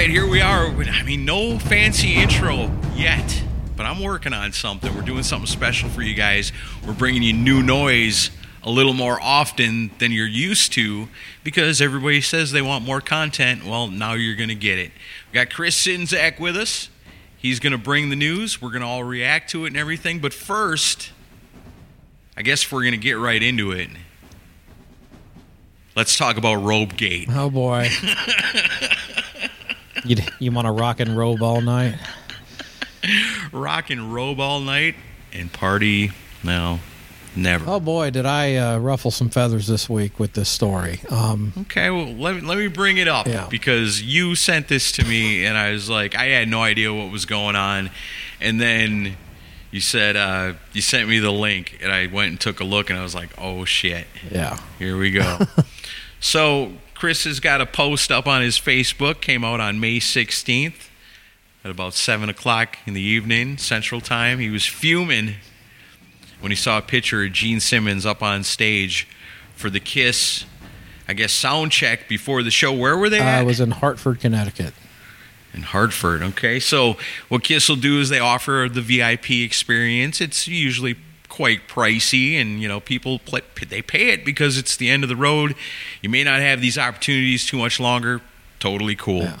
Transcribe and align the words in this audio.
Right, 0.00 0.08
here 0.08 0.26
we 0.26 0.40
are. 0.40 0.64
I 0.64 1.02
mean, 1.02 1.26
no 1.26 1.58
fancy 1.58 2.14
intro 2.14 2.74
yet, 2.94 3.44
but 3.76 3.84
I'm 3.84 4.02
working 4.02 4.32
on 4.32 4.50
something. 4.52 4.94
We're 4.94 5.02
doing 5.02 5.22
something 5.22 5.46
special 5.46 5.90
for 5.90 6.00
you 6.00 6.14
guys. 6.14 6.52
We're 6.86 6.94
bringing 6.94 7.22
you 7.22 7.34
new 7.34 7.62
noise 7.62 8.30
a 8.62 8.70
little 8.70 8.94
more 8.94 9.20
often 9.20 9.90
than 9.98 10.10
you're 10.10 10.26
used 10.26 10.72
to 10.72 11.08
because 11.44 11.82
everybody 11.82 12.22
says 12.22 12.50
they 12.50 12.62
want 12.62 12.82
more 12.82 13.02
content. 13.02 13.66
Well, 13.66 13.88
now 13.88 14.14
you're 14.14 14.36
going 14.36 14.48
to 14.48 14.54
get 14.54 14.78
it. 14.78 14.90
We 15.30 15.34
got 15.34 15.50
Chris 15.50 15.76
Czynszak 15.86 16.40
with 16.40 16.56
us. 16.56 16.88
He's 17.36 17.60
going 17.60 17.72
to 17.72 17.78
bring 17.78 18.08
the 18.08 18.16
news. 18.16 18.62
We're 18.62 18.70
going 18.70 18.80
to 18.80 18.88
all 18.88 19.04
react 19.04 19.50
to 19.50 19.66
it 19.66 19.68
and 19.68 19.76
everything. 19.76 20.18
But 20.20 20.32
first, 20.32 21.12
I 22.38 22.40
guess 22.40 22.72
we're 22.72 22.84
going 22.84 22.92
to 22.92 22.96
get 22.96 23.18
right 23.18 23.42
into 23.42 23.72
it. 23.72 23.90
Let's 25.94 26.16
talk 26.16 26.38
about 26.38 26.62
Robegate. 26.62 27.28
Oh 27.30 27.50
boy. 27.50 27.90
you 30.04 30.16
you 30.38 30.50
want 30.52 30.66
to 30.66 30.72
rock 30.72 31.00
and 31.00 31.16
robe 31.16 31.42
all 31.42 31.60
night? 31.60 31.94
rock 33.52 33.90
and 33.90 34.12
robe 34.12 34.40
all 34.40 34.60
night 34.60 34.94
and 35.32 35.52
party 35.52 36.12
no 36.44 36.78
never 37.36 37.64
Oh 37.68 37.80
boy, 37.80 38.10
did 38.10 38.26
I 38.26 38.56
uh, 38.56 38.78
ruffle 38.78 39.10
some 39.10 39.30
feathers 39.30 39.66
this 39.68 39.88
week 39.88 40.18
with 40.18 40.32
this 40.34 40.48
story. 40.48 41.00
Um, 41.08 41.52
okay 41.62 41.88
well 41.90 42.06
let 42.12 42.34
me, 42.34 42.40
let 42.42 42.58
me 42.58 42.66
bring 42.66 42.98
it 42.98 43.08
up 43.08 43.26
Yeah. 43.26 43.46
because 43.48 44.02
you 44.02 44.34
sent 44.34 44.68
this 44.68 44.92
to 44.92 45.04
me 45.04 45.44
and 45.46 45.56
i 45.56 45.70
was 45.70 45.88
like 45.88 46.14
i 46.14 46.24
had 46.26 46.48
no 46.48 46.60
idea 46.62 46.92
what 46.92 47.10
was 47.10 47.24
going 47.26 47.56
on 47.56 47.90
and 48.40 48.60
then 48.60 49.16
you 49.70 49.80
said 49.80 50.16
uh, 50.16 50.54
you 50.72 50.82
sent 50.82 51.08
me 51.08 51.20
the 51.20 51.30
link 51.32 51.78
and 51.82 51.92
i 51.92 52.06
went 52.06 52.30
and 52.30 52.40
took 52.40 52.58
a 52.60 52.64
look 52.64 52.90
and 52.90 52.98
i 52.98 53.02
was 53.02 53.14
like 53.14 53.30
oh 53.38 53.64
shit 53.64 54.06
yeah. 54.30 54.58
here 54.78 54.98
we 54.98 55.10
go 55.12 55.38
so 56.20 56.72
chris 57.00 57.24
has 57.24 57.40
got 57.40 57.62
a 57.62 57.66
post 57.66 58.12
up 58.12 58.26
on 58.26 58.42
his 58.42 58.58
facebook 58.58 59.22
came 59.22 59.42
out 59.42 59.58
on 59.58 59.80
may 59.80 59.98
16th 59.98 60.88
at 61.64 61.70
about 61.70 61.94
7 61.94 62.28
o'clock 62.28 62.76
in 62.86 62.92
the 62.92 63.00
evening 63.00 63.56
central 63.56 64.02
time 64.02 64.38
he 64.38 64.50
was 64.50 64.66
fuming 64.66 65.36
when 66.40 66.52
he 66.52 66.56
saw 66.56 66.76
a 66.76 66.82
picture 66.82 67.24
of 67.24 67.32
gene 67.32 67.58
simmons 67.58 68.04
up 68.04 68.22
on 68.22 68.44
stage 68.44 69.08
for 69.54 69.70
the 69.70 69.80
kiss 69.80 70.44
i 71.08 71.14
guess 71.14 71.32
sound 71.32 71.72
check 71.72 72.06
before 72.06 72.42
the 72.42 72.50
show 72.50 72.70
where 72.70 72.98
were 72.98 73.08
they 73.08 73.18
at? 73.20 73.26
I 73.26 73.40
at? 73.40 73.46
was 73.46 73.60
in 73.60 73.70
Hartford, 73.70 74.20
Connecticut. 74.20 74.74
in 75.54 75.62
Hartford. 75.62 76.22
Okay, 76.22 76.60
so 76.60 76.98
what 77.30 77.42
Kiss 77.42 77.66
will 77.68 77.76
do 77.76 77.98
is 77.98 78.10
they 78.10 78.18
offer 78.20 78.68
the 78.70 78.82
VIP 78.82 79.30
experience. 79.30 80.20
It's 80.20 80.46
usually 80.46 80.96
quite 81.40 81.66
pricey, 81.68 82.34
and 82.38 82.60
you 82.60 82.68
know 82.68 82.80
people 82.80 83.18
play, 83.18 83.40
they 83.66 83.80
pay 83.80 84.10
it 84.10 84.26
because 84.26 84.58
it's 84.58 84.76
the 84.76 84.90
end 84.90 85.02
of 85.02 85.08
the 85.08 85.16
road. 85.16 85.54
You 86.02 86.10
may 86.10 86.22
not 86.22 86.40
have 86.40 86.60
these 86.60 86.76
opportunities 86.76 87.46
too 87.46 87.56
much 87.56 87.80
longer. 87.80 88.20
Totally 88.58 88.94
cool. 88.94 89.22
Yeah. 89.22 89.38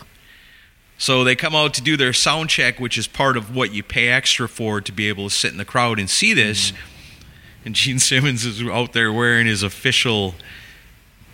So 0.96 1.24
they 1.24 1.36
come 1.36 1.54
out 1.54 1.74
to 1.74 1.82
do 1.82 1.98
their 1.98 2.14
sound 2.14 2.48
check, 2.48 2.80
which 2.80 2.96
is 2.96 3.06
part 3.06 3.36
of 3.36 3.54
what 3.54 3.74
you 3.74 3.82
pay 3.82 4.08
extra 4.08 4.48
for 4.48 4.80
to 4.80 4.92
be 4.92 5.08
able 5.10 5.28
to 5.28 5.34
sit 5.34 5.52
in 5.52 5.58
the 5.58 5.64
crowd 5.66 5.98
and 5.98 6.08
see 6.08 6.32
this. 6.32 6.70
Mm-hmm. 6.70 7.66
And 7.66 7.74
Gene 7.74 7.98
Simmons 7.98 8.46
is 8.46 8.62
out 8.62 8.94
there 8.94 9.12
wearing 9.12 9.46
his 9.46 9.62
official 9.62 10.34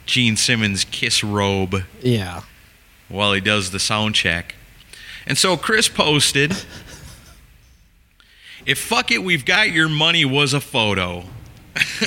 Gene 0.04 0.36
Simmons 0.36 0.84
kiss 0.84 1.22
robe 1.22 1.84
Yeah. 2.02 2.42
while 3.08 3.32
he 3.32 3.40
does 3.40 3.70
the 3.70 3.78
sound 3.78 4.16
check. 4.16 4.56
And 5.28 5.38
so 5.38 5.56
Chris 5.56 5.88
posted, 5.88 6.50
if 8.66 8.78
fuck 8.78 9.10
it, 9.10 9.22
we've 9.22 9.44
got 9.44 9.70
your 9.70 9.88
money 9.88 10.24
was 10.24 10.52
a 10.54 10.60
photo. 10.60 11.24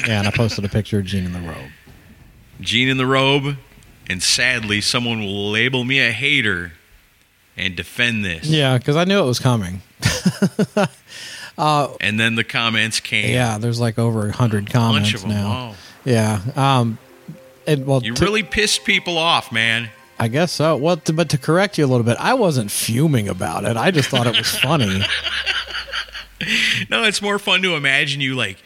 Yeah, 0.07 0.19
and 0.19 0.27
I 0.27 0.31
posted 0.31 0.65
a 0.65 0.69
picture 0.69 0.99
of 0.99 1.05
Gene 1.05 1.25
in 1.25 1.33
the 1.33 1.39
robe. 1.41 1.69
Gene 2.61 2.89
in 2.89 2.97
the 2.97 3.05
robe, 3.05 3.55
and 4.09 4.21
sadly, 4.21 4.81
someone 4.81 5.19
will 5.21 5.51
label 5.51 5.83
me 5.83 5.99
a 5.99 6.11
hater 6.11 6.73
and 7.55 7.75
defend 7.75 8.25
this. 8.25 8.45
Yeah, 8.47 8.77
because 8.77 8.95
I 8.95 9.03
knew 9.05 9.19
it 9.21 9.25
was 9.25 9.39
coming. 9.39 9.81
And 11.57 12.17
then 12.19 12.35
the 12.35 12.43
comments 12.45 12.99
came. 13.01 13.33
Yeah, 13.33 13.57
there's 13.57 13.79
like 13.81 13.99
over 13.99 14.27
a 14.27 14.31
hundred 14.31 14.65
bunch 14.65 14.71
comments 14.73 15.13
of 15.13 15.21
them. 15.23 15.31
now. 15.31 15.49
Wow. 15.49 15.75
Yeah. 16.05 16.41
Um, 16.55 16.97
and 17.67 17.85
well, 17.85 18.01
You 18.03 18.13
to- 18.13 18.23
really 18.23 18.43
pissed 18.43 18.85
people 18.85 19.17
off, 19.17 19.51
man. 19.51 19.89
I 20.17 20.29
guess 20.29 20.51
so. 20.53 20.75
Well, 20.77 20.97
to, 20.97 21.13
but 21.13 21.29
to 21.29 21.37
correct 21.37 21.77
you 21.77 21.85
a 21.85 21.87
little 21.87 22.05
bit, 22.05 22.17
I 22.19 22.33
wasn't 22.33 22.71
fuming 22.71 23.27
about 23.29 23.65
it. 23.65 23.75
I 23.77 23.91
just 23.91 24.09
thought 24.09 24.25
it 24.27 24.37
was 24.37 24.57
funny. 24.57 25.01
No, 26.89 27.03
it's 27.03 27.21
more 27.21 27.39
fun 27.39 27.61
to 27.63 27.75
imagine 27.75 28.21
you 28.21 28.35
like, 28.35 28.57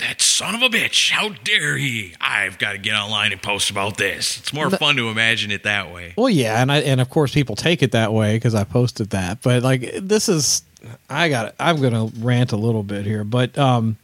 that 0.00 0.20
son 0.20 0.54
of 0.54 0.62
a 0.62 0.68
bitch, 0.68 1.10
how 1.10 1.30
dare 1.44 1.76
he? 1.76 2.14
I've 2.20 2.58
got 2.58 2.72
to 2.72 2.78
get 2.78 2.94
online 2.94 3.32
and 3.32 3.40
post 3.40 3.70
about 3.70 3.96
this. 3.96 4.38
It's 4.38 4.52
more 4.52 4.70
fun 4.70 4.96
to 4.96 5.08
imagine 5.08 5.50
it 5.50 5.64
that 5.64 5.92
way. 5.92 6.14
Well, 6.16 6.30
yeah, 6.30 6.60
and 6.60 6.72
I 6.72 6.78
and 6.78 7.00
of 7.00 7.10
course 7.10 7.32
people 7.32 7.54
take 7.54 7.82
it 7.82 7.92
that 7.92 8.12
way 8.12 8.36
because 8.36 8.54
I 8.54 8.64
posted 8.64 9.10
that. 9.10 9.42
But 9.42 9.62
like 9.62 9.92
this 10.00 10.28
is, 10.28 10.62
I 11.08 11.28
got. 11.28 11.54
I'm 11.60 11.80
gonna 11.80 12.06
rant 12.18 12.52
a 12.52 12.56
little 12.56 12.82
bit 12.82 13.04
here, 13.04 13.24
but 13.24 13.56
um, 13.58 13.96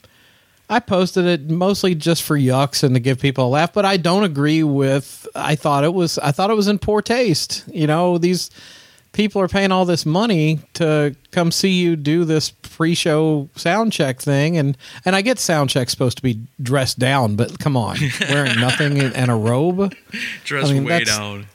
I 0.69 0.81
posted 0.81 1.25
it 1.25 1.49
mostly 1.49 1.95
just 1.95 2.23
for 2.23 2.39
yucks 2.39 2.83
and 2.83 2.95
to 2.95 3.01
give 3.01 3.19
people 3.19 3.47
a 3.47 3.49
laugh. 3.49 3.73
But 3.73 3.85
I 3.85 3.97
don't 3.97 4.25
agree 4.25 4.63
with. 4.63 5.27
I 5.35 5.57
thought 5.57 5.85
it 5.85 5.95
was. 5.95 6.19
I 6.19 6.31
thought 6.31 6.51
it 6.51 6.57
was 6.57 6.69
in 6.69 6.79
poor 6.79 7.01
taste. 7.01 7.65
You 7.73 7.87
know, 7.87 8.19
these 8.19 8.51
people 9.17 9.41
are 9.41 9.49
paying 9.49 9.73
all 9.73 9.87
this 9.87 10.05
money 10.05 10.61
to 10.75 11.17
come 11.31 11.51
see 11.51 11.71
you 11.71 11.97
do 11.97 12.27
this 12.27 12.51
pre-show 12.51 13.49
sound 13.57 13.91
check 13.91 14.21
thing 14.21 14.59
and 14.59 14.77
and 15.07 15.17
I 15.17 15.23
get 15.23 15.39
sound 15.39 15.71
check 15.71 15.89
supposed 15.89 16.19
to 16.19 16.23
be 16.23 16.39
dressed 16.63 16.99
down 16.99 17.35
but 17.35 17.59
come 17.59 17.79
on 17.79 17.97
wearing 18.29 18.61
nothing 18.61 19.01
and 19.01 19.31
a 19.31 19.35
robe 19.35 19.95
Dress 20.45 20.69
I 20.69 20.73
mean, 20.75 20.85
way 20.85 21.05
down. 21.05 21.47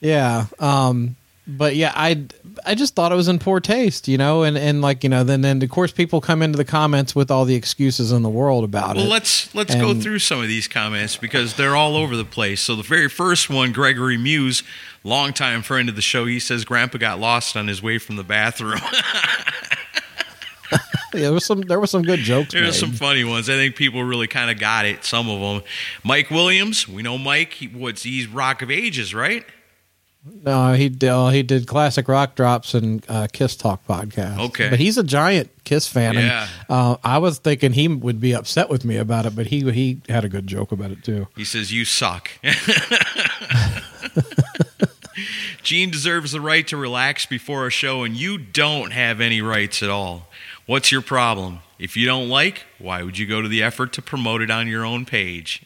yeah. 0.00 0.46
Um 0.58 1.15
but 1.46 1.76
yeah, 1.76 1.92
I 1.94 2.26
I 2.64 2.74
just 2.74 2.94
thought 2.94 3.12
it 3.12 3.16
was 3.16 3.28
in 3.28 3.38
poor 3.38 3.60
taste, 3.60 4.08
you 4.08 4.18
know, 4.18 4.42
and 4.42 4.58
and 4.58 4.82
like, 4.82 5.04
you 5.04 5.10
know, 5.10 5.24
then 5.24 5.42
then 5.42 5.62
of 5.62 5.70
course 5.70 5.92
people 5.92 6.20
come 6.20 6.42
into 6.42 6.56
the 6.56 6.64
comments 6.64 7.14
with 7.14 7.30
all 7.30 7.44
the 7.44 7.54
excuses 7.54 8.12
in 8.12 8.22
the 8.22 8.28
world 8.28 8.64
about 8.64 8.96
it. 8.96 8.98
Well, 8.98 9.06
it. 9.06 9.10
let's 9.10 9.54
let's 9.54 9.74
go 9.74 9.94
through 9.94 10.18
some 10.18 10.40
of 10.40 10.48
these 10.48 10.66
comments 10.66 11.16
because 11.16 11.54
they're 11.54 11.76
all 11.76 11.96
over 11.96 12.16
the 12.16 12.24
place. 12.24 12.60
So 12.60 12.74
the 12.74 12.82
very 12.82 13.08
first 13.08 13.48
one, 13.48 13.72
Gregory 13.72 14.16
Muse, 14.16 14.62
longtime 15.04 15.62
friend 15.62 15.88
of 15.88 15.96
the 15.96 16.02
show, 16.02 16.24
he 16.24 16.40
says 16.40 16.64
Grandpa 16.64 16.98
got 16.98 17.20
lost 17.20 17.56
on 17.56 17.68
his 17.68 17.82
way 17.82 17.98
from 17.98 18.16
the 18.16 18.24
bathroom. 18.24 18.80
Yeah, 21.14 21.22
there 21.22 21.32
was 21.32 21.46
some 21.46 21.62
there 21.62 21.80
were 21.80 21.86
some 21.86 22.02
good 22.02 22.20
jokes 22.20 22.52
There's 22.52 22.74
made. 22.74 22.74
some 22.74 22.92
funny 22.92 23.24
ones. 23.24 23.48
I 23.48 23.54
think 23.54 23.74
people 23.76 24.02
really 24.02 24.26
kind 24.26 24.50
of 24.50 24.58
got 24.58 24.84
it. 24.84 25.04
Some 25.04 25.30
of 25.30 25.40
them. 25.40 25.62
Mike 26.02 26.30
Williams, 26.30 26.86
we 26.86 27.02
know 27.02 27.16
Mike. 27.16 27.54
He, 27.54 27.68
what's 27.68 28.02
he's 28.02 28.26
Rock 28.26 28.60
of 28.60 28.70
Ages, 28.70 29.14
right? 29.14 29.44
No, 30.42 30.72
he 30.74 30.88
did, 30.88 31.08
uh, 31.08 31.28
he 31.28 31.42
did 31.42 31.66
classic 31.66 32.08
rock 32.08 32.34
drops 32.36 32.74
and 32.74 33.04
uh, 33.08 33.26
Kiss 33.32 33.56
Talk 33.56 33.86
podcast. 33.86 34.38
Okay. 34.46 34.70
but 34.70 34.78
he's 34.78 34.96
a 34.98 35.02
giant 35.04 35.50
Kiss 35.64 35.86
fan. 35.88 36.14
Yeah. 36.14 36.48
And, 36.68 36.76
uh, 36.76 36.96
I 37.02 37.18
was 37.18 37.38
thinking 37.38 37.72
he 37.72 37.88
would 37.88 38.20
be 38.20 38.32
upset 38.34 38.68
with 38.68 38.84
me 38.84 38.96
about 38.96 39.26
it, 39.26 39.34
but 39.36 39.46
he 39.46 39.70
he 39.72 40.00
had 40.08 40.24
a 40.24 40.28
good 40.28 40.46
joke 40.46 40.72
about 40.72 40.90
it 40.90 41.02
too. 41.04 41.26
He 41.36 41.44
says 41.44 41.72
you 41.72 41.84
suck. 41.84 42.30
Gene 45.62 45.90
deserves 45.90 46.30
the 46.32 46.40
right 46.40 46.66
to 46.68 46.76
relax 46.76 47.26
before 47.26 47.66
a 47.66 47.70
show, 47.70 48.04
and 48.04 48.16
you 48.16 48.38
don't 48.38 48.92
have 48.92 49.20
any 49.20 49.40
rights 49.42 49.82
at 49.82 49.90
all. 49.90 50.28
What's 50.66 50.92
your 50.92 51.02
problem? 51.02 51.58
If 51.78 51.96
you 51.96 52.06
don't 52.06 52.28
like, 52.28 52.64
why 52.78 53.02
would 53.02 53.18
you 53.18 53.26
go 53.26 53.42
to 53.42 53.48
the 53.48 53.62
effort 53.62 53.92
to 53.94 54.02
promote 54.02 54.42
it 54.42 54.50
on 54.50 54.68
your 54.68 54.84
own 54.84 55.04
page? 55.04 55.62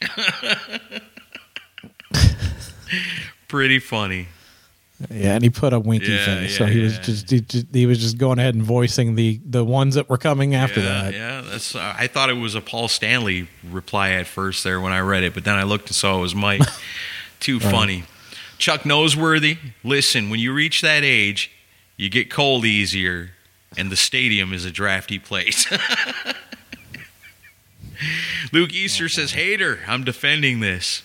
Pretty 3.49 3.79
funny. 3.79 4.29
Yeah, 5.09 5.35
and 5.35 5.43
he 5.43 5.49
put 5.49 5.73
a 5.73 5.81
winky 5.81 6.13
Yeah, 6.13 6.25
face, 6.25 6.53
yeah, 6.53 6.59
so 6.59 6.67
he 6.67 6.81
was 6.81 6.99
just 6.99 7.31
he, 7.31 7.41
just 7.41 7.67
he 7.73 7.87
was 7.87 7.99
just 7.99 8.19
going 8.19 8.39
ahead 8.39 8.55
and 8.55 8.63
voicing 8.63 9.15
the 9.15 9.41
the 9.49 9.65
ones 9.65 9.95
that 9.95 10.11
were 10.11 10.19
coming 10.19 10.55
after 10.55 10.81
yeah, 10.81 10.87
that. 10.87 11.15
Yeah, 11.15 11.41
that's. 11.41 11.75
Uh, 11.75 11.95
I 11.97 12.07
thought 12.07 12.29
it 12.29 12.35
was 12.35 12.55
a 12.55 12.61
Paul 12.61 12.89
Stanley 12.89 13.49
reply 13.65 14.11
at 14.11 14.27
first 14.27 14.63
there 14.63 14.81
when 14.81 14.93
I 14.93 15.01
read 15.01 15.23
it, 15.23 15.33
but 15.33 15.45
then 15.45 15.57
I 15.57 15.63
looked 15.63 15.89
and 15.89 15.95
saw 15.95 16.19
it 16.19 16.21
was 16.21 16.35
Mike. 16.35 16.63
Too 17.41 17.59
funny. 17.59 18.05
Chuck 18.59 18.83
Noseworthy. 18.83 19.57
Listen, 19.83 20.29
when 20.29 20.39
you 20.39 20.53
reach 20.53 20.83
that 20.83 21.03
age, 21.03 21.51
you 21.97 22.11
get 22.11 22.31
cold 22.31 22.67
easier, 22.67 23.31
and 23.79 23.91
the 23.91 23.97
stadium 23.97 24.53
is 24.53 24.67
a 24.67 24.71
drafty 24.71 25.19
place. 25.19 25.67
Luke 28.53 28.75
Easter 28.75 29.09
says, 29.09 29.33
"Hater, 29.33 29.79
I'm 29.87 30.05
defending 30.05 30.61
this." 30.61 31.03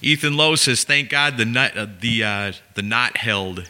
Ethan 0.00 0.36
Lowe 0.36 0.54
says, 0.54 0.84
"Thank 0.84 1.10
God 1.10 1.36
the 1.36 1.44
nut, 1.44 1.76
uh, 1.76 1.86
the 2.00 2.24
uh, 2.24 2.52
the 2.74 2.82
knot 2.82 3.16
held." 3.16 3.68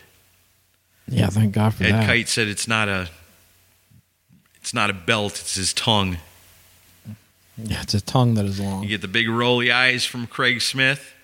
Yeah, 1.06 1.28
thank 1.28 1.52
God 1.52 1.74
for 1.74 1.84
Ed 1.84 1.92
that. 1.92 2.04
Ed 2.04 2.06
Kite 2.06 2.28
said 2.28 2.48
it's 2.48 2.68
not 2.68 2.88
a 2.88 3.08
it's 4.56 4.74
not 4.74 4.90
a 4.90 4.92
belt, 4.92 5.32
it's 5.32 5.54
his 5.54 5.72
tongue. 5.72 6.18
Yeah, 7.56 7.82
it's 7.82 7.94
a 7.94 8.00
tongue 8.00 8.34
that 8.34 8.44
is 8.44 8.60
long. 8.60 8.82
You 8.82 8.90
get 8.90 9.00
the 9.00 9.08
big 9.08 9.28
rolly 9.28 9.72
eyes 9.72 10.04
from 10.04 10.26
Craig 10.26 10.60
Smith. 10.60 11.14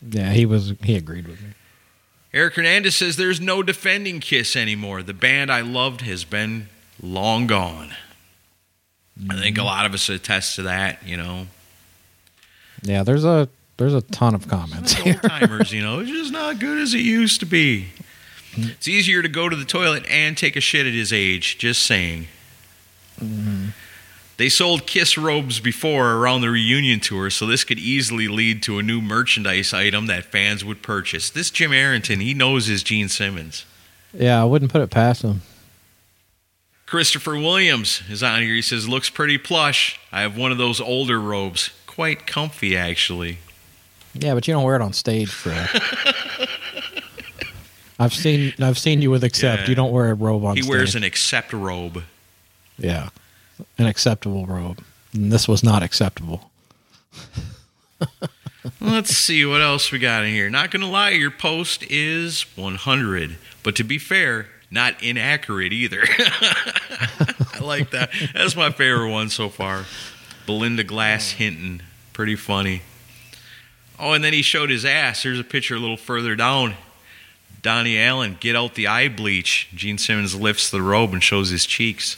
Yeah, 0.00 0.32
he 0.32 0.46
was 0.46 0.74
he 0.82 0.96
agreed 0.96 1.26
with 1.26 1.40
me. 1.42 1.48
Eric 2.32 2.54
Hernandez 2.54 2.94
says 2.94 3.16
there's 3.16 3.40
no 3.40 3.62
defending 3.62 4.20
Kiss 4.20 4.54
anymore. 4.54 5.02
The 5.02 5.12
band 5.12 5.50
I 5.50 5.62
loved 5.62 6.02
has 6.02 6.24
been 6.24 6.68
long 7.02 7.46
gone. 7.46 7.92
I 9.28 9.38
think 9.38 9.58
a 9.58 9.64
lot 9.64 9.84
of 9.84 9.92
us 9.92 10.08
attest 10.08 10.54
to 10.56 10.62
that, 10.62 11.04
you 11.04 11.16
know. 11.16 11.48
Yeah, 12.82 13.02
there's 13.02 13.24
a 13.24 13.48
there's 13.80 13.94
a 13.94 14.02
ton 14.02 14.34
of 14.34 14.46
comments 14.46 14.94
Old 14.96 15.04
here. 15.04 15.14
timers, 15.14 15.72
you 15.72 15.82
know, 15.82 16.00
it's 16.00 16.10
just 16.10 16.32
not 16.32 16.58
good 16.58 16.78
as 16.78 16.92
it 16.92 17.00
used 17.00 17.40
to 17.40 17.46
be. 17.46 17.88
It's 18.52 18.86
easier 18.86 19.22
to 19.22 19.28
go 19.28 19.48
to 19.48 19.56
the 19.56 19.64
toilet 19.64 20.04
and 20.06 20.36
take 20.36 20.54
a 20.54 20.60
shit 20.60 20.86
at 20.86 20.92
his 20.92 21.14
age, 21.14 21.56
just 21.56 21.82
saying. 21.82 22.28
Mm-hmm. 23.18 23.68
They 24.36 24.50
sold 24.50 24.86
Kiss 24.86 25.16
robes 25.16 25.60
before 25.60 26.12
around 26.12 26.42
the 26.42 26.50
reunion 26.50 27.00
tour, 27.00 27.30
so 27.30 27.46
this 27.46 27.64
could 27.64 27.78
easily 27.78 28.28
lead 28.28 28.62
to 28.64 28.78
a 28.78 28.82
new 28.82 29.00
merchandise 29.00 29.72
item 29.72 30.06
that 30.06 30.24
fans 30.24 30.62
would 30.62 30.82
purchase. 30.82 31.30
This 31.30 31.50
Jim 31.50 31.72
Arrington, 31.72 32.20
he 32.20 32.34
knows 32.34 32.66
his 32.66 32.82
Gene 32.82 33.08
Simmons. 33.08 33.64
Yeah, 34.12 34.42
I 34.42 34.44
wouldn't 34.44 34.70
put 34.70 34.82
it 34.82 34.90
past 34.90 35.22
him. 35.22 35.40
Christopher 36.84 37.36
Williams 37.36 38.02
is 38.10 38.22
on 38.22 38.42
here. 38.42 38.54
He 38.54 38.62
says, 38.62 38.88
looks 38.88 39.08
pretty 39.08 39.38
plush. 39.38 39.98
I 40.12 40.20
have 40.20 40.36
one 40.36 40.52
of 40.52 40.58
those 40.58 40.80
older 40.80 41.18
robes. 41.18 41.70
Quite 41.86 42.26
comfy, 42.26 42.76
actually. 42.76 43.38
Yeah, 44.14 44.34
but 44.34 44.46
you 44.48 44.54
don't 44.54 44.64
wear 44.64 44.76
it 44.76 44.82
on 44.82 44.92
stage, 44.92 45.30
Fred. 45.30 45.68
I've 47.98 48.14
seen 48.14 48.54
I've 48.60 48.78
seen 48.78 49.02
you 49.02 49.10
with 49.10 49.22
Accept. 49.24 49.62
Yeah. 49.62 49.68
You 49.68 49.74
don't 49.74 49.92
wear 49.92 50.10
a 50.10 50.14
robe 50.14 50.44
on 50.44 50.52
stage. 50.54 50.56
He 50.56 50.62
stage. 50.62 50.70
wears 50.76 50.94
an 50.94 51.04
Accept 51.04 51.52
robe. 51.52 52.02
yeah, 52.78 53.10
an 53.78 53.86
acceptable 53.86 54.46
robe. 54.46 54.82
And 55.12 55.30
this 55.30 55.46
was 55.46 55.62
not 55.62 55.82
acceptable. 55.82 56.50
Let's 58.80 59.10
see 59.16 59.44
what 59.44 59.60
else 59.60 59.90
we 59.92 59.98
got 59.98 60.24
in 60.24 60.30
here. 60.32 60.48
Not 60.50 60.70
going 60.70 60.80
to 60.82 60.86
lie, 60.86 61.10
your 61.10 61.30
post 61.30 61.82
is 61.90 62.42
100. 62.56 63.36
But 63.62 63.74
to 63.76 63.84
be 63.84 63.98
fair, 63.98 64.46
not 64.70 65.02
inaccurate 65.02 65.72
either. 65.72 66.02
I 66.08 67.58
like 67.60 67.90
that. 67.90 68.10
That's 68.34 68.56
my 68.56 68.70
favorite 68.70 69.10
one 69.10 69.28
so 69.30 69.48
far. 69.48 69.84
Belinda 70.46 70.84
Glass 70.84 71.32
Hinton. 71.32 71.82
Pretty 72.12 72.36
funny. 72.36 72.82
Oh, 74.00 74.12
and 74.12 74.24
then 74.24 74.32
he 74.32 74.42
showed 74.42 74.70
his 74.70 74.84
ass. 74.84 75.22
Here's 75.22 75.38
a 75.38 75.44
picture 75.44 75.74
a 75.74 75.78
little 75.78 75.96
further 75.96 76.34
down. 76.34 76.74
Donnie 77.62 77.98
Allen, 77.98 78.38
get 78.40 78.56
out 78.56 78.74
the 78.74 78.86
eye 78.86 79.08
bleach. 79.08 79.68
Gene 79.74 79.98
Simmons 79.98 80.34
lifts 80.34 80.70
the 80.70 80.80
robe 80.80 81.12
and 81.12 81.22
shows 81.22 81.50
his 81.50 81.66
cheeks. 81.66 82.16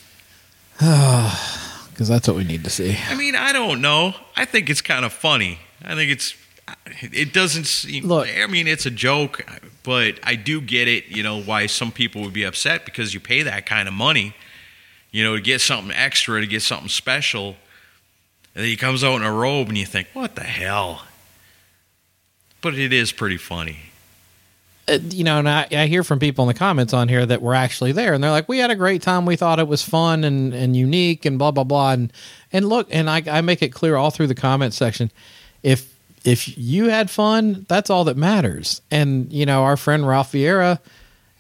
Because 1.93 2.08
that's 2.08 2.26
what 2.26 2.38
we 2.38 2.44
need 2.44 2.64
to 2.64 2.70
see. 2.70 2.96
I 3.06 3.14
mean, 3.14 3.37
I 3.37 3.52
don't 3.52 3.82
know. 3.82 4.14
I 4.34 4.46
think 4.46 4.70
it's 4.70 4.81
kind 4.81 5.05
of 5.05 5.12
funny. 5.12 5.58
I 5.84 5.94
think 5.94 6.11
it's. 6.11 6.34
It 7.02 7.34
doesn't 7.34 7.64
seem. 7.64 8.06
Look. 8.06 8.29
I 8.29 8.46
mean, 8.46 8.67
it's 8.67 8.87
a 8.87 8.90
joke, 8.90 9.44
but 9.82 10.19
I 10.23 10.34
do 10.37 10.62
get 10.62 10.88
it. 10.88 11.08
You 11.08 11.23
know 11.23 11.43
why 11.43 11.67
some 11.67 11.93
people 11.93 12.23
would 12.23 12.32
be 12.32 12.44
upset 12.44 12.87
because 12.87 13.12
you 13.12 13.20
pay 13.20 13.43
that 13.43 13.67
kind 13.67 13.88
of 13.88 13.94
money, 13.94 14.34
you 15.11 15.23
know, 15.23 15.37
to 15.37 15.43
get 15.43 15.61
something 15.61 15.94
extra, 15.94 16.40
to 16.40 16.46
get 16.46 16.62
something 16.62 16.88
special. 16.88 17.56
And 18.55 18.64
then 18.64 18.64
he 18.64 18.76
comes 18.76 19.05
out 19.05 19.17
in 19.17 19.23
a 19.23 19.32
robe, 19.32 19.69
and 19.69 19.76
you 19.76 19.87
think, 19.87 20.08
"What 20.14 20.34
the 20.34 20.44
hell?" 20.44 21.02
But 22.62 22.75
it 22.75 22.93
is 22.93 23.12
pretty 23.12 23.37
funny. 23.37 23.79
Uh, 24.88 24.99
you 25.11 25.23
know, 25.23 25.38
and 25.38 25.49
I, 25.49 25.67
I 25.70 25.87
hear 25.87 26.03
from 26.03 26.19
people 26.19 26.44
in 26.44 26.49
the 26.49 26.59
comments 26.59 26.93
on 26.93 27.09
here 27.09 27.25
that 27.25 27.43
were 27.43 27.55
actually 27.55 27.93
there, 27.93 28.14
and 28.14 28.23
they're 28.23 28.31
like, 28.31 28.49
"We 28.49 28.59
had 28.59 28.70
a 28.70 28.76
great 28.76 29.03
time. 29.03 29.26
We 29.26 29.37
thought 29.37 29.61
it 29.61 29.69
was 29.69 29.82
fun 29.82 30.25
and, 30.25 30.53
and 30.53 30.76
unique, 30.76 31.25
and 31.25 31.38
blah 31.38 31.50
blah 31.50 31.64
blah." 31.64 31.93
And 31.93 32.12
and 32.53 32.69
look, 32.69 32.88
and 32.91 33.09
I, 33.11 33.23
I 33.31 33.41
make 33.43 33.62
it 33.62 33.69
clear 33.69 33.97
all 33.97 34.11
through 34.11 34.26
the 34.29 34.35
comment 34.35 34.75
section, 34.75 35.11
if 35.62 35.93
if 36.25 36.56
you 36.59 36.88
had 36.88 37.11
fun, 37.11 37.67
that's 37.69 37.91
all 37.91 38.05
that 38.05 38.17
matters. 38.17 38.82
And 38.91 39.32
you 39.32 39.47
know, 39.47 39.62
our 39.62 39.76
friend 39.76 40.06
Ralph 40.06 40.32
Vieira, 40.32 40.81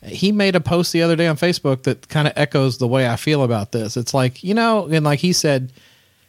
he 0.04 0.30
made 0.32 0.54
a 0.54 0.60
post 0.60 0.92
the 0.92 1.02
other 1.02 1.16
day 1.16 1.26
on 1.26 1.36
Facebook 1.36 1.84
that 1.84 2.08
kind 2.08 2.28
of 2.28 2.34
echoes 2.36 2.78
the 2.78 2.88
way 2.88 3.08
I 3.08 3.16
feel 3.16 3.42
about 3.42 3.72
this. 3.72 3.96
It's 3.96 4.14
like 4.14 4.44
you 4.44 4.54
know, 4.54 4.86
and 4.86 5.04
like 5.04 5.18
he 5.18 5.32
said, 5.32 5.72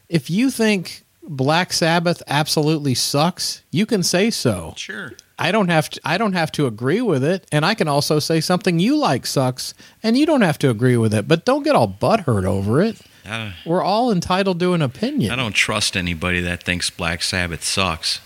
if 0.10 0.30
you 0.30 0.50
think 0.50 1.03
Black 1.28 1.72
Sabbath 1.74 2.22
absolutely 2.28 2.94
sucks, 2.94 3.64
you 3.72 3.86
can 3.86 4.04
say 4.04 4.30
so. 4.30 4.74
Sure. 4.78 5.14
I 5.40 5.52
don't 5.52 5.70
have 5.70 5.90
to 5.92 6.02
I 6.06 6.18
don't 6.18 6.34
have 6.34 6.52
to 6.54 6.68
agree 6.68 7.02
with 7.02 7.24
it 7.24 7.48
and 7.52 7.66
I 7.66 7.74
can 7.74 7.88
also 7.88 8.20
say 8.20 8.40
something 8.40 8.80
you 8.80 8.96
like 8.98 9.26
sucks 9.26 9.74
and 10.04 10.16
you 10.18 10.26
don't 10.26 10.42
have 10.42 10.60
to 10.60 10.70
agree 10.70 10.96
with 10.96 11.14
it 11.14 11.28
but 11.28 11.44
don't 11.44 11.64
get 11.64 11.76
all 11.76 11.88
butthurt 11.88 12.46
over 12.46 12.82
it. 12.82 13.02
I, 13.26 13.54
We're 13.66 13.82
all 13.82 14.12
entitled 14.12 14.60
to 14.60 14.74
an 14.74 14.82
opinion. 14.82 15.32
I 15.32 15.36
don't 15.36 15.54
trust 15.56 15.98
anybody 15.98 16.40
that 16.42 16.62
thinks 16.64 16.90
Black 16.90 17.24
Sabbath 17.24 17.64
sucks. 17.64 18.20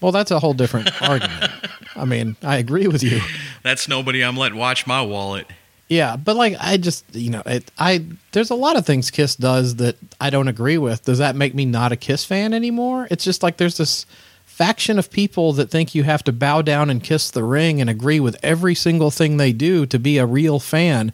well, 0.00 0.10
that's 0.10 0.30
a 0.30 0.38
whole 0.40 0.54
different 0.54 0.90
argument. 1.02 1.52
I 1.96 2.04
mean, 2.04 2.36
I 2.42 2.56
agree 2.56 2.86
with 2.88 3.02
you. 3.02 3.20
That's 3.62 3.88
nobody 3.88 4.24
I'm 4.24 4.36
letting 4.36 4.58
watch 4.58 4.86
my 4.86 5.02
wallet. 5.02 5.46
Yeah, 5.88 6.16
but 6.16 6.36
like 6.36 6.54
I 6.60 6.76
just, 6.76 7.04
you 7.14 7.30
know, 7.30 7.42
it 7.46 7.70
I 7.78 8.04
there's 8.32 8.50
a 8.50 8.54
lot 8.54 8.76
of 8.76 8.84
things 8.84 9.10
Kiss 9.10 9.36
does 9.36 9.76
that 9.76 9.96
I 10.20 10.30
don't 10.30 10.48
agree 10.48 10.78
with. 10.78 11.04
Does 11.04 11.18
that 11.18 11.34
make 11.34 11.54
me 11.54 11.64
not 11.64 11.92
a 11.92 11.96
Kiss 11.96 12.24
fan 12.24 12.52
anymore? 12.52 13.08
It's 13.10 13.24
just 13.24 13.42
like 13.42 13.56
there's 13.56 13.78
this 13.78 14.04
faction 14.44 14.98
of 14.98 15.10
people 15.10 15.52
that 15.54 15.70
think 15.70 15.94
you 15.94 16.02
have 16.02 16.24
to 16.24 16.32
bow 16.32 16.60
down 16.60 16.90
and 16.90 17.02
kiss 17.02 17.30
the 17.30 17.44
ring 17.44 17.80
and 17.80 17.88
agree 17.88 18.18
with 18.18 18.36
every 18.42 18.74
single 18.74 19.10
thing 19.10 19.36
they 19.36 19.52
do 19.52 19.86
to 19.86 19.98
be 20.00 20.18
a 20.18 20.26
real 20.26 20.58
fan. 20.58 21.12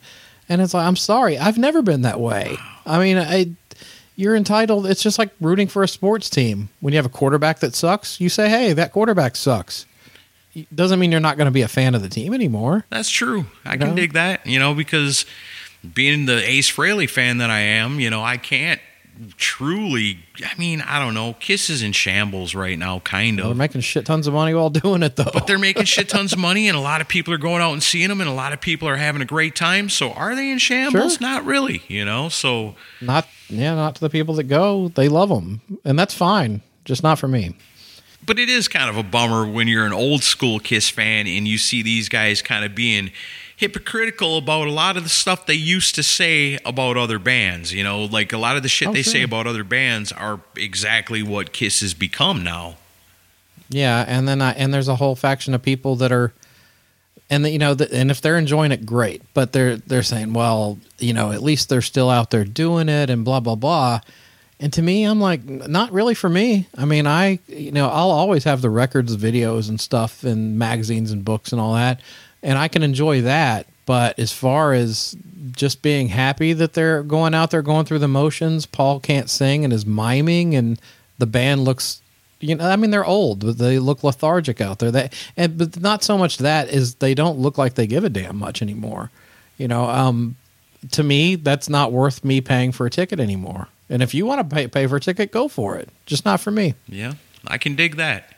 And 0.49 0.61
it's 0.63 0.75
like 0.75 0.87
I'm 0.87 0.97
sorry, 0.97 1.39
I've 1.39 1.59
never 1.59 1.83
been 1.83 2.03
that 2.03 2.19
way. 2.19 2.57
I 2.85 2.99
mean, 2.99 3.19
I 3.19 3.51
you're 4.17 4.35
entitled. 4.37 4.87
It's 4.87 5.03
just 5.03 5.19
like 5.19 5.31
rooting 5.41 5.69
for 5.69 5.83
a 5.83 5.89
sports 5.89 6.29
team. 6.29 6.69
When 6.81 6.93
you 6.93 6.99
have 6.99 7.07
a 7.07 7.11
quarterback 7.11 7.61
that 7.61 7.75
sucks, 7.75 8.21
you 8.21 8.29
say, 8.29 8.49
"Hey, 8.49 8.73
that 8.73 8.93
quarterback 8.93 9.37
sucks." 9.37 9.87
Doesn't 10.75 10.99
mean 10.99 11.11
you're 11.11 11.21
not 11.21 11.37
going 11.37 11.47
to 11.47 11.51
be 11.53 11.63
a 11.63 11.69
fan 11.69 11.95
of 11.95 12.03
the 12.03 12.09
team 12.09 12.33
anymore. 12.35 12.85
That's 12.91 13.11
true. 13.11 13.47
I 13.65 13.77
can 13.77 13.91
No? 13.91 13.95
dig 13.97 14.13
that, 14.13 14.47
you 14.47 14.59
know, 14.59 14.75
because 14.75 15.27
being 15.95 16.27
the 16.27 16.43
Ace 16.49 16.71
Frehley 16.71 17.09
fan 17.09 17.39
that 17.39 17.51
I 17.51 17.61
am, 17.61 17.99
you 18.01 18.11
know, 18.11 18.23
I 18.23 18.37
can't 18.37 18.81
truly. 19.37 20.19
I 20.45 20.59
mean, 20.59 20.81
I 20.81 20.99
don't 20.99 21.15
know. 21.15 21.35
Kiss 21.35 21.71
is 21.71 21.83
in 21.83 21.93
shambles 21.93 22.55
right 22.55 22.79
now, 22.79 22.99
kind 23.01 23.39
of. 23.41 23.47
They're 23.47 23.55
making 23.55 23.81
shit 23.83 24.07
tons 24.07 24.27
of 24.27 24.35
money 24.35 24.55
while 24.55 24.71
doing 24.83 25.03
it, 25.03 25.17
though. 25.17 25.31
But 25.33 25.47
they're 25.47 25.59
making 25.59 25.85
shit 25.85 26.09
tons 26.09 26.33
of 26.33 26.39
money, 26.39 26.69
and 26.69 26.77
a 26.77 26.81
lot 26.81 27.01
of 27.01 27.09
people 27.09 27.33
are 27.35 27.39
going 27.39 27.63
out 27.63 27.73
and 27.73 27.83
seeing 27.83 28.09
them, 28.09 28.21
and 28.21 28.29
a 28.29 28.33
lot 28.35 28.53
of 28.53 28.61
people 28.61 28.89
are 28.89 28.97
having 28.97 29.23
a 29.23 29.27
great 29.27 29.55
time. 29.55 29.89
So, 29.89 30.13
are 30.13 30.35
they 30.35 30.51
in 30.51 30.59
shambles? 30.59 31.15
Sure. 31.15 31.21
Not 31.21 31.45
really, 31.45 31.83
you 31.89 32.05
know. 32.05 32.29
So, 32.29 32.75
not, 33.01 33.29
yeah, 33.49 33.75
not 33.75 33.95
to 33.97 34.01
the 34.01 34.11
people 34.11 34.35
that 34.35 34.45
go. 34.45 34.89
They 34.89 35.09
love 35.09 35.29
them, 35.29 35.61
and 35.85 35.99
that's 35.99 36.15
fine. 36.15 36.63
Just 36.85 37.03
not 37.03 37.19
for 37.19 37.29
me. 37.29 37.55
But 38.25 38.39
it 38.39 38.49
is 38.49 38.69
kind 38.69 38.89
of 38.89 38.97
a 38.97 39.03
bummer 39.03 39.47
when 39.47 39.69
you're 39.69 39.87
an 39.87 39.93
old 39.93 40.23
school 40.23 40.59
Kiss 40.61 40.89
fan 40.89 41.27
and 41.27 41.47
you 41.47 41.59
see 41.59 41.83
these 41.83 42.09
guys 42.09 42.43
kind 42.43 42.65
of 42.65 42.75
being 42.75 43.11
hypocritical 43.57 44.37
about 44.37 44.67
a 44.67 44.71
lot 44.73 44.97
of 44.97 45.03
the 45.03 45.09
stuff 45.09 45.47
they 45.47 45.55
used 45.55 45.95
to 45.95 46.03
say 46.03 46.59
about 46.65 46.97
other 46.97 47.19
bands. 47.19 47.73
You 47.73 47.85
know, 47.85 48.05
like 48.05 48.33
a 48.33 48.39
lot 48.39 48.57
of 48.57 48.63
the 48.63 48.69
shit 48.69 48.89
Oh, 48.89 48.93
they 48.93 49.03
say 49.03 49.23
about 49.23 49.47
other 49.47 49.65
bands 49.65 50.13
are 50.13 50.41
exactly 50.57 51.23
what 51.23 51.53
Kiss 51.53 51.81
has 51.81 51.95
become 51.95 52.43
now. 52.43 52.77
Yeah, 53.69 54.05
and 54.07 54.29
then 54.29 54.43
I 54.43 54.53
and 54.53 54.73
there's 54.73 54.89
a 54.89 54.97
whole 54.97 55.17
faction 55.17 55.55
of 55.55 55.63
people 55.63 55.97
that 55.97 56.13
are, 56.13 56.33
and 57.31 57.45
the, 57.45 57.51
you 57.51 57.59
know, 57.59 57.75
the, 57.75 57.93
and 57.93 58.11
if 58.11 58.21
they're 58.21 58.37
enjoying 58.37 58.73
it, 58.73 58.85
great. 58.85 59.23
But 59.33 59.53
they're 59.53 59.77
they're 59.77 60.03
saying, 60.03 60.33
well, 60.35 60.79
you 60.99 61.13
know, 61.13 61.33
at 61.33 61.43
least 61.43 61.69
they're 61.69 61.81
still 61.83 62.11
out 62.11 62.31
there 62.31 62.45
doing 62.45 62.89
it, 62.89 63.09
and 63.09 63.25
blah 63.25 63.41
blah 63.41 63.55
blah. 63.55 64.01
And 64.61 64.73
to 64.75 64.83
me, 64.83 65.05
I'm 65.05 65.21
like, 65.21 65.45
not 65.45 65.93
really 65.93 66.15
for 66.15 66.29
me. 66.29 66.69
I 66.77 66.85
mean, 66.85 67.07
I, 67.07 67.41
you 67.49 67.73
know, 67.73 67.89
I'll 67.89 68.11
always 68.11 68.45
have 68.45 68.63
the 68.63 68.71
records, 68.71 69.17
videos, 69.17 69.69
and 69.69 69.81
stuff, 69.81 70.23
and 70.23 70.59
magazines 70.59 71.11
and 71.11 71.25
books 71.25 71.53
and 71.53 71.61
all 71.61 71.75
that, 71.75 72.01
and 72.43 72.57
I 72.57 72.69
can 72.69 72.83
enjoy 72.83 73.23
that. 73.23 73.67
But 73.87 74.19
as 74.19 74.33
far 74.33 74.73
as 74.73 75.17
just 75.53 75.83
being 75.83 76.09
happy 76.09 76.53
that 76.55 76.73
they're 76.73 77.03
going 77.03 77.35
out 77.35 77.51
there 77.51 77.63
going 77.63 77.85
through 77.85 77.99
the 77.99 78.09
motions, 78.09 78.65
Paul 78.65 79.01
can't 79.01 79.29
sing 79.29 79.65
and 79.65 79.73
is 79.73 79.85
miming, 79.85 80.55
and 80.55 80.81
the 81.19 81.27
band 81.27 81.65
looks, 81.65 82.01
you 82.41 82.55
know, 82.55 82.67
I 82.67 82.77
mean, 82.77 82.91
they're 82.91 83.05
old, 83.05 83.41
but 83.41 83.59
they 83.59 83.79
look 83.79 84.05
lethargic 84.05 84.61
out 84.61 84.79
there. 84.79 84.91
That 84.91 85.13
and 85.37 85.59
but 85.59 85.81
not 85.81 86.03
so 86.03 86.17
much 86.17 86.39
that 86.39 86.69
is 86.69 86.95
they 86.97 87.15
don't 87.15 87.39
look 87.39 87.59
like 87.59 87.75
they 87.75 87.87
give 87.87 88.05
a 88.05 88.09
damn 88.09 88.37
much 88.37 88.63
anymore. 88.63 89.11
You 89.59 89.69
know, 89.69 89.85
um, 89.85 90.37
to 90.93 91.03
me, 91.03 91.37
that's 91.37 91.69
not 91.69 91.93
worth 91.93 92.25
me 92.25 92.41
paying 92.41 92.73
for 92.73 92.87
a 92.87 92.91
ticket 92.91 93.21
anymore. 93.21 93.69
And 93.91 94.03
if 94.03 94.15
you 94.15 94.25
want 94.27 94.49
to 94.49 94.55
pay, 94.55 94.67
pay 94.69 94.87
for 94.87 94.97
a 94.97 95.01
ticket, 95.01 95.31
go 95.31 95.47
for 95.49 95.77
it. 95.77 95.89
Just 96.07 96.25
not 96.25 96.41
for 96.41 96.51
me. 96.51 96.75
Yeah, 96.89 97.15
I 97.47 97.59
can 97.59 97.75
dig 97.77 97.97
that. 97.97 98.31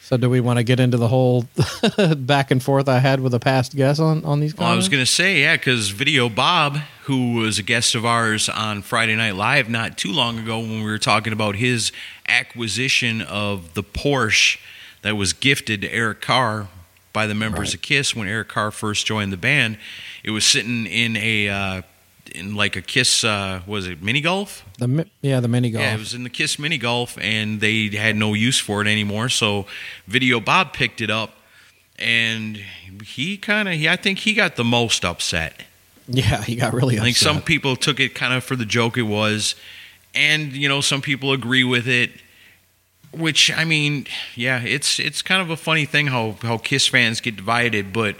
So, 0.00 0.16
do 0.16 0.30
we 0.30 0.40
want 0.40 0.58
to 0.58 0.62
get 0.62 0.80
into 0.80 0.96
the 0.96 1.08
whole 1.08 1.44
back 2.16 2.50
and 2.50 2.62
forth 2.62 2.88
I 2.88 2.98
had 2.98 3.20
with 3.20 3.34
a 3.34 3.40
past 3.40 3.76
guest 3.76 4.00
on, 4.00 4.24
on 4.24 4.40
these 4.40 4.52
comments? 4.54 4.58
Well, 4.60 4.72
I 4.72 4.76
was 4.76 4.88
going 4.88 5.02
to 5.02 5.10
say, 5.10 5.40
yeah, 5.42 5.56
because 5.56 5.90
Video 5.90 6.30
Bob, 6.30 6.76
who 7.02 7.34
was 7.34 7.58
a 7.58 7.62
guest 7.62 7.94
of 7.94 8.06
ours 8.06 8.48
on 8.48 8.80
Friday 8.80 9.16
Night 9.16 9.34
Live 9.34 9.68
not 9.68 9.98
too 9.98 10.10
long 10.10 10.38
ago 10.38 10.60
when 10.60 10.78
we 10.82 10.90
were 10.90 10.96
talking 10.98 11.32
about 11.34 11.56
his 11.56 11.92
acquisition 12.26 13.20
of 13.22 13.74
the 13.74 13.82
Porsche 13.82 14.58
that 15.02 15.16
was 15.16 15.32
gifted 15.34 15.82
to 15.82 15.92
Eric 15.92 16.22
Carr 16.22 16.68
by 17.12 17.26
the 17.26 17.34
members 17.34 17.70
Right. 17.70 17.74
of 17.74 17.82
Kiss 17.82 18.16
when 18.16 18.28
Eric 18.28 18.48
Carr 18.48 18.70
first 18.70 19.04
joined 19.04 19.30
the 19.32 19.36
band. 19.36 19.76
It 20.24 20.30
was 20.30 20.46
sitting 20.46 20.86
in 20.86 21.16
a 21.16 21.48
uh, 21.48 21.82
in 22.38 22.54
like 22.54 22.76
a 22.76 22.82
Kiss 22.82 23.24
uh, 23.24 23.60
was 23.66 23.86
it 23.86 24.02
mini 24.02 24.20
golf? 24.20 24.64
the 24.78 24.88
mi- 24.88 25.10
yeah, 25.20 25.40
the 25.40 25.48
mini 25.48 25.70
golf. 25.70 25.82
Yeah, 25.82 25.94
it 25.94 25.98
was 25.98 26.14
in 26.14 26.22
the 26.22 26.30
Kiss 26.30 26.58
mini 26.58 26.78
golf, 26.78 27.18
and 27.20 27.60
they 27.60 27.88
had 27.88 28.16
no 28.16 28.34
use 28.34 28.58
for 28.58 28.80
it 28.80 28.86
anymore. 28.86 29.28
So 29.28 29.66
Video 30.06 30.40
Bob 30.40 30.72
picked 30.72 31.00
it 31.00 31.10
up, 31.10 31.34
and 31.98 32.60
he 33.04 33.36
kind 33.36 33.68
of 33.68 33.74
I 33.74 33.96
think 33.96 34.20
he 34.20 34.34
got 34.34 34.56
the 34.56 34.64
most 34.64 35.04
upset. 35.04 35.62
Yeah, 36.06 36.42
he 36.42 36.56
got 36.56 36.72
really 36.72 36.96
upset. 36.96 37.06
I 37.06 37.10
upset. 37.10 37.24
think 37.26 37.36
some 37.36 37.42
people 37.42 37.76
took 37.76 38.00
it 38.00 38.14
kind 38.14 38.32
of 38.32 38.44
for 38.44 38.56
the 38.56 38.64
joke 38.64 38.96
it 38.96 39.02
was, 39.02 39.54
and 40.14 40.52
you 40.52 40.68
know 40.68 40.80
some 40.80 41.02
people 41.02 41.32
agree 41.32 41.64
with 41.64 41.88
it. 41.88 42.10
Which 43.10 43.50
I 43.50 43.64
mean, 43.64 44.06
yeah, 44.34 44.62
it's 44.62 45.00
it's 45.00 45.22
kind 45.22 45.42
of 45.42 45.50
a 45.50 45.56
funny 45.56 45.86
thing 45.86 46.08
how 46.08 46.36
how 46.42 46.58
Kiss 46.58 46.86
fans 46.86 47.20
get 47.20 47.36
divided, 47.36 47.92
but 47.92 48.16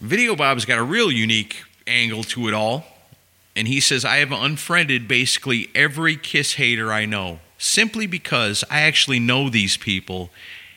Video 0.00 0.34
Bob's 0.34 0.64
got 0.64 0.78
a 0.78 0.82
real 0.82 1.10
unique 1.12 1.62
angle 1.86 2.22
to 2.24 2.48
it 2.48 2.54
all. 2.54 2.84
And 3.54 3.68
he 3.68 3.80
says, 3.80 4.04
I 4.04 4.16
have 4.16 4.32
unfriended 4.32 5.06
basically 5.06 5.68
every 5.74 6.16
Kiss 6.16 6.54
hater 6.54 6.92
I 6.92 7.04
know, 7.04 7.40
simply 7.58 8.06
because 8.06 8.64
I 8.70 8.80
actually 8.80 9.18
know 9.18 9.48
these 9.48 9.76
people 9.76 10.30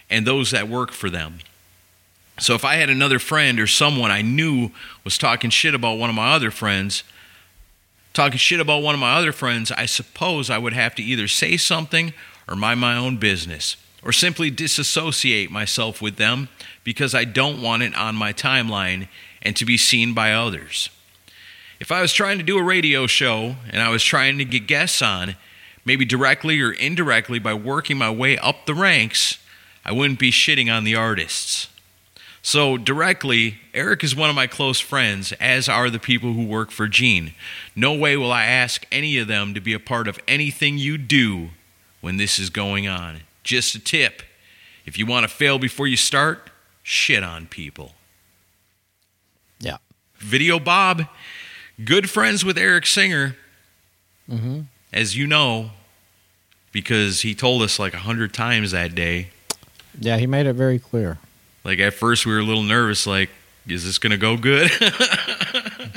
and 0.09 0.25
those 0.25 0.51
that 0.51 0.67
work 0.67 0.91
for 0.91 1.09
them. 1.09 1.39
So 2.37 2.53
if 2.53 2.65
I 2.65 2.75
had 2.75 2.89
another 2.89 3.19
friend 3.19 3.59
or 3.59 3.67
someone 3.67 4.11
I 4.11 4.21
knew 4.21 4.71
was 5.05 5.17
talking 5.17 5.49
shit 5.49 5.73
about 5.73 5.97
one 5.97 6.09
of 6.09 6.15
my 6.15 6.33
other 6.33 6.51
friends, 6.51 7.03
talking 8.13 8.37
shit 8.37 8.59
about 8.59 8.83
one 8.83 8.93
of 8.93 8.99
my 8.99 9.15
other 9.15 9.31
friends, 9.31 9.71
I 9.71 9.85
suppose 9.85 10.49
I 10.49 10.57
would 10.57 10.73
have 10.73 10.95
to 10.95 11.03
either 11.03 11.27
say 11.27 11.55
something 11.55 12.13
or 12.47 12.55
mind 12.55 12.79
my 12.79 12.95
own 12.95 13.17
business, 13.17 13.77
or 14.03 14.11
simply 14.11 14.51
disassociate 14.51 15.49
myself 15.49 16.01
with 16.01 16.17
them 16.17 16.49
because 16.83 17.15
I 17.15 17.23
don't 17.23 17.61
want 17.61 17.83
it 17.83 17.95
on 17.95 18.15
my 18.15 18.33
timeline 18.33 19.07
and 19.41 19.55
to 19.55 19.65
be 19.65 19.77
seen 19.77 20.13
by 20.13 20.33
others. 20.33 20.89
If 21.79 21.91
I 21.91 22.01
was 22.01 22.13
trying 22.13 22.37
to 22.37 22.43
do 22.43 22.57
a 22.57 22.63
radio 22.63 23.07
show 23.07 23.55
and 23.69 23.81
I 23.81 23.89
was 23.89 24.03
trying 24.03 24.37
to 24.37 24.45
get 24.45 24.67
guests 24.67 25.01
on, 25.01 25.35
maybe 25.83 26.05
directly 26.05 26.61
or 26.61 26.71
indirectly 26.71 27.39
by 27.39 27.53
working 27.53 27.97
my 27.97 28.09
way 28.09 28.37
up 28.37 28.65
the 28.65 28.73
ranks, 28.73 29.39
I 29.83 29.91
wouldn't 29.91 30.19
be 30.19 30.31
shitting 30.31 30.75
on 30.75 30.83
the 30.83 30.95
artists. 30.95 31.67
So, 32.41 32.77
directly, 32.77 33.57
Eric 33.73 34.03
is 34.03 34.15
one 34.15 34.29
of 34.29 34.35
my 34.35 34.45
close 34.45 34.79
friends, 34.79 35.31
as 35.33 35.67
are 35.67 35.89
the 35.89 35.97
people 35.97 36.33
who 36.33 36.45
work 36.45 36.69
for 36.69 36.87
Gene. 36.87 37.33
No 37.75 37.95
way 37.95 38.15
will 38.15 38.31
I 38.31 38.45
ask 38.45 38.85
any 38.91 39.17
of 39.17 39.27
them 39.27 39.55
to 39.55 39.59
be 39.59 39.73
a 39.73 39.79
part 39.79 40.07
of 40.07 40.19
anything 40.27 40.77
you 40.77 40.99
do 40.99 41.49
when 42.01 42.17
this 42.17 42.37
is 42.37 42.51
going 42.51 42.87
on. 42.87 43.21
Just 43.43 43.73
a 43.73 43.79
tip 43.79 44.21
if 44.85 44.97
you 44.97 45.05
want 45.05 45.23
to 45.23 45.27
fail 45.27 45.57
before 45.57 45.87
you 45.87 45.97
start, 45.97 46.51
shit 46.83 47.23
on 47.23 47.47
people. 47.47 47.93
yeah. 49.59 49.77
Video 50.19 50.59
Bob, 50.59 51.07
good 51.83 52.09
friends 52.09 52.43
with 52.45 52.57
Eric 52.57 52.85
Singer, 52.85 53.35
Mm-hmm. 54.29 54.61
as 54.91 55.15
you 55.15 55.27
know, 55.27 55.69
because 56.71 57.21
he 57.21 57.35
told 57.35 57.61
us 57.61 57.77
like 57.77 57.93
a 57.93 57.97
hundred 57.99 58.33
times 58.33 58.71
that 58.71 58.95
day. 58.95 59.29
Yeah, 59.99 60.17
he 60.17 60.25
made 60.27 60.45
it 60.47 60.53
very 60.53 60.79
clear. 60.79 61.19
Like 61.63 61.79
at 61.79 61.93
first 61.93 62.25
we 62.25 62.33
were 62.33 62.39
a 62.39 62.43
little 62.43 62.63
nervous, 62.63 63.05
like, 63.05 63.29
is 63.67 63.85
this 63.85 63.97
gonna 63.99 64.17
go 64.17 64.35
good? 64.37 64.71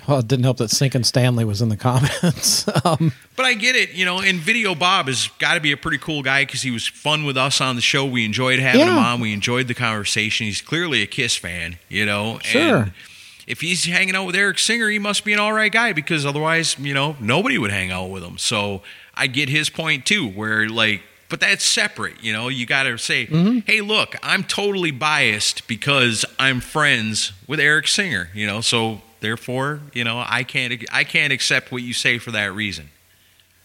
Well, 0.07 0.21
it 0.21 0.29
didn't 0.29 0.45
help 0.45 0.57
that 0.57 0.71
Sinkin 0.71 1.05
Stanley 1.05 1.45
was 1.45 1.61
in 1.61 1.69
the 1.69 1.77
comments. 1.77 2.67
um, 2.87 3.13
but 3.37 3.45
I 3.45 3.53
get 3.53 3.77
it, 3.77 3.91
you 3.93 4.07
know. 4.07 4.21
And 4.21 4.39
Video 4.39 4.75
Bob 4.75 5.07
has 5.07 5.29
got 5.39 5.53
to 5.55 5.61
be 5.61 5.71
a 5.71 5.77
pretty 5.77 5.99
cool 5.99 6.23
guy 6.23 6.47
because 6.47 6.63
he 6.63 6.71
was 6.71 6.87
fun 6.89 7.25
with 7.25 7.37
us 7.37 7.61
on 7.61 7.77
the 7.77 7.83
show. 7.83 8.07
We 8.07 8.25
enjoyed 8.25 8.59
having 8.59 8.81
him 8.87 8.97
on. 8.97 9.21
We 9.21 9.35
enjoyed 9.35 9.69
the 9.69 9.75
conversation. 9.75 10.47
He's 10.47 10.63
clearly 10.63 11.03
a 11.03 11.07
Kiss 11.07 11.37
fan, 11.37 11.79
you 11.91 12.07
know. 12.07 12.39
Sure. 12.39 12.77
And 12.85 12.93
if 13.49 13.63
he's 13.63 13.87
hanging 13.87 14.15
out 14.15 14.27
with 14.27 14.37
Eric 14.37 14.59
Singer, 14.59 14.91
he 14.91 14.99
must 14.99 15.25
be 15.25 15.33
an 15.33 15.39
all 15.39 15.55
right 15.55 15.73
guy 15.73 15.95
because 15.95 16.27
otherwise, 16.27 16.79
you 16.79 16.93
know, 16.93 17.17
nobody 17.19 17.57
would 17.57 17.71
hang 17.71 17.91
out 17.91 18.11
with 18.11 18.23
him. 18.23 18.37
So 18.37 18.83
I 19.15 19.27
get 19.27 19.49
his 19.49 19.71
point 19.71 20.05
too, 20.05 20.29
where 20.29 20.69
like, 20.69 21.01
but 21.31 21.41
that's 21.41 21.65
separate, 21.65 22.23
you 22.23 22.33
know. 22.33 22.49
You 22.49 22.67
got 22.67 22.83
to 22.83 22.99
say, 22.99 23.27
mm-hmm. 23.27 23.61
hey, 23.67 23.81
look, 23.81 24.17
I'm 24.23 24.45
totally 24.45 24.91
biased 24.91 25.67
because 25.67 26.27
I'm 26.39 26.61
friends 26.61 27.33
with 27.47 27.59
Eric 27.59 27.89
Singer, 27.89 28.29
you 28.35 28.47
know. 28.47 28.61
So 28.61 29.01
therefore, 29.21 29.81
you 29.95 30.05
know, 30.05 30.23
I 30.27 30.43
can't, 30.43 30.85
I 30.93 31.05
can't 31.05 31.33
accept 31.33 31.73
what 31.73 31.83
you 31.83 31.95
say 31.95 32.19
for 32.19 32.31
that 32.33 32.53
reason. 32.55 32.91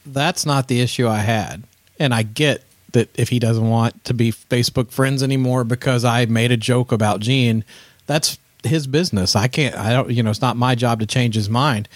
that's 0.05 0.45
not 0.45 0.69
the 0.69 0.79
issue 0.79 1.07
I 1.07 1.19
had. 1.19 1.63
And 1.99 2.13
I 2.13 2.23
get 2.23 2.63
that 2.93 3.09
if 3.19 3.29
he 3.29 3.39
doesn't 3.39 3.69
want 3.69 4.03
to 4.05 4.13
be 4.13 4.31
Facebook 4.31 4.91
friends 4.91 5.23
anymore 5.23 5.63
because 5.63 6.05
I 6.05 6.25
made 6.25 6.51
a 6.51 6.57
joke 6.57 6.91
about 6.91 7.19
Gene, 7.19 7.63
that's 8.05 8.37
his 8.65 8.87
business. 8.87 9.35
I 9.35 9.47
can't, 9.47 9.75
I 9.75 9.93
don't, 9.93 10.11
you 10.11 10.23
know, 10.23 10.29
it's 10.29 10.41
not 10.41 10.57
my 10.57 10.75
job 10.75 10.99
to 10.99 11.05
change 11.05 11.35
his 11.35 11.49
mind. 11.49 11.87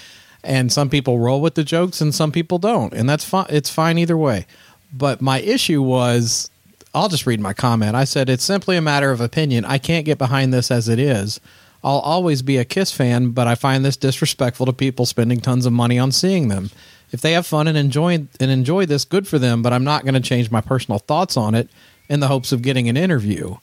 And 0.43 0.71
some 0.71 0.89
people 0.89 1.19
roll 1.19 1.41
with 1.41 1.55
the 1.55 1.63
jokes 1.63 1.99
and 1.99 2.13
some 2.13 2.31
people 2.31 2.57
don't. 2.57 2.93
And 2.93 3.09
that's 3.09 3.25
fine. 3.25 3.47
It's 3.49 3.69
fine 3.69 3.97
either 3.97 4.17
way. 4.17 4.45
But 4.93 5.21
my 5.21 5.39
issue 5.41 5.81
was 5.81 6.49
I'll 6.93 7.09
just 7.09 7.27
read 7.27 7.39
my 7.39 7.53
comment. 7.53 7.95
I 7.95 8.05
said, 8.05 8.29
it's 8.29 8.43
simply 8.43 8.75
a 8.75 8.81
matter 8.81 9.11
of 9.11 9.21
opinion. 9.21 9.65
I 9.65 9.77
can't 9.77 10.05
get 10.05 10.17
behind 10.17 10.53
this 10.53 10.71
as 10.71 10.87
it 10.89 10.99
is. 10.99 11.39
I'll 11.83 11.99
always 11.99 12.41
be 12.41 12.57
a 12.57 12.65
Kiss 12.65 12.91
fan, 12.91 13.31
but 13.31 13.47
I 13.47 13.55
find 13.55 13.85
this 13.85 13.97
disrespectful 13.97 14.65
to 14.65 14.73
people 14.73 15.05
spending 15.05 15.39
tons 15.39 15.65
of 15.65 15.73
money 15.73 15.99
on 15.99 16.11
seeing 16.11 16.47
them. 16.47 16.71
If 17.11 17.21
they 17.21 17.33
have 17.33 17.45
fun 17.45 17.67
and 17.67 17.77
enjoy 17.77 18.13
and 18.39 18.51
enjoy 18.51 18.85
this, 18.85 19.05
good 19.05 19.27
for 19.27 19.39
them, 19.39 19.61
but 19.61 19.73
I'm 19.73 19.83
not 19.83 20.03
going 20.03 20.15
to 20.15 20.19
change 20.19 20.51
my 20.51 20.59
personal 20.59 20.99
thoughts 20.99 21.37
on 21.37 21.55
it 21.55 21.69
in 22.09 22.19
the 22.19 22.27
hopes 22.27 22.51
of 22.51 22.61
getting 22.61 22.89
an 22.89 22.97
interview. 22.97 23.57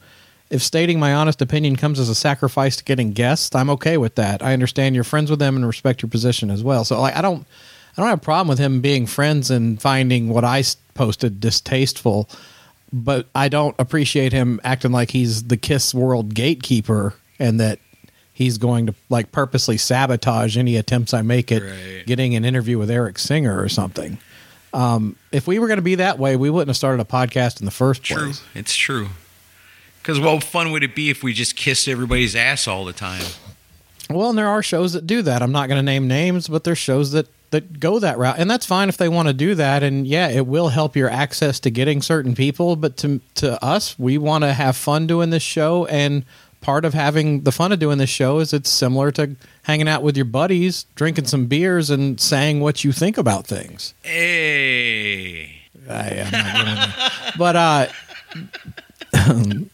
If 0.54 0.62
stating 0.62 1.00
my 1.00 1.12
honest 1.14 1.42
opinion 1.42 1.74
comes 1.74 1.98
as 1.98 2.08
a 2.08 2.14
sacrifice 2.14 2.76
to 2.76 2.84
getting 2.84 3.10
guests, 3.12 3.56
I'm 3.56 3.68
okay 3.70 3.96
with 3.98 4.14
that. 4.14 4.40
I 4.40 4.52
understand 4.52 4.94
you're 4.94 5.02
friends 5.02 5.28
with 5.28 5.40
them 5.40 5.56
and 5.56 5.66
respect 5.66 6.00
your 6.00 6.08
position 6.08 6.48
as 6.48 6.62
well. 6.62 6.84
So 6.84 7.00
like 7.00 7.16
I 7.16 7.22
don't 7.22 7.44
I 7.96 8.00
don't 8.00 8.08
have 8.08 8.18
a 8.18 8.22
problem 8.22 8.46
with 8.48 8.58
him 8.60 8.80
being 8.80 9.06
friends 9.06 9.50
and 9.50 9.82
finding 9.82 10.28
what 10.28 10.44
I 10.44 10.62
posted 10.94 11.40
distasteful, 11.40 12.28
but 12.92 13.26
I 13.34 13.48
don't 13.48 13.74
appreciate 13.80 14.32
him 14.32 14.60
acting 14.62 14.92
like 14.92 15.10
he's 15.10 15.42
the 15.44 15.56
Kiss 15.56 15.92
World 15.92 16.34
gatekeeper 16.34 17.14
and 17.40 17.58
that 17.58 17.80
he's 18.32 18.56
going 18.58 18.86
to 18.86 18.94
like 19.10 19.32
purposely 19.32 19.76
sabotage 19.76 20.56
any 20.56 20.76
attempts 20.76 21.12
I 21.12 21.22
make 21.22 21.50
at 21.50 21.62
Right. 21.62 22.04
getting 22.06 22.36
an 22.36 22.44
interview 22.44 22.78
with 22.78 22.90
Eric 22.92 23.18
Singer 23.18 23.60
or 23.60 23.68
something. 23.68 24.18
Um, 24.72 25.16
if 25.32 25.46
we 25.48 25.58
were 25.58 25.66
going 25.68 25.78
to 25.78 25.82
be 25.82 25.96
that 25.96 26.18
way, 26.20 26.36
we 26.36 26.50
wouldn't 26.50 26.68
have 26.68 26.76
started 26.76 27.00
a 27.00 27.04
podcast 27.04 27.58
in 27.60 27.64
the 27.64 27.70
first 27.72 28.02
True, 28.04 28.24
place. 28.26 28.42
it's 28.54 28.74
true. 28.76 29.08
Because 30.04 30.20
what 30.20 30.44
fun 30.44 30.70
would 30.72 30.84
it 30.84 30.94
be 30.94 31.08
if 31.08 31.22
we 31.22 31.32
just 31.32 31.56
kissed 31.56 31.88
everybody's 31.88 32.36
ass 32.36 32.68
all 32.68 32.84
the 32.84 32.92
time? 32.92 33.24
Well, 34.10 34.28
and 34.28 34.36
there 34.36 34.48
are 34.48 34.62
shows 34.62 34.92
that 34.92 35.06
do 35.06 35.22
that. 35.22 35.40
I'm 35.40 35.50
not 35.50 35.66
going 35.66 35.78
to 35.78 35.82
name 35.82 36.06
names, 36.06 36.46
but 36.46 36.62
there's 36.62 36.76
shows 36.76 37.12
that 37.12 37.26
that 37.52 37.80
go 37.80 37.98
that 37.98 38.18
route, 38.18 38.38
and 38.38 38.50
that's 38.50 38.66
fine 38.66 38.90
if 38.90 38.98
they 38.98 39.08
want 39.08 39.28
to 39.28 39.34
do 39.34 39.54
that. 39.54 39.82
And 39.82 40.06
yeah, 40.06 40.28
it 40.28 40.46
will 40.46 40.68
help 40.68 40.94
your 40.94 41.08
access 41.08 41.58
to 41.60 41.70
getting 41.70 42.02
certain 42.02 42.34
people. 42.34 42.76
But 42.76 42.98
to 42.98 43.22
to 43.36 43.64
us, 43.64 43.98
we 43.98 44.18
want 44.18 44.44
to 44.44 44.52
have 44.52 44.76
fun 44.76 45.06
doing 45.06 45.30
this 45.30 45.42
show, 45.42 45.86
and 45.86 46.26
part 46.60 46.84
of 46.84 46.92
having 46.92 47.40
the 47.44 47.52
fun 47.52 47.72
of 47.72 47.78
doing 47.78 47.96
this 47.96 48.10
show 48.10 48.40
is 48.40 48.52
it's 48.52 48.68
similar 48.68 49.10
to 49.12 49.36
hanging 49.62 49.88
out 49.88 50.02
with 50.02 50.18
your 50.18 50.26
buddies, 50.26 50.84
drinking 50.96 51.28
some 51.28 51.46
beers, 51.46 51.88
and 51.88 52.20
saying 52.20 52.60
what 52.60 52.84
you 52.84 52.92
think 52.92 53.16
about 53.16 53.46
things. 53.46 53.94
Hey, 54.02 55.62
I 55.88 56.08
am 56.10 56.30
not. 56.30 57.12
But 57.38 57.56
uh 57.56 57.86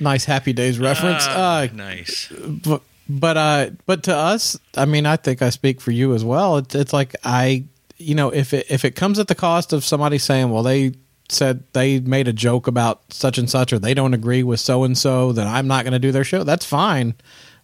nice 0.00 0.24
happy 0.24 0.52
days 0.52 0.78
reference. 0.78 1.24
Ah, 1.26 1.62
Uh 1.62 1.68
nice. 1.74 2.32
but 2.64 2.82
but 3.08 3.36
uh 3.36 3.70
but 3.86 4.02
to 4.04 4.14
us, 4.14 4.58
I 4.76 4.84
mean, 4.84 5.06
I 5.06 5.16
think 5.16 5.42
I 5.42 5.50
speak 5.50 5.80
for 5.80 5.90
you 5.90 6.14
as 6.14 6.24
well. 6.24 6.58
It's 6.58 6.74
it's 6.74 6.92
like 6.92 7.14
I 7.24 7.64
you 7.96 8.14
know, 8.14 8.30
if 8.30 8.54
it 8.54 8.66
if 8.70 8.84
it 8.84 8.92
comes 8.94 9.18
at 9.18 9.28
the 9.28 9.34
cost 9.34 9.72
of 9.72 9.84
somebody 9.84 10.18
saying, 10.18 10.50
well, 10.50 10.62
they 10.62 10.92
said 11.30 11.62
they 11.74 12.00
made 12.00 12.26
a 12.28 12.32
joke 12.32 12.66
about 12.66 13.12
such 13.12 13.36
and 13.38 13.50
such, 13.50 13.72
or 13.72 13.78
they 13.78 13.92
don't 13.92 14.14
agree 14.14 14.42
with 14.42 14.60
so 14.60 14.84
and 14.84 14.96
so, 14.96 15.32
then 15.32 15.46
I'm 15.46 15.66
not 15.66 15.84
going 15.84 15.92
to 15.92 15.98
do 15.98 16.12
their 16.12 16.24
show. 16.24 16.42
That's 16.44 16.64
fine. 16.64 17.14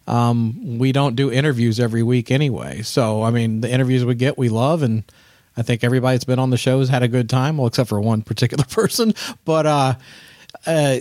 Um, 0.07 0.77
we 0.77 0.91
don't 0.91 1.15
do 1.15 1.31
interviews 1.31 1.79
every 1.79 2.03
week 2.03 2.29
anyway. 2.29 2.83
So, 2.83 3.23
I 3.23 3.31
mean, 3.31 3.61
the 3.61 3.71
interviews 3.71 4.05
we 4.05 4.13
get, 4.13 4.37
we 4.37 4.49
love, 4.49 4.83
and 4.83 5.03
I 5.57 5.63
think 5.63 5.83
everybody 5.83 6.13
that's 6.15 6.25
been 6.25 6.37
on 6.37 6.51
the 6.51 6.57
show 6.57 6.77
has 6.77 6.89
had 6.89 7.01
a 7.01 7.07
good 7.07 7.27
time. 7.27 7.57
Well, 7.57 7.65
except 7.65 7.89
for 7.89 7.99
one 7.99 8.21
particular 8.21 8.63
person, 8.69 9.15
but 9.45 9.65
uh, 9.65 9.93
uh, 10.67 10.97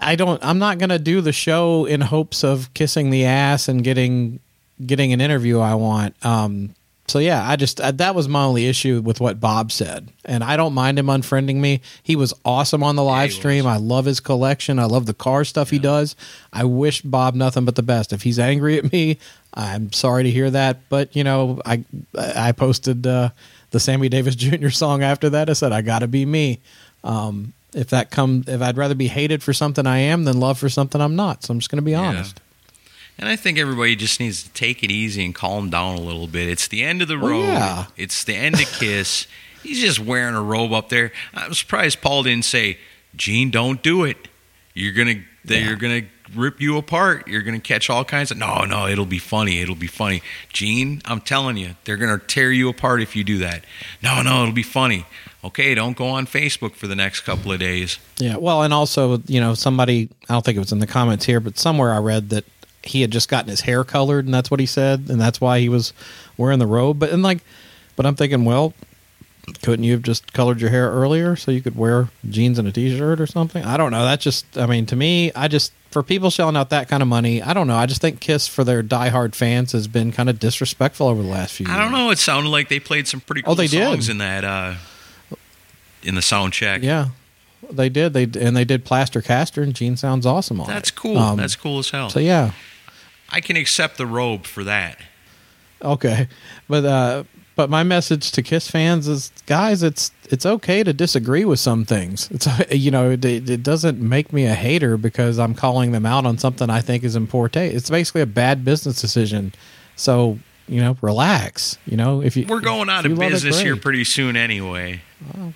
I 0.00 0.16
don't. 0.16 0.42
I'm 0.44 0.58
not 0.58 0.78
going 0.78 0.90
to 0.90 0.98
do 0.98 1.20
the 1.20 1.32
show 1.32 1.84
in 1.84 2.00
hopes 2.00 2.44
of 2.44 2.72
kissing 2.74 3.10
the 3.10 3.24
ass 3.24 3.68
and 3.68 3.84
getting 3.84 4.40
getting 4.84 5.12
an 5.12 5.20
interview 5.20 5.60
I 5.60 5.74
want. 5.74 6.14
Um, 6.24 6.74
so 7.08 7.18
yeah, 7.18 7.46
I 7.46 7.56
just 7.56 7.80
uh, 7.80 7.90
that 7.92 8.14
was 8.14 8.28
my 8.28 8.44
only 8.44 8.66
issue 8.66 9.00
with 9.00 9.20
what 9.20 9.40
Bob 9.40 9.72
said, 9.72 10.08
and 10.24 10.42
I 10.42 10.56
don't 10.56 10.72
mind 10.72 10.98
him 10.98 11.06
unfriending 11.06 11.56
me. 11.56 11.80
He 12.02 12.16
was 12.16 12.32
awesome 12.44 12.82
on 12.82 12.96
the 12.96 13.02
live 13.02 13.30
he 13.30 13.36
stream. 13.36 13.66
I 13.66 13.76
love 13.76 14.04
his 14.04 14.20
collection. 14.20 14.78
I 14.78 14.84
love 14.84 15.06
the 15.06 15.14
car 15.14 15.44
stuff 15.44 15.70
he 15.70 15.78
does. 15.78 16.16
I 16.52 16.64
wish 16.64 17.02
Bob 17.02 17.34
nothing 17.34 17.64
but 17.64 17.74
the 17.74 17.82
best. 17.82 18.12
If 18.12 18.22
he's 18.22 18.38
angry 18.38 18.78
at 18.78 18.92
me, 18.92 19.18
I'm 19.52 19.92
sorry 19.92 20.22
to 20.22 20.30
hear 20.30 20.50
that. 20.50 20.88
But 20.88 21.14
you 21.14 21.24
know, 21.24 21.60
I 21.66 21.84
I 22.16 22.52
posted 22.52 23.06
uh, 23.06 23.30
the 23.72 23.80
Sammy 23.80 24.08
Davis 24.08 24.36
Jr. 24.36 24.70
song 24.70 25.02
after 25.02 25.28
that. 25.30 25.50
I 25.50 25.54
said 25.54 25.72
I 25.72 25.82
got 25.82 25.98
to 25.98 26.08
be 26.08 26.24
me. 26.24 26.60
Um, 27.04 27.52
if 27.74 27.88
that 27.90 28.10
come, 28.10 28.44
if 28.46 28.60
I'd 28.62 28.76
rather 28.76 28.94
be 28.94 29.08
hated 29.08 29.42
for 29.42 29.52
something 29.52 29.86
I 29.86 29.98
am 29.98 30.24
than 30.24 30.38
love 30.40 30.58
for 30.58 30.68
something 30.68 31.00
I'm 31.00 31.16
not. 31.16 31.42
So 31.44 31.52
I'm 31.52 31.58
just 31.58 31.70
going 31.70 31.78
to 31.82 31.82
be 31.84 31.94
honest. 31.94 32.40
And 33.18 33.28
I 33.28 33.36
think 33.36 33.58
everybody 33.58 33.94
just 33.94 34.20
needs 34.20 34.42
to 34.42 34.50
take 34.50 34.82
it 34.82 34.90
easy 34.90 35.24
and 35.24 35.34
calm 35.34 35.70
down 35.70 35.96
a 35.96 36.00
little 36.00 36.26
bit. 36.26 36.48
It's 36.48 36.68
the 36.68 36.82
end 36.82 37.02
of 37.02 37.08
the 37.08 37.18
Well, 37.18 37.30
road. 37.30 37.42
yeah. 37.44 37.86
It's 37.96 38.24
the 38.24 38.34
end 38.34 38.54
of 38.54 38.66
Kiss. 38.78 39.26
He's 39.62 39.80
just 39.80 40.00
wearing 40.00 40.34
a 40.34 40.42
robe 40.42 40.72
up 40.72 40.88
there. 40.88 41.12
I'm 41.34 41.54
surprised 41.54 42.00
Paul 42.00 42.24
didn't 42.24 42.46
say, 42.46 42.78
"Gene, 43.14 43.50
don't 43.50 43.80
do 43.82 44.02
it. 44.04 44.16
You're 44.74 44.92
gonna, 44.94 45.22
they're 45.44 45.76
gonna 45.76 46.02
rip 46.34 46.60
you 46.60 46.78
apart. 46.78 47.28
You're 47.28 47.42
gonna 47.42 47.60
catch 47.60 47.88
all 47.88 48.04
kinds 48.04 48.32
of." 48.32 48.38
No, 48.38 48.64
no, 48.64 48.88
it'll 48.88 49.06
be 49.06 49.20
funny. 49.20 49.60
It'll 49.60 49.76
be 49.76 49.86
funny. 49.86 50.20
Gene, 50.52 51.00
I'm 51.04 51.20
telling 51.20 51.56
you, 51.58 51.76
they're 51.84 51.96
gonna 51.98 52.18
tear 52.18 52.50
you 52.50 52.68
apart 52.70 53.02
if 53.02 53.14
you 53.14 53.22
do 53.22 53.38
that. 53.38 53.64
No, 54.02 54.20
no, 54.22 54.42
it'll 54.42 54.52
be 54.54 54.64
funny. 54.64 55.06
Okay, 55.44 55.74
don't 55.74 55.96
go 55.96 56.06
on 56.08 56.26
Facebook 56.26 56.74
for 56.74 56.86
the 56.86 56.94
next 56.94 57.22
couple 57.22 57.50
of 57.52 57.58
days. 57.58 57.98
Yeah. 58.18 58.36
Well, 58.36 58.62
and 58.62 58.72
also, 58.72 59.18
you 59.26 59.40
know, 59.40 59.54
somebody, 59.54 60.08
I 60.28 60.34
don't 60.34 60.44
think 60.44 60.56
it 60.56 60.60
was 60.60 60.70
in 60.72 60.78
the 60.78 60.86
comments 60.86 61.24
here, 61.24 61.40
but 61.40 61.58
somewhere 61.58 61.92
I 61.92 61.98
read 61.98 62.30
that 62.30 62.44
he 62.84 63.00
had 63.00 63.10
just 63.10 63.28
gotten 63.28 63.48
his 63.50 63.62
hair 63.62 63.82
colored 63.82 64.24
and 64.24 64.32
that's 64.32 64.50
what 64.50 64.60
he 64.60 64.66
said. 64.66 65.06
And 65.08 65.20
that's 65.20 65.40
why 65.40 65.58
he 65.58 65.68
was 65.68 65.92
wearing 66.36 66.60
the 66.60 66.66
robe. 66.66 66.98
But, 67.00 67.10
and 67.10 67.22
like, 67.24 67.42
but 67.96 68.06
I'm 68.06 68.14
thinking, 68.14 68.44
well, 68.44 68.72
couldn't 69.62 69.84
you 69.84 69.92
have 69.94 70.02
just 70.02 70.32
colored 70.32 70.60
your 70.60 70.70
hair 70.70 70.88
earlier 70.92 71.34
so 71.34 71.50
you 71.50 71.60
could 71.60 71.74
wear 71.76 72.08
jeans 72.30 72.60
and 72.60 72.68
a 72.68 72.72
t 72.72 72.96
shirt 72.96 73.20
or 73.20 73.26
something? 73.26 73.64
I 73.64 73.76
don't 73.76 73.90
know. 73.90 74.04
That's 74.04 74.22
just, 74.22 74.56
I 74.56 74.66
mean, 74.66 74.86
to 74.86 74.96
me, 74.96 75.32
I 75.34 75.48
just, 75.48 75.72
for 75.90 76.04
people 76.04 76.30
shelling 76.30 76.56
out 76.56 76.70
that 76.70 76.88
kind 76.88 77.02
of 77.02 77.08
money, 77.08 77.42
I 77.42 77.52
don't 77.52 77.66
know. 77.66 77.74
I 77.76 77.86
just 77.86 78.00
think 78.00 78.20
Kiss 78.20 78.46
for 78.46 78.62
their 78.62 78.82
diehard 78.84 79.34
fans 79.34 79.72
has 79.72 79.88
been 79.88 80.12
kind 80.12 80.30
of 80.30 80.38
disrespectful 80.38 81.08
over 81.08 81.20
the 81.22 81.28
last 81.28 81.54
few 81.54 81.66
years. 81.66 81.76
I 81.76 81.82
don't 81.82 81.90
know. 81.90 82.10
It 82.10 82.18
sounded 82.18 82.48
like 82.50 82.68
they 82.68 82.78
played 82.78 83.08
some 83.08 83.20
pretty 83.20 83.42
Oh, 83.42 83.46
cool 83.46 83.54
they 83.56 83.66
did. 83.66 83.82
songs 83.84 84.08
in 84.08 84.18
that 84.18 84.44
uh, 84.44 84.74
in 86.02 86.14
the 86.14 86.22
sound 86.22 86.52
check. 86.52 86.82
Yeah. 86.82 87.08
They 87.70 87.88
did. 87.88 88.12
They 88.12 88.24
and 88.24 88.56
they 88.56 88.64
did 88.64 88.84
Plaster 88.84 89.22
Caster, 89.22 89.62
and 89.62 89.74
Gene 89.74 89.96
sounds 89.96 90.26
awesome 90.26 90.60
on 90.60 90.68
it. 90.68 90.72
That's 90.72 90.90
cool. 90.90 91.16
Um, 91.16 91.36
That's 91.36 91.56
cool 91.56 91.78
as 91.78 91.90
hell. 91.90 92.10
So 92.10 92.18
yeah, 92.18 92.52
I 93.30 93.40
can 93.40 93.56
accept 93.56 93.98
the 93.98 94.06
robe 94.06 94.46
for 94.46 94.64
that. 94.64 94.98
Okay, 95.80 96.28
but 96.68 96.84
uh, 96.84 97.24
but 97.54 97.70
my 97.70 97.82
message 97.82 98.32
to 98.32 98.42
Kiss 98.42 98.70
fans 98.70 99.06
is, 99.08 99.30
guys, 99.46 99.82
it's 99.82 100.10
it's 100.30 100.46
okay 100.46 100.82
to 100.82 100.92
disagree 100.92 101.44
with 101.44 101.60
some 101.60 101.84
things. 101.84 102.30
It's 102.30 102.48
you 102.72 102.90
know 102.90 103.10
it, 103.10 103.24
it 103.24 103.62
doesn't 103.62 104.00
make 104.00 104.32
me 104.32 104.46
a 104.46 104.54
hater 104.54 104.96
because 104.96 105.38
I'm 105.38 105.54
calling 105.54 105.92
them 105.92 106.06
out 106.06 106.26
on 106.26 106.38
something 106.38 106.70
I 106.70 106.80
think 106.80 107.04
is 107.04 107.16
in 107.16 107.26
poor 107.26 107.48
taste. 107.48 107.76
It's 107.76 107.90
basically 107.90 108.22
a 108.22 108.26
bad 108.26 108.64
business 108.64 109.00
decision. 109.00 109.52
So 109.96 110.38
you 110.72 110.80
know, 110.80 110.96
relax. 111.02 111.76
You 111.86 111.96
know, 111.96 112.22
if 112.22 112.36
you 112.36 112.46
We're 112.46 112.60
going 112.60 112.88
out 112.88 113.04
of 113.04 113.12
love 113.12 113.22
it, 113.22 113.30
business 113.30 113.60
here 113.60 113.76
pretty 113.76 114.04
soon 114.04 114.36
anyway. 114.36 115.02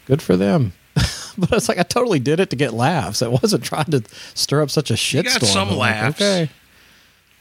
Good 0.06 0.20
for 0.20 0.36
them. 0.36 0.72
but 1.38 1.52
it's 1.52 1.68
like 1.68 1.78
I 1.78 1.82
totally 1.82 2.20
did 2.20 2.38
it 2.40 2.50
to 2.50 2.56
get 2.56 2.72
laughs. 2.74 3.22
I 3.22 3.28
wasn't 3.28 3.64
trying 3.64 3.86
to 3.86 4.02
stir 4.34 4.62
up 4.62 4.70
such 4.70 4.90
a 4.90 4.96
shit 4.96 5.24
got 5.24 5.42
some 5.42 5.68
I'm 5.70 5.76
like, 5.76 5.94
laughs. 5.94 6.16
okay. 6.20 6.50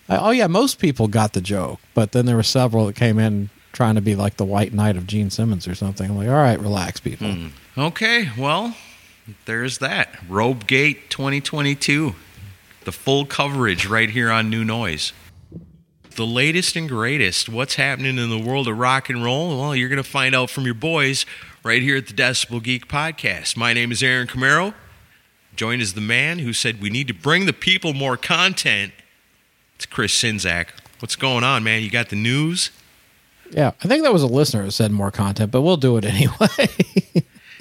I- 0.08 0.18
oh 0.18 0.32
yeah, 0.32 0.48
most 0.48 0.80
people 0.80 1.08
got 1.08 1.34
the 1.34 1.42
joke, 1.42 1.80
but 1.94 2.12
then 2.12 2.26
there 2.26 2.36
were 2.36 2.44
several 2.44 2.86
that 2.88 2.96
came 2.96 3.20
in 3.20 3.50
trying 3.74 3.96
to 3.96 4.02
be 4.02 4.16
like 4.16 4.38
the 4.38 4.46
White 4.46 4.74
Knight 4.74 4.96
of 4.96 5.06
Gene 5.06 5.30
Simmons 5.30 5.68
or 5.68 5.76
something. 5.76 6.10
I'm 6.10 6.18
like, 6.18 6.30
all 6.30 6.34
right, 6.36 6.60
relax, 6.60 7.00
people. 7.02 7.30
Hmm. 7.32 7.48
Okay, 7.78 8.30
well, 8.38 8.76
there's 9.46 9.80
that. 9.80 10.16
Robegate 10.30 11.10
2022. 11.10 12.16
The 12.86 12.92
full 12.92 13.26
coverage 13.26 13.86
right 13.88 14.10
here 14.10 14.32
on 14.32 14.50
New 14.50 14.64
Noise. 14.64 15.12
The 16.16 16.26
latest 16.26 16.78
and 16.78 16.88
greatest. 16.88 17.50
What's 17.50 17.76
happening 17.76 18.18
in 18.18 18.30
the 18.30 18.40
world 18.40 18.70
of 18.70 18.78
rock 18.78 19.10
and 19.10 19.22
roll? 19.22 19.60
Well, 19.60 19.76
you're 19.76 19.90
going 19.90 20.02
to 20.02 20.10
find 20.10 20.34
out 20.34 20.50
from 20.50 20.64
your 20.64 20.74
boys 20.74 21.26
right 21.62 21.82
here 21.82 21.98
at 21.98 22.08
the 22.08 22.14
Decibel 22.14 22.64
Geek 22.64 22.88
Podcast. 22.88 23.58
My 23.58 23.74
name 23.74 23.92
is 23.92 24.02
Aaron 24.02 24.26
Camaro. 24.26 24.74
Joined 25.58 25.82
as 25.82 25.94
the 25.94 26.00
man 26.02 26.40
who 26.40 26.54
said 26.54 26.82
we 26.82 26.90
need 26.90 27.10
to 27.10 27.14
bring 27.14 27.46
the 27.48 27.54
people 27.54 27.94
more 27.94 28.16
content. 28.16 28.94
It's 29.76 29.86
Chris 29.86 30.14
Czynszak. 30.22 30.68
What's 31.00 31.18
going 31.18 31.44
on, 31.44 31.66
man? 31.66 31.84
You 31.84 31.90
got 31.90 32.08
the 32.08 32.16
news? 32.16 32.72
Yeah, 33.52 33.72
I 33.84 33.88
think 33.90 34.04
that 34.04 34.14
was 34.14 34.24
a 34.24 34.28
listener 34.28 34.64
who 34.64 34.72
said 34.72 34.92
more 34.92 35.12
content, 35.12 35.52
but 35.52 35.64
we'll 35.64 35.76
do 35.78 35.98
it 35.98 36.06
anyway. 36.06 36.70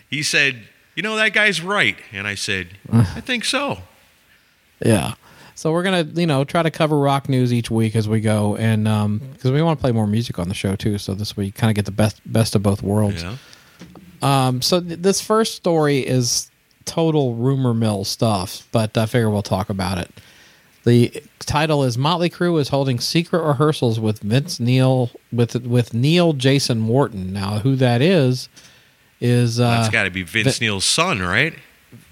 He 0.09 0.23
said, 0.23 0.63
You 0.95 1.03
know, 1.03 1.17
that 1.17 1.33
guy's 1.33 1.61
right. 1.61 1.97
And 2.13 2.27
I 2.29 2.37
said, 2.37 2.69
uh. 2.93 3.05
I 3.17 3.21
think 3.21 3.45
so. 3.45 3.79
yeah. 4.85 5.15
So 5.57 5.73
we're 5.73 5.83
gonna, 5.85 6.03
you 6.15 6.27
know, 6.27 6.45
try 6.45 6.63
to 6.63 6.71
cover 6.71 6.99
rock 6.99 7.29
news 7.29 7.53
each 7.53 7.71
week 7.71 7.95
as 7.97 8.09
we 8.09 8.21
go, 8.21 8.57
and 8.57 8.85
because 9.33 9.53
we 9.53 9.63
want 9.63 9.79
to 9.79 9.81
play 9.81 9.93
more 9.93 10.07
music 10.07 10.39
on 10.39 10.49
the 10.49 10.55
show 10.55 10.75
too, 10.77 10.99
so 10.99 11.15
this 11.15 11.37
way 11.37 11.45
you 11.45 11.53
kind 11.53 11.71
of 11.71 11.77
get 11.77 11.85
the 11.85 11.93
best 11.93 12.21
best 12.31 12.55
of 12.55 12.63
both 12.63 12.83
worlds. 12.83 13.23
Yeah. 13.23 13.37
Um, 14.21 14.63
so 14.63 14.81
th- 14.81 15.01
this 15.01 15.21
first 15.21 15.55
story 15.55 15.99
is 15.99 16.51
total 16.87 17.35
rumor 17.35 17.75
mill 17.75 18.05
stuff, 18.05 18.67
but 18.73 18.97
I 18.97 19.07
figure 19.07 19.31
we'll 19.31 19.43
talk 19.43 19.71
about 19.71 19.99
it. 19.99 20.11
The 20.85 21.23
title 21.41 21.85
is 21.85 21.97
Motley 21.97 22.29
Crue 22.29 22.61
is 22.61 22.69
holding 22.69 23.01
secret 23.01 23.43
rehearsals 23.43 23.99
with 24.01 24.21
Vince 24.21 24.61
Neil 24.61 25.11
with 25.33 25.65
with 25.65 25.95
Neil 25.95 26.33
Jason 26.33 26.87
Wharton. 26.89 27.33
Now, 27.33 27.61
who 27.61 27.77
that 27.77 28.03
is 28.03 28.49
is 29.21 29.61
uh, 29.61 29.71
That's 29.71 29.89
got 29.89 30.03
to 30.05 30.11
be 30.11 30.25
Vince 30.25 30.59
Vin- 30.59 30.67
Neil's 30.67 30.85
son, 30.85 31.21
right? 31.23 31.55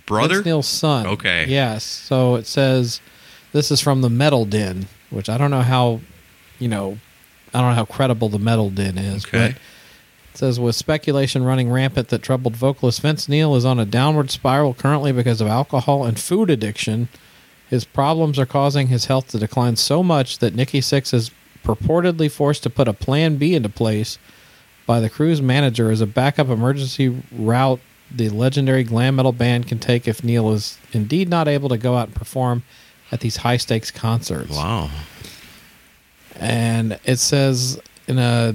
Brother? 0.07 0.37
Vince 0.37 0.46
Neil's 0.46 0.68
son. 0.68 1.07
Okay. 1.07 1.46
Yes. 1.48 1.85
So 1.85 2.37
it 2.37 2.46
says 2.46 3.00
this 3.53 3.71
is 3.71 3.81
from 3.81 4.01
the 4.01 4.11
Metal 4.11 4.45
Den, 4.45 4.87
which 5.11 5.29
I 5.29 5.38
don't 5.38 5.51
know 5.51 5.62
how, 5.62 6.01
you 6.59 6.69
know, 6.69 6.99
I 7.55 7.61
don't 7.61 7.71
know 7.71 7.77
how 7.77 7.85
credible 7.85 8.29
the 8.29 8.38
Metal 8.38 8.71
Den 8.71 8.99
is. 8.99 9.25
Okay. 9.27 9.49
But 9.49 9.51
it 10.33 10.38
says 10.38 10.59
with 10.59 10.75
speculation 10.75 11.45
running 11.45 11.71
rampant 11.71 12.09
that 12.09 12.23
troubled 12.23 12.57
vocalist 12.57 13.03
Vince 13.03 13.29
Neil 13.29 13.55
is 13.55 13.65
on 13.65 13.79
a 13.79 13.85
downward 13.85 14.31
spiral 14.31 14.75
currently 14.75 15.12
because 15.12 15.41
of 15.41 15.49
alcohol 15.49 16.05
and 16.05 16.19
food 16.19 16.51
addiction. 16.51 17.09
His 17.69 17.85
problems 17.85 18.38
are 18.38 18.47
causing 18.47 18.88
his 18.88 19.07
health 19.07 19.29
to 19.29 19.38
decline 19.38 19.77
so 19.77 20.03
much 20.03 20.38
that 20.38 20.55
Nikki 20.55 20.81
Sixx 20.81 21.15
is 21.15 21.31
purportedly 21.65 22.31
forced 22.31 22.62
to 22.65 22.71
put 22.71 22.88
a 22.88 22.93
plan 22.93 23.37
B 23.37 23.55
into 23.55 23.69
place 23.69 24.19
by 24.87 25.01
the 25.01 25.09
crew's 25.09 25.41
manager 25.41 25.91
as 25.91 26.01
a 26.01 26.07
backup 26.07 26.49
emergency 26.49 27.23
route 27.31 27.81
the 28.15 28.29
legendary 28.29 28.85
glam 28.85 29.17
metal 29.17 29.33
band 29.33 29.67
can 29.67 29.79
take 29.79 30.07
if 30.07 30.23
Neil 30.23 30.53
is 30.53 30.79
indeed 30.93 31.29
not 31.29 31.49
able 31.49 31.69
to 31.69 31.79
go 31.79 31.97
out 31.97 32.09
and 32.09 32.15
perform 32.15 32.62
at 33.12 33.20
these 33.20 33.37
high 33.37 33.59
stakes 33.59 33.90
concerts. 33.90 34.51
Wow. 34.51 34.90
And 36.37 36.98
it 37.05 37.18
says 37.18 37.81
in 38.09 38.18
a 38.18 38.55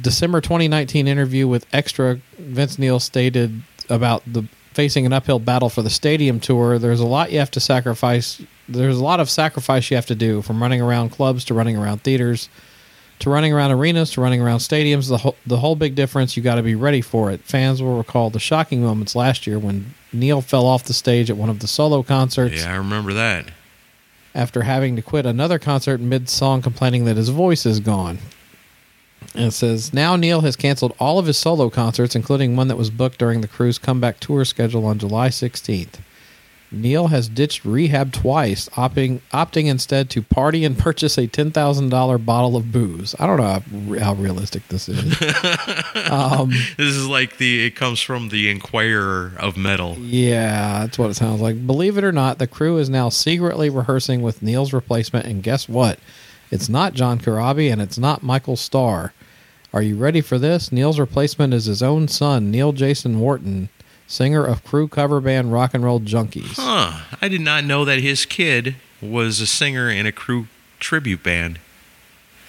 December 0.00 0.40
2019 0.40 1.08
interview 1.08 1.48
with 1.48 1.66
Extra, 1.72 2.20
Vince 2.38 2.78
Neil 2.78 3.00
stated 3.00 3.62
about 3.88 4.22
the 4.26 4.46
facing 4.74 5.06
an 5.06 5.12
uphill 5.12 5.40
battle 5.40 5.68
for 5.68 5.82
the 5.82 5.90
stadium 5.90 6.38
tour. 6.38 6.78
There's 6.78 7.00
a 7.00 7.06
lot 7.06 7.32
you 7.32 7.38
have 7.40 7.50
to 7.52 7.60
sacrifice. 7.60 8.40
There's 8.68 8.98
a 8.98 9.02
lot 9.02 9.18
of 9.18 9.28
sacrifice 9.28 9.90
you 9.90 9.96
have 9.96 10.06
to 10.06 10.14
do 10.14 10.42
from 10.42 10.62
running 10.62 10.80
around 10.80 11.10
clubs 11.10 11.44
to 11.46 11.54
running 11.54 11.76
around 11.76 12.02
theaters 12.02 12.48
to 13.20 13.30
running 13.30 13.52
around 13.52 13.72
arenas 13.72 14.12
to 14.12 14.20
running 14.20 14.40
around 14.40 14.58
stadiums. 14.58 15.08
The 15.08 15.18
whole, 15.18 15.36
the 15.46 15.56
whole 15.58 15.76
big 15.76 15.94
difference, 15.94 16.36
you 16.36 16.42
got 16.42 16.56
to 16.56 16.62
be 16.62 16.74
ready 16.74 17.00
for 17.00 17.30
it. 17.30 17.40
Fans 17.42 17.82
will 17.82 17.98
recall 17.98 18.30
the 18.30 18.38
shocking 18.38 18.82
moments 18.82 19.16
last 19.16 19.46
year 19.46 19.58
when 19.58 19.94
Neil 20.12 20.40
fell 20.40 20.66
off 20.66 20.84
the 20.84 20.94
stage 20.94 21.30
at 21.30 21.36
one 21.36 21.50
of 21.50 21.58
the 21.60 21.66
solo 21.66 22.02
concerts 22.02 22.62
Yeah, 22.62 22.72
I 22.72 22.76
remember 22.76 23.12
that. 23.14 23.50
After 24.38 24.62
having 24.62 24.94
to 24.94 25.02
quit 25.02 25.26
another 25.26 25.58
concert 25.58 26.00
mid 26.00 26.28
song 26.28 26.62
complaining 26.62 27.04
that 27.04 27.16
his 27.16 27.28
voice 27.28 27.66
is 27.66 27.80
gone. 27.80 28.18
And 29.34 29.46
it 29.46 29.50
says 29.50 29.92
now 29.92 30.14
Neil 30.14 30.42
has 30.42 30.54
canceled 30.54 30.94
all 31.00 31.18
of 31.18 31.26
his 31.26 31.36
solo 31.36 31.68
concerts, 31.68 32.14
including 32.14 32.54
one 32.54 32.68
that 32.68 32.76
was 32.76 32.88
booked 32.88 33.18
during 33.18 33.40
the 33.40 33.48
crew's 33.48 33.78
comeback 33.78 34.20
tour 34.20 34.44
schedule 34.44 34.86
on 34.86 35.00
July 35.00 35.28
16th. 35.28 35.96
Neil 36.70 37.06
has 37.08 37.28
ditched 37.28 37.64
rehab 37.64 38.12
twice, 38.12 38.68
opting 38.70 39.20
opting 39.32 39.66
instead 39.66 40.10
to 40.10 40.22
party 40.22 40.64
and 40.64 40.78
purchase 40.78 41.16
a 41.16 41.26
ten 41.26 41.50
thousand 41.50 41.88
dollar 41.88 42.18
bottle 42.18 42.56
of 42.56 42.70
booze. 42.70 43.14
I 43.18 43.26
don't 43.26 43.38
know 43.38 43.96
how, 43.98 44.04
how 44.04 44.14
realistic 44.14 44.66
this 44.68 44.88
is. 44.88 45.16
Um, 46.10 46.50
this 46.50 46.94
is 46.94 47.06
like 47.06 47.36
the 47.38 47.66
it 47.66 47.76
comes 47.76 48.00
from 48.00 48.28
the 48.30 48.50
Inquirer 48.50 49.32
of 49.38 49.56
metal. 49.56 49.96
yeah, 49.98 50.80
that's 50.80 50.98
what 50.98 51.10
it 51.10 51.14
sounds 51.14 51.40
like. 51.40 51.66
Believe 51.66 51.98
it 51.98 52.04
or 52.04 52.12
not, 52.12 52.38
the 52.38 52.46
crew 52.46 52.78
is 52.78 52.88
now 52.88 53.08
secretly 53.08 53.68
rehearsing 53.68 54.22
with 54.22 54.42
Neil's 54.42 54.72
replacement, 54.72 55.26
and 55.26 55.42
guess 55.42 55.68
what? 55.68 55.98
It's 56.50 56.68
not 56.68 56.94
John 56.94 57.18
Corabi 57.18 57.70
and 57.70 57.82
it's 57.82 57.98
not 57.98 58.22
Michael 58.22 58.56
Starr. 58.56 59.12
Are 59.72 59.82
you 59.82 59.96
ready 59.96 60.22
for 60.22 60.38
this? 60.38 60.72
Neil's 60.72 60.98
replacement 60.98 61.52
is 61.52 61.66
his 61.66 61.82
own 61.82 62.08
son, 62.08 62.50
Neil 62.50 62.72
Jason 62.72 63.20
Wharton, 63.20 63.68
singer 64.08 64.44
of 64.44 64.64
crew 64.64 64.88
cover 64.88 65.20
band 65.20 65.52
Rock 65.52 65.74
and 65.74 65.84
Roll 65.84 66.00
Junkies. 66.00 66.54
Huh. 66.56 67.02
I 67.22 67.28
did 67.28 67.42
not 67.42 67.62
know 67.62 67.84
that 67.84 68.00
his 68.00 68.26
kid 68.26 68.74
was 69.00 69.40
a 69.40 69.46
singer 69.46 69.88
in 69.88 70.06
a 70.06 70.12
crew 70.12 70.48
tribute 70.80 71.22
band. 71.22 71.60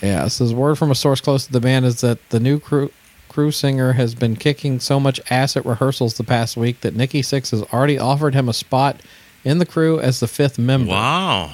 Yeah, 0.01 0.25
it 0.25 0.29
says 0.31 0.53
word 0.53 0.77
from 0.77 0.89
a 0.89 0.95
source 0.95 1.21
close 1.21 1.45
to 1.45 1.51
the 1.51 1.59
band 1.59 1.85
is 1.85 2.01
that 2.01 2.29
the 2.29 2.39
new 2.39 2.59
crew 2.59 2.91
crew 3.27 3.51
singer 3.51 3.93
has 3.93 4.15
been 4.15 4.35
kicking 4.35 4.79
so 4.79 4.99
much 4.99 5.21
ass 5.29 5.55
at 5.55 5.65
rehearsals 5.65 6.15
the 6.15 6.23
past 6.23 6.57
week 6.57 6.81
that 6.81 6.95
Nikki 6.95 7.21
Sixx 7.21 7.51
has 7.51 7.61
already 7.71 7.99
offered 7.99 8.33
him 8.33 8.49
a 8.49 8.53
spot 8.53 9.01
in 9.43 9.59
the 9.59 9.65
crew 9.65 9.99
as 9.99 10.19
the 10.19 10.27
fifth 10.27 10.57
member. 10.57 10.89
Wow. 10.89 11.53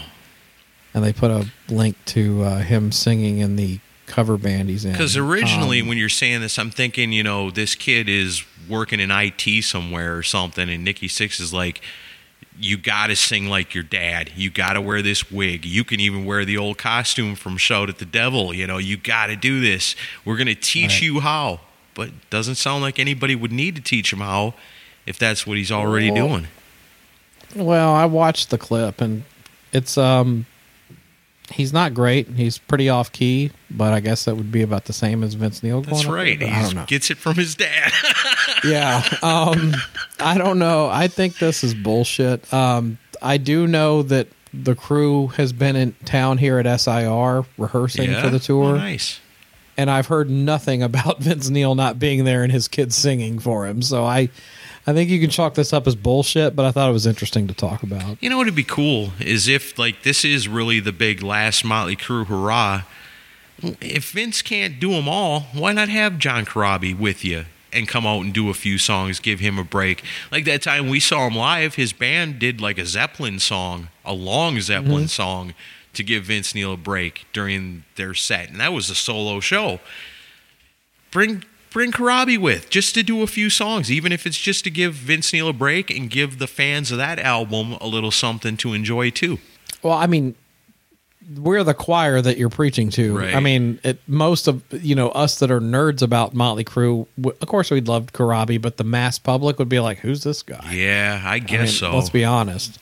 And 0.94 1.04
they 1.04 1.12
put 1.12 1.32
a 1.32 1.50
link 1.68 1.98
to 2.06 2.44
uh, 2.44 2.60
him 2.60 2.94
singing 2.94 3.40
in 3.40 3.58
the 3.58 3.80
cover 4.08 4.38
band 4.38 4.70
he's 4.70 4.86
in. 4.86 4.92
Because 4.92 5.18
originally, 5.18 5.82
Um, 5.82 5.88
when 5.88 5.98
you're 5.98 6.10
saying 6.10 6.42
this, 6.42 6.58
I'm 6.60 6.72
thinking, 6.72 7.12
you 7.12 7.24
know, 7.24 7.50
this 7.52 7.76
kid 7.76 8.08
is 8.10 8.44
working 8.70 9.00
in 9.00 9.12
IT 9.12 9.64
somewhere 9.64 10.16
or 10.18 10.24
something, 10.24 10.70
and 10.70 10.84
Nikki 10.84 11.08
Sixx 11.08 11.40
is 11.40 11.54
like, 11.54 11.82
you 12.58 12.78
got 12.78 13.08
to 13.08 13.16
sing 13.18 13.48
like 13.50 13.74
your 13.76 13.84
dad. 13.84 14.32
You 14.36 14.50
got 14.50 14.74
to 14.74 14.82
wear 14.82 15.02
this 15.02 15.30
wig. 15.30 15.66
You 15.66 15.84
can 15.84 16.00
even 16.00 16.24
wear 16.26 16.46
the 16.46 16.58
old 16.58 16.78
costume 16.78 17.36
from 17.36 17.58
Shout 17.58 17.90
at 17.90 17.98
the 17.98 18.06
Devil. 18.06 18.54
You 18.54 18.66
know, 18.66 18.78
you 18.78 18.96
got 18.96 19.28
to 19.28 19.36
do 19.36 19.60
this. 19.60 19.94
We're 20.24 20.38
going 20.38 20.48
to 20.48 20.56
teach 20.56 20.94
Right. 20.94 21.02
you 21.02 21.20
how. 21.20 21.60
But 21.96 22.08
it 22.10 22.30
doesn't 22.30 22.56
sound 22.56 22.82
like 22.82 22.98
anybody 22.98 23.36
would 23.36 23.52
need 23.52 23.76
to 23.76 23.82
teach 23.82 24.14
him 24.14 24.20
how 24.20 24.54
if 25.06 25.20
that's 25.20 25.46
what 25.46 25.58
he's 25.58 25.72
already 25.72 26.10
Well, 26.12 26.28
doing. 26.28 26.48
Well, 27.56 27.94
I 27.94 28.06
watched 28.06 28.50
the 28.50 28.58
clip 28.58 29.02
and 29.02 29.24
it's 29.74 29.98
um 29.98 30.46
he's 31.52 31.72
not 31.74 31.94
great. 31.94 32.28
He's 32.30 32.58
pretty 32.58 32.90
off 32.90 33.12
key, 33.12 33.52
but 33.70 33.94
I 33.94 34.00
guess 34.00 34.26
that 34.26 34.36
would 34.36 34.52
be 34.52 34.62
about 34.62 34.86
the 34.86 34.94
same 34.94 35.24
as 35.24 35.34
Vince 35.34 35.62
Neil 35.64 35.82
That's 35.82 36.00
up 36.00 36.06
there, 36.06 36.14
right. 36.14 36.42
He 36.42 36.48
I 36.48 36.62
don't 36.64 36.76
know. 36.76 36.86
gets 36.86 37.10
it 37.12 37.18
from 37.18 37.36
his 37.36 37.56
dad. 37.56 37.92
yeah. 38.64 39.04
Um 39.22 39.74
I 40.20 40.38
don't 40.38 40.60
know. 40.60 40.88
I 40.88 41.08
think 41.08 41.38
this 41.40 41.64
is 41.64 41.74
bullshit. 41.74 42.52
Um 42.54 42.98
I 43.22 43.38
do 43.38 43.68
know 43.68 44.04
that 44.04 44.28
the 44.54 44.76
crew 44.76 45.28
has 45.30 45.52
been 45.54 45.76
in 45.76 45.94
town 46.06 46.38
here 46.38 46.60
at 46.60 46.80
SIR 46.80 47.46
rehearsing 47.58 48.14
for 48.22 48.30
the 48.30 48.40
tour. 48.40 48.76
Nice. 48.76 49.20
And 49.78 49.90
I've 49.90 50.08
heard 50.08 50.30
nothing 50.30 50.84
about 50.84 51.20
Vince 51.20 51.50
Neil 51.50 51.76
not 51.76 52.00
being 52.00 52.24
there 52.24 52.44
and 52.44 52.52
his 52.52 52.68
kids 52.68 52.96
singing 52.96 53.40
for 53.40 53.68
him. 53.68 53.82
So 53.82 54.04
I, 54.04 54.30
I 54.88 54.94
think 54.94 55.10
you 55.10 55.20
can 55.20 55.30
chalk 55.30 55.56
this 55.56 55.74
up 55.74 55.88
as 55.88 55.96
bullshit. 55.96 56.56
But 56.56 56.66
I 56.66 56.72
thought 56.72 56.90
it 56.90 56.94
was 56.94 57.06
interesting 57.06 57.48
to 57.48 57.54
talk 57.54 57.84
about. 57.84 58.22
You 58.22 58.30
know 58.30 58.38
what 58.38 58.46
would 58.46 58.56
be 58.56 58.64
cool 58.64 59.12
is 59.20 59.48
if 59.48 59.78
like 59.78 60.04
this 60.04 60.24
is 60.24 60.48
really 60.48 60.80
the 60.80 60.94
big 60.94 61.22
last 61.22 61.64
Motley 61.66 61.96
Crue 61.96 62.26
hurrah. 62.26 62.84
If 63.82 64.12
Vince 64.12 64.42
can't 64.42 64.80
do 64.80 64.92
them 64.92 65.08
all, 65.08 65.42
why 65.54 65.72
not 65.72 65.88
have 65.88 66.20
John 66.20 66.46
Corabi 66.46 66.98
with 66.98 67.24
you 67.24 67.46
and 67.72 67.88
come 67.88 68.06
out 68.06 68.22
and 68.22 68.34
do 68.34 68.50
a 68.50 68.54
few 68.54 68.78
songs, 68.78 69.20
give 69.20 69.40
him 69.40 69.58
a 69.58 69.64
break? 69.64 70.04
Like 70.30 70.44
that 70.44 70.62
time 70.62 70.90
we 70.90 71.00
saw 71.00 71.26
him 71.28 71.36
live, 71.36 71.76
his 71.76 71.94
band 71.94 72.38
did 72.38 72.60
like 72.60 72.78
a 72.78 72.86
Zeppelin 72.86 73.40
song, 73.40 73.88
a 74.04 74.14
long 74.14 74.60
Zeppelin 74.60 75.04
mm-hmm. 75.04 75.06
song, 75.06 75.54
to 75.96 76.04
give 76.04 76.26
Vince 76.26 76.54
Neil 76.56 76.74
a 76.74 76.78
break 76.78 77.26
during 77.34 77.84
their 77.96 78.14
set, 78.14 78.50
and 78.50 78.60
that 78.60 78.74
was 78.74 78.90
a 78.90 78.96
solo 78.96 79.40
show. 79.40 79.80
Bring 81.12 81.44
bring 81.72 81.92
Corabi 81.92 82.38
with 82.38 82.70
just 82.70 82.94
to 82.96 83.04
do 83.04 83.22
a 83.22 83.28
few 83.28 83.50
songs, 83.50 83.92
even 83.92 84.12
if 84.12 84.26
it's 84.26 84.38
just 84.38 84.64
to 84.64 84.70
give 84.70 84.94
Vince 84.94 85.34
Neil 85.34 85.50
a 85.50 85.54
break 85.54 85.90
and 85.90 86.10
give 86.10 86.40
the 86.40 86.48
fans 86.48 86.92
of 86.92 86.98
that 86.98 87.20
album 87.20 87.74
a 87.82 87.88
little 87.88 88.12
something 88.12 88.56
to 88.58 88.74
enjoy 88.74 89.10
too. 89.10 89.40
Well, 89.84 89.94
I 89.94 90.08
mean, 90.08 90.36
we're 91.38 91.64
the 91.64 91.74
choir 91.74 92.22
that 92.22 92.38
you're 92.38 92.50
preaching 92.50 92.90
to. 92.92 93.18
Right. 93.18 93.36
I 93.36 93.40
mean, 93.40 93.80
it, 93.84 94.00
most 94.08 94.48
of 94.48 94.64
you 94.72 94.96
know 94.96 95.10
us 95.10 95.40
that 95.40 95.52
are 95.52 95.60
nerds 95.62 96.02
about 96.02 96.34
Motley 96.34 96.64
Crue. 96.64 97.08
w- 97.20 97.38
Of 97.42 97.48
course, 97.48 97.72
we'd 97.72 97.88
love 97.88 98.08
Corabi, 98.14 98.62
but 98.62 98.78
the 98.78 98.84
mass 98.84 99.18
public 99.20 99.58
would 99.60 99.70
be 99.70 99.80
like, 99.80 100.00
"Who's 100.00 100.24
this 100.24 100.44
guy?" 100.44 100.74
Yeah, 100.74 101.22
I 101.24 101.36
I 101.36 101.40
guess 101.40 101.60
mean, 101.60 101.68
so. 101.92 101.96
Let's 101.96 102.10
be 102.10 102.24
honest. 102.26 102.80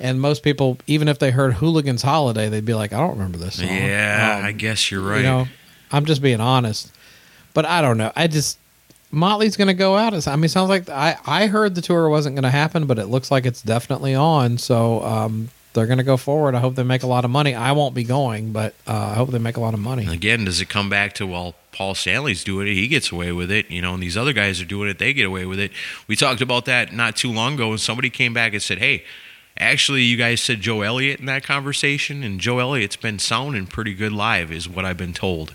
And 0.00 0.20
most 0.20 0.42
people, 0.42 0.78
even 0.86 1.08
if 1.08 1.18
they 1.18 1.30
heard 1.30 1.54
"Hooligans 1.54 2.02
Holiday," 2.02 2.48
they'd 2.48 2.64
be 2.64 2.74
like, 2.74 2.92
"I 2.92 2.98
don't 2.98 3.12
remember 3.12 3.38
this 3.38 3.56
song." 3.56 3.68
yeah, 3.68 4.38
Um, 4.40 4.44
I 4.46 4.52
guess 4.52 4.90
you're 4.90 5.00
right. 5.00 5.18
You 5.18 5.22
know, 5.24 5.48
I'm 5.92 6.04
just 6.04 6.20
being 6.20 6.40
honest. 6.40 6.92
But 7.52 7.64
I 7.64 7.80
don't 7.80 7.98
know. 7.98 8.10
I 8.16 8.26
just 8.26 8.58
Motley's 9.12 9.56
going 9.56 9.68
to 9.68 9.74
go 9.74 9.96
out. 9.96 10.12
I 10.26 10.36
mean, 10.36 10.44
it 10.44 10.50
sounds 10.50 10.68
like 10.68 10.88
I 10.88 11.16
I 11.24 11.46
heard 11.46 11.74
the 11.74 11.80
tour 11.82 12.08
wasn't 12.08 12.34
going 12.34 12.42
to 12.42 12.50
happen, 12.50 12.86
but 12.86 12.98
it 12.98 13.06
looks 13.06 13.30
like 13.30 13.46
it's 13.46 13.62
definitely 13.62 14.14
on. 14.14 14.58
So 14.58 15.02
um, 15.04 15.50
they're 15.72 15.86
going 15.86 15.98
to 15.98 16.04
go 16.04 16.16
forward. 16.16 16.54
I 16.54 16.60
hope 16.60 16.74
they 16.74 16.82
make 16.82 17.04
a 17.04 17.06
lot 17.06 17.24
of 17.24 17.30
money. 17.30 17.54
I 17.54 17.72
won't 17.72 17.94
be 17.94 18.04
going, 18.04 18.52
but 18.52 18.74
uh, 18.86 18.92
I 18.92 19.14
hope 19.14 19.30
they 19.30 19.38
make 19.38 19.56
a 19.56 19.60
lot 19.60 19.74
of 19.74 19.80
money. 19.80 20.06
Again, 20.06 20.44
does 20.44 20.60
it 20.60 20.68
come 20.68 20.90
back 20.90 21.14
to 21.14 21.26
well, 21.26 21.54
Paul 21.72 21.94
Stanley's 21.94 22.42
doing 22.44 22.66
it, 22.68 22.74
he 22.74 22.88
gets 22.88 23.12
away 23.12 23.32
with 23.32 23.50
it, 23.50 23.70
you 23.70 23.82
know, 23.82 23.94
and 23.94 24.02
these 24.02 24.16
other 24.16 24.32
guys 24.32 24.60
are 24.60 24.64
doing 24.66 24.88
it, 24.88 24.98
they 24.98 25.12
get 25.12 25.26
away 25.26 25.44
with 25.46 25.58
it. 25.58 25.72
We 26.06 26.16
talked 26.16 26.40
about 26.40 26.64
that 26.66 26.92
not 26.92 27.16
too 27.16 27.32
long 27.32 27.54
ago, 27.54 27.70
and 27.70 27.80
somebody 27.80 28.10
came 28.10 28.32
back 28.32 28.52
and 28.52 28.62
said, 28.62 28.78
"Hey, 28.78 29.04
actually, 29.58 30.02
you 30.02 30.16
guys 30.16 30.40
said 30.40 30.60
Joe 30.60 30.82
Elliott 30.82 31.20
in 31.20 31.26
that 31.26 31.42
conversation, 31.42 32.22
and 32.22 32.40
Joe 32.40 32.58
Elliott's 32.58 32.96
been 32.96 33.18
sounding 33.18 33.66
pretty 33.66 33.94
good 33.94 34.12
live, 34.12 34.50
is 34.50 34.68
what 34.68 34.84
I've 34.84 34.96
been 34.96 35.14
told." 35.14 35.54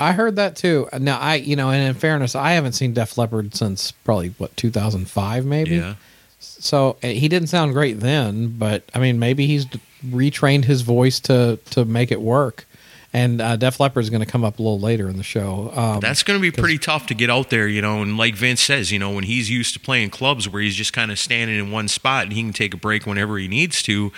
I 0.00 0.12
heard 0.12 0.36
that 0.36 0.56
too. 0.56 0.88
Now 0.98 1.18
I, 1.18 1.36
you 1.36 1.56
know, 1.56 1.70
and 1.70 1.88
in 1.88 1.94
fairness, 1.94 2.34
I 2.34 2.52
haven't 2.52 2.72
seen 2.72 2.94
Def 2.94 3.16
Leppard 3.16 3.54
since 3.54 3.92
probably 3.92 4.30
what 4.38 4.56
2005, 4.56 5.46
maybe. 5.46 5.76
Yeah. 5.76 5.94
So 6.40 6.96
uh, 7.02 7.08
he 7.08 7.28
didn't 7.28 7.48
sound 7.48 7.72
great 7.72 8.00
then, 8.00 8.56
but 8.58 8.82
I 8.94 8.98
mean, 8.98 9.18
maybe 9.18 9.46
he's 9.46 9.66
retrained 10.04 10.64
his 10.64 10.82
voice 10.82 11.20
to 11.20 11.58
to 11.70 11.84
make 11.84 12.10
it 12.10 12.20
work. 12.20 12.66
And 13.14 13.40
uh, 13.40 13.54
Def 13.54 13.78
Leppard 13.78 14.02
is 14.02 14.10
going 14.10 14.24
to 14.24 14.26
come 14.26 14.44
up 14.44 14.58
a 14.58 14.62
little 14.62 14.80
later 14.80 15.08
in 15.08 15.16
the 15.16 15.22
show. 15.22 15.70
Um, 15.76 16.00
That's 16.00 16.24
going 16.24 16.36
to 16.36 16.42
be 16.42 16.50
pretty 16.50 16.78
tough 16.78 17.06
to 17.06 17.14
get 17.14 17.30
out 17.30 17.48
there, 17.48 17.68
you 17.68 17.80
know. 17.80 18.02
And 18.02 18.18
like 18.18 18.34
Vince 18.34 18.60
says, 18.60 18.90
you 18.90 18.98
know, 18.98 19.12
when 19.12 19.22
he's 19.22 19.48
used 19.48 19.72
to 19.74 19.80
playing 19.80 20.10
clubs 20.10 20.48
where 20.48 20.60
he's 20.60 20.74
just 20.74 20.92
kind 20.92 21.12
of 21.12 21.18
standing 21.18 21.56
in 21.56 21.70
one 21.70 21.86
spot 21.86 22.24
and 22.24 22.32
he 22.32 22.42
can 22.42 22.52
take 22.52 22.74
a 22.74 22.76
break 22.76 23.06
whenever 23.06 23.38
he 23.38 23.46
needs 23.46 23.84
to, 23.84 24.12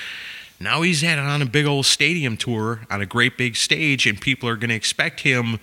now 0.59 0.81
he's 0.81 1.05
at 1.05 1.19
on 1.19 1.43
a 1.43 1.47
big 1.47 1.67
old 1.67 1.85
stadium 1.85 2.39
tour 2.39 2.87
on 2.89 3.03
a 3.03 3.07
great 3.07 3.37
big 3.37 3.55
stage, 3.57 4.07
and 4.07 4.19
people 4.19 4.49
are 4.49 4.57
going 4.57 4.71
to 4.71 4.75
expect 4.75 5.21
him 5.21 5.61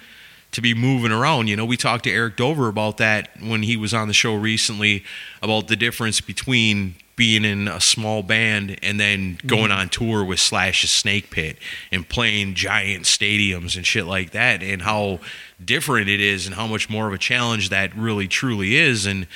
to 0.52 0.62
be 0.62 0.76
moving 0.76 1.12
around. 1.12 1.48
You 1.48 1.56
know, 1.56 1.66
we 1.66 1.76
talked 1.76 2.04
to 2.04 2.12
Eric 2.12 2.38
Dover 2.38 2.68
about 2.68 2.98
that 2.98 3.30
when 3.42 3.64
he 3.64 3.76
was 3.76 3.96
on 3.96 4.08
the 4.08 4.14
show 4.14 4.36
recently 4.36 5.04
about 5.42 5.68
the 5.68 5.76
difference 5.76 6.22
between 6.22 6.94
being 7.16 7.46
in 7.46 7.68
a 7.68 7.80
small 7.80 8.24
band 8.24 8.78
and 8.82 9.00
then 9.00 9.38
going 9.46 9.70
mm-hmm. 9.70 9.80
on 9.80 9.90
tour 9.90 10.24
with 10.24 10.40
Slash's 10.40 10.92
Snake 10.92 11.30
Pit 11.30 11.58
and 11.92 12.08
playing 12.08 12.56
giant 12.56 13.06
stadiums 13.06 13.76
and 13.76 13.86
shit 13.86 14.06
like 14.06 14.32
that, 14.32 14.64
and 14.64 14.82
how 14.82 15.20
different 15.64 16.10
it 16.10 16.20
is 16.20 16.46
and 16.46 16.56
how 16.56 16.68
much 16.68 16.90
more 16.90 17.08
of 17.08 17.14
a 17.14 17.18
challenge 17.18 17.70
that 17.70 17.96
really 17.96 18.28
truly 18.28 18.76
is. 18.76 19.06
And 19.06 19.28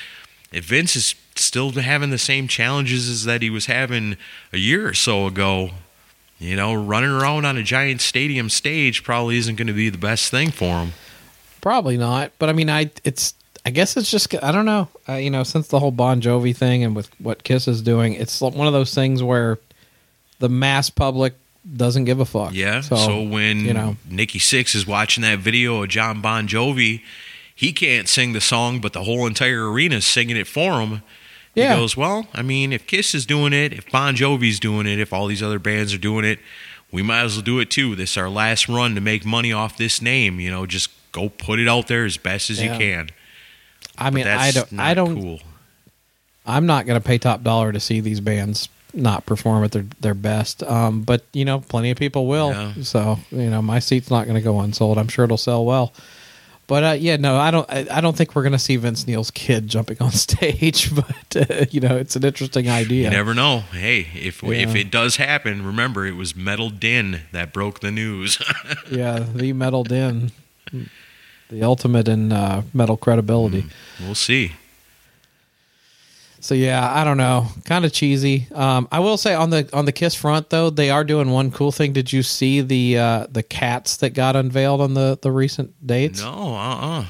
if 0.52 0.66
Vince 0.66 0.96
is 0.96 1.16
still 1.36 1.72
having 1.72 2.10
the 2.10 2.18
same 2.18 2.48
challenges 2.48 3.10
as 3.10 3.26
that 3.26 3.42
he 3.42 3.50
was 3.50 3.68
having 3.68 4.18
a 4.52 4.58
year 4.58 4.88
or 4.88 4.94
so 4.94 5.28
ago, 5.28 5.72
you 6.40 6.56
know, 6.56 6.74
running 6.74 7.10
around 7.10 7.46
on 7.46 7.58
a 7.58 7.64
giant 7.64 8.02
stadium 8.02 8.50
stage 8.50 9.04
probably 9.04 9.38
isn't 9.38 9.56
going 9.56 9.68
to 9.68 9.74
be 9.74 9.90
the 9.90 9.98
best 9.98 10.32
thing 10.32 10.52
for 10.52 10.80
him. 10.80 10.94
Probably 11.62 11.98
not, 11.98 12.32
but 12.40 12.50
I 12.50 12.54
mean, 12.54 12.70
I 12.70 12.92
it's 13.04 13.34
I 13.68 13.70
guess 13.70 13.98
it's 13.98 14.10
just 14.10 14.34
I 14.42 14.54
don't 14.54 14.66
know. 14.66 14.88
Uh, 15.10 15.16
you 15.16 15.30
know, 15.30 15.44
since 15.44 15.68
the 15.68 15.78
whole 15.80 15.92
Bon 15.92 16.22
Jovi 16.22 16.56
thing 16.56 16.86
and 16.86 16.96
with 16.96 17.10
what 17.20 17.44
Kiss 17.44 17.68
is 17.68 17.82
doing, 17.82 18.14
it's 18.14 18.40
one 18.40 18.66
of 18.66 18.72
those 18.72 18.94
things 18.96 19.22
where 19.22 19.60
the 20.40 20.48
mass 20.48 20.90
public 20.90 21.34
doesn't 21.76 22.06
give 22.06 22.22
a 22.22 22.26
fuck. 22.26 22.54
Yeah. 22.54 22.80
So, 22.80 23.22
when 23.24 23.66
you 23.66 23.74
know, 23.74 23.98
Nikki 24.10 24.40
Sixx 24.40 24.74
is 24.74 24.88
watching 24.88 25.22
that 25.24 25.40
video 25.40 25.84
of 25.84 25.90
John 25.90 26.22
Bon 26.22 26.48
Jovi, 26.48 27.02
he 27.54 27.74
can't 27.74 28.08
sing 28.08 28.32
the 28.32 28.40
song, 28.40 28.80
but 28.80 28.94
the 28.94 29.04
whole 29.04 29.28
entire 29.28 29.70
arena 29.70 29.98
is 29.98 30.06
singing 30.08 30.38
it 30.38 30.48
for 30.48 30.80
him. 30.80 31.02
Yeah. 31.54 31.74
He 31.76 31.82
goes, 31.82 31.98
Well, 31.98 32.28
I 32.34 32.44
mean, 32.44 32.72
if 32.72 32.88
Kiss 32.88 33.14
is 33.14 33.26
doing 33.26 33.52
it, 33.52 33.74
if 33.74 33.92
Bon 33.92 34.16
Jovi's 34.16 34.62
doing 34.62 34.88
it, 34.88 34.98
if 34.98 35.12
all 35.12 35.28
these 35.28 35.44
other 35.44 35.60
bands 35.60 35.94
are 35.94 35.98
doing 35.98 36.24
it, 36.24 36.40
we 36.90 37.02
might 37.02 37.24
as 37.24 37.36
well 37.36 37.44
do 37.44 37.60
it 37.60 37.70
too. 37.70 37.96
This 37.96 38.12
is 38.12 38.18
our 38.18 38.30
last 38.30 38.70
run 38.70 38.96
to 38.96 39.02
make 39.02 39.26
money 39.26 39.52
off 39.52 39.76
this 39.76 40.02
name. 40.02 40.40
You 40.40 40.52
know, 40.52 40.66
just 40.66 40.90
go 41.12 41.28
put 41.28 41.60
it 41.60 41.68
out 41.68 41.88
there 41.88 42.06
as 42.06 42.16
best 42.16 42.50
as 42.50 42.62
Yeah. 42.64 42.72
you 42.74 42.80
can. 42.80 43.10
I 43.98 44.10
mean, 44.10 44.28
I 44.28 44.52
don't, 44.52 44.80
I 44.80 44.94
don't, 44.94 45.22
cool. 45.22 45.40
I'm 46.46 46.66
not 46.66 46.86
going 46.86 47.00
to 47.00 47.06
pay 47.06 47.18
top 47.18 47.44
dollar 47.44 47.72
to 47.72 47.80
see 47.80 48.00
these 48.00 48.20
bands 48.22 48.70
not 48.94 49.26
perform 49.26 49.64
at 49.64 49.72
their 49.74 49.86
their 50.00 50.14
best. 50.14 50.64
Um, 50.64 51.02
but 51.04 51.24
you 51.34 51.46
know, 51.46 51.60
plenty 51.60 51.92
of 51.92 51.98
people 51.98 52.28
will. 52.28 52.52
Yeah. 52.52 52.74
So 52.84 53.20
you 53.32 53.50
know, 53.50 53.62
my 53.62 53.80
seat's 53.80 54.10
not 54.10 54.26
going 54.26 54.36
to 54.36 54.42
go 54.42 54.60
unsold. 54.62 54.98
I'm 54.98 55.08
sure 55.08 55.26
it'll 55.26 55.38
sell 55.38 55.66
well. 55.66 55.94
But 56.68 56.84
uh, 56.84 56.92
yeah, 57.00 57.16
no, 57.16 57.38
I 57.38 57.50
don't. 57.52 57.70
I, 57.72 57.88
I 57.90 58.02
don't 58.02 58.16
think 58.18 58.36
we're 58.36 58.42
going 58.44 58.52
to 58.54 58.60
see 58.60 58.76
Vince 58.76 59.08
Neil's 59.08 59.32
kid 59.32 59.68
jumping 59.70 59.98
on 60.02 60.12
stage. 60.28 60.92
But 60.96 61.50
uh, 61.50 61.66
you 61.72 61.80
know, 61.80 61.96
it's 61.98 62.16
an 62.18 62.26
interesting 62.26 62.70
idea. 62.70 63.06
You 63.06 63.10
never 63.12 63.34
know. 63.34 63.60
Hey, 63.72 64.08
if 64.14 64.44
Yeah. 64.44 64.52
if 64.52 64.76
it 64.76 64.92
does 64.92 65.16
happen, 65.18 65.66
remember 65.66 66.06
it 66.06 66.16
was 66.16 66.36
Metal 66.36 66.70
Den 66.70 67.22
that 67.32 67.54
broke 67.54 67.80
the 67.80 67.92
news. 67.92 68.38
yeah, 68.92 69.20
the 69.20 69.54
metal 69.54 69.84
den, 69.84 70.32
the 71.50 71.64
ultimate 71.64 72.08
in 72.08 72.32
uh, 72.32 72.64
metal 72.74 72.98
credibility. 72.98 73.66
we'll 74.02 74.16
see. 74.16 74.54
So 76.40 76.54
yeah, 76.54 76.94
I 76.94 77.04
don't 77.04 77.18
know, 77.18 77.48
kind 77.66 77.84
of 77.84 77.92
cheesy. 77.92 78.48
Um, 78.54 78.88
I 78.92 79.00
will 79.00 79.18
say 79.18 79.34
on 79.34 79.50
the 79.50 79.70
on 79.74 79.86
the 79.86 79.92
Kiss 79.92 80.16
front 80.16 80.50
though, 80.50 80.70
they 80.70 80.90
are 80.90 81.04
doing 81.04 81.32
one 81.32 81.52
cool 81.52 81.72
thing. 81.72 81.94
Did 81.94 82.14
you 82.14 82.24
see 82.24 82.62
the 82.62 82.98
uh, 82.98 83.28
the 83.30 83.44
cats 83.44 83.98
that 83.98 84.12
got 84.12 84.36
unveiled 84.36 84.80
on 84.80 84.94
the 84.94 85.18
the 85.22 85.32
recent 85.32 85.74
dates? 85.86 86.22
No, 86.22 86.56
uh, 86.56 87.02
uh 87.02 87.06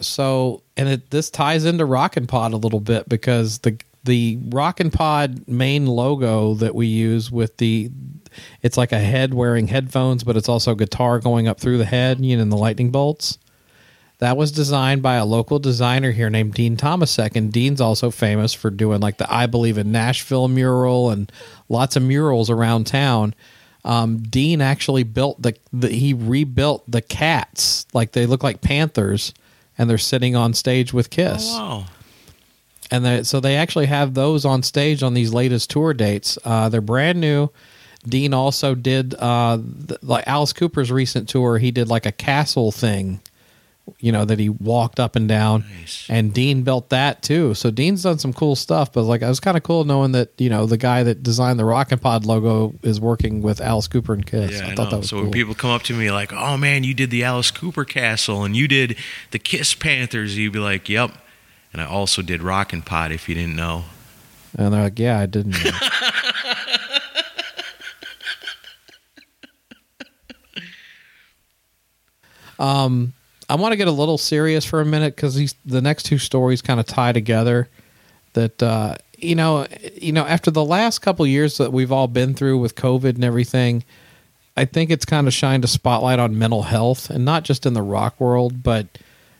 So 0.00 0.62
and 0.76 0.88
it 0.88 1.10
this 1.10 1.30
ties 1.30 1.64
into 1.64 1.84
Rockin' 1.84 2.26
Pod 2.26 2.52
a 2.52 2.56
little 2.56 2.80
bit 2.80 3.08
because 3.08 3.60
the 3.60 3.80
the 4.02 4.38
Rockin' 4.48 4.90
Pod 4.90 5.48
main 5.48 5.86
logo 5.86 6.54
that 6.54 6.74
we 6.74 6.86
use 6.86 7.30
with 7.30 7.56
the 7.58 7.90
it's 8.62 8.76
like 8.76 8.92
a 8.92 8.98
head 8.98 9.34
wearing 9.34 9.68
headphones, 9.68 10.24
but 10.24 10.36
it's 10.36 10.48
also 10.48 10.74
guitar 10.74 11.18
going 11.18 11.48
up 11.48 11.60
through 11.60 11.78
the 11.78 11.84
head, 11.84 12.20
you 12.24 12.36
know, 12.36 12.42
and 12.42 12.52
the 12.52 12.56
lightning 12.56 12.90
bolts. 12.90 13.38
That 14.18 14.36
was 14.36 14.52
designed 14.52 15.02
by 15.02 15.16
a 15.16 15.24
local 15.24 15.58
designer 15.58 16.12
here 16.12 16.30
named 16.30 16.54
Dean 16.54 16.76
Tomasek, 16.76 17.34
and 17.36 17.52
Dean's 17.52 17.80
also 17.80 18.10
famous 18.10 18.54
for 18.54 18.70
doing 18.70 19.00
like 19.00 19.18
the 19.18 19.32
I 19.32 19.46
Believe 19.46 19.76
in 19.76 19.90
Nashville 19.92 20.48
mural 20.48 21.10
and 21.10 21.30
lots 21.68 21.96
of 21.96 22.02
murals 22.04 22.48
around 22.48 22.86
town. 22.86 23.34
Um, 23.84 24.18
Dean 24.22 24.62
actually 24.62 25.02
built 25.02 25.42
the, 25.42 25.54
the 25.72 25.88
he 25.88 26.14
rebuilt 26.14 26.84
the 26.90 27.02
cats 27.02 27.86
like 27.92 28.12
they 28.12 28.24
look 28.24 28.42
like 28.42 28.60
panthers, 28.62 29.34
and 29.76 29.90
they're 29.90 29.98
sitting 29.98 30.34
on 30.36 30.54
stage 30.54 30.92
with 30.94 31.10
Kiss 31.10 31.50
Oh, 31.52 31.58
wow. 31.80 31.84
and 32.90 33.04
they, 33.04 33.22
so 33.24 33.40
they 33.40 33.56
actually 33.56 33.86
have 33.86 34.14
those 34.14 34.44
on 34.46 34.62
stage 34.62 35.02
on 35.02 35.12
these 35.12 35.34
latest 35.34 35.68
tour 35.70 35.92
dates. 35.92 36.38
Uh, 36.44 36.68
they're 36.70 36.80
brand 36.80 37.20
new. 37.20 37.50
Dean 38.06 38.34
also 38.34 38.74
did 38.74 39.14
uh, 39.18 39.58
th- 39.88 40.02
like 40.02 40.24
Alice 40.26 40.52
Cooper's 40.52 40.92
recent 40.92 41.28
tour. 41.28 41.58
He 41.58 41.70
did 41.70 41.88
like 41.88 42.04
a 42.06 42.12
castle 42.12 42.70
thing, 42.70 43.20
you 43.98 44.12
know, 44.12 44.24
that 44.26 44.38
he 44.38 44.48
walked 44.50 45.00
up 45.00 45.16
and 45.16 45.26
down. 45.28 45.64
Nice. 45.80 46.06
And 46.10 46.32
Dean 46.34 46.62
built 46.62 46.90
that 46.90 47.22
too. 47.22 47.54
So 47.54 47.70
Dean's 47.70 48.02
done 48.02 48.18
some 48.18 48.32
cool 48.34 48.56
stuff. 48.56 48.92
But 48.92 49.02
like, 49.04 49.22
it 49.22 49.26
was 49.26 49.40
kind 49.40 49.56
of 49.56 49.62
cool 49.62 49.84
knowing 49.84 50.12
that 50.12 50.30
you 50.38 50.50
know 50.50 50.66
the 50.66 50.76
guy 50.76 51.02
that 51.02 51.22
designed 51.22 51.58
the 51.58 51.64
Rockin' 51.64 51.98
Pod 51.98 52.26
logo 52.26 52.74
is 52.82 53.00
working 53.00 53.40
with 53.42 53.60
Alice 53.60 53.88
Cooper 53.88 54.12
and 54.12 54.26
Kiss. 54.26 54.52
Yeah, 54.60 54.66
I 54.68 54.72
I 54.72 54.74
thought 54.74 54.84
know. 54.84 54.90
that 54.90 54.96
was 54.98 55.08
so 55.08 55.16
cool. 55.16 55.22
when 55.24 55.32
people 55.32 55.54
come 55.54 55.70
up 55.70 55.82
to 55.84 55.94
me 55.94 56.10
like, 56.10 56.32
"Oh 56.32 56.56
man, 56.58 56.84
you 56.84 56.92
did 56.94 57.10
the 57.10 57.24
Alice 57.24 57.50
Cooper 57.50 57.84
Castle 57.84 58.44
and 58.44 58.54
you 58.56 58.68
did 58.68 58.96
the 59.30 59.38
Kiss 59.38 59.74
Panthers," 59.74 60.36
you'd 60.36 60.52
be 60.52 60.58
like, 60.58 60.88
"Yep." 60.88 61.10
And 61.72 61.80
I 61.82 61.86
also 61.86 62.20
did 62.22 62.42
Rockin' 62.42 62.82
Pod. 62.82 63.12
If 63.12 63.28
you 63.28 63.34
didn't 63.34 63.56
know, 63.56 63.84
and 64.56 64.72
they're 64.74 64.82
like, 64.82 64.98
"Yeah, 64.98 65.18
I 65.18 65.26
didn't." 65.26 65.56
um, 72.58 73.12
I 73.48 73.56
want 73.56 73.72
to 73.72 73.76
get 73.76 73.88
a 73.88 73.92
little 73.92 74.18
serious 74.18 74.64
for 74.64 74.80
a 74.80 74.86
minute 74.86 75.16
because 75.16 75.34
these 75.34 75.54
the 75.64 75.82
next 75.82 76.04
two 76.04 76.18
stories 76.18 76.62
kind 76.62 76.80
of 76.80 76.86
tie 76.86 77.12
together. 77.12 77.68
That 78.32 78.62
uh, 78.62 78.96
you 79.18 79.34
know, 79.34 79.66
you 80.00 80.12
know, 80.12 80.26
after 80.26 80.50
the 80.50 80.64
last 80.64 81.00
couple 81.00 81.26
years 81.26 81.58
that 81.58 81.72
we've 81.72 81.92
all 81.92 82.08
been 82.08 82.34
through 82.34 82.58
with 82.58 82.74
COVID 82.74 83.14
and 83.14 83.24
everything, 83.24 83.84
I 84.56 84.64
think 84.64 84.90
it's 84.90 85.04
kind 85.04 85.26
of 85.26 85.34
shined 85.34 85.64
a 85.64 85.68
spotlight 85.68 86.18
on 86.18 86.38
mental 86.38 86.62
health, 86.62 87.10
and 87.10 87.24
not 87.24 87.44
just 87.44 87.66
in 87.66 87.74
the 87.74 87.82
rock 87.82 88.18
world, 88.20 88.62
but 88.62 88.86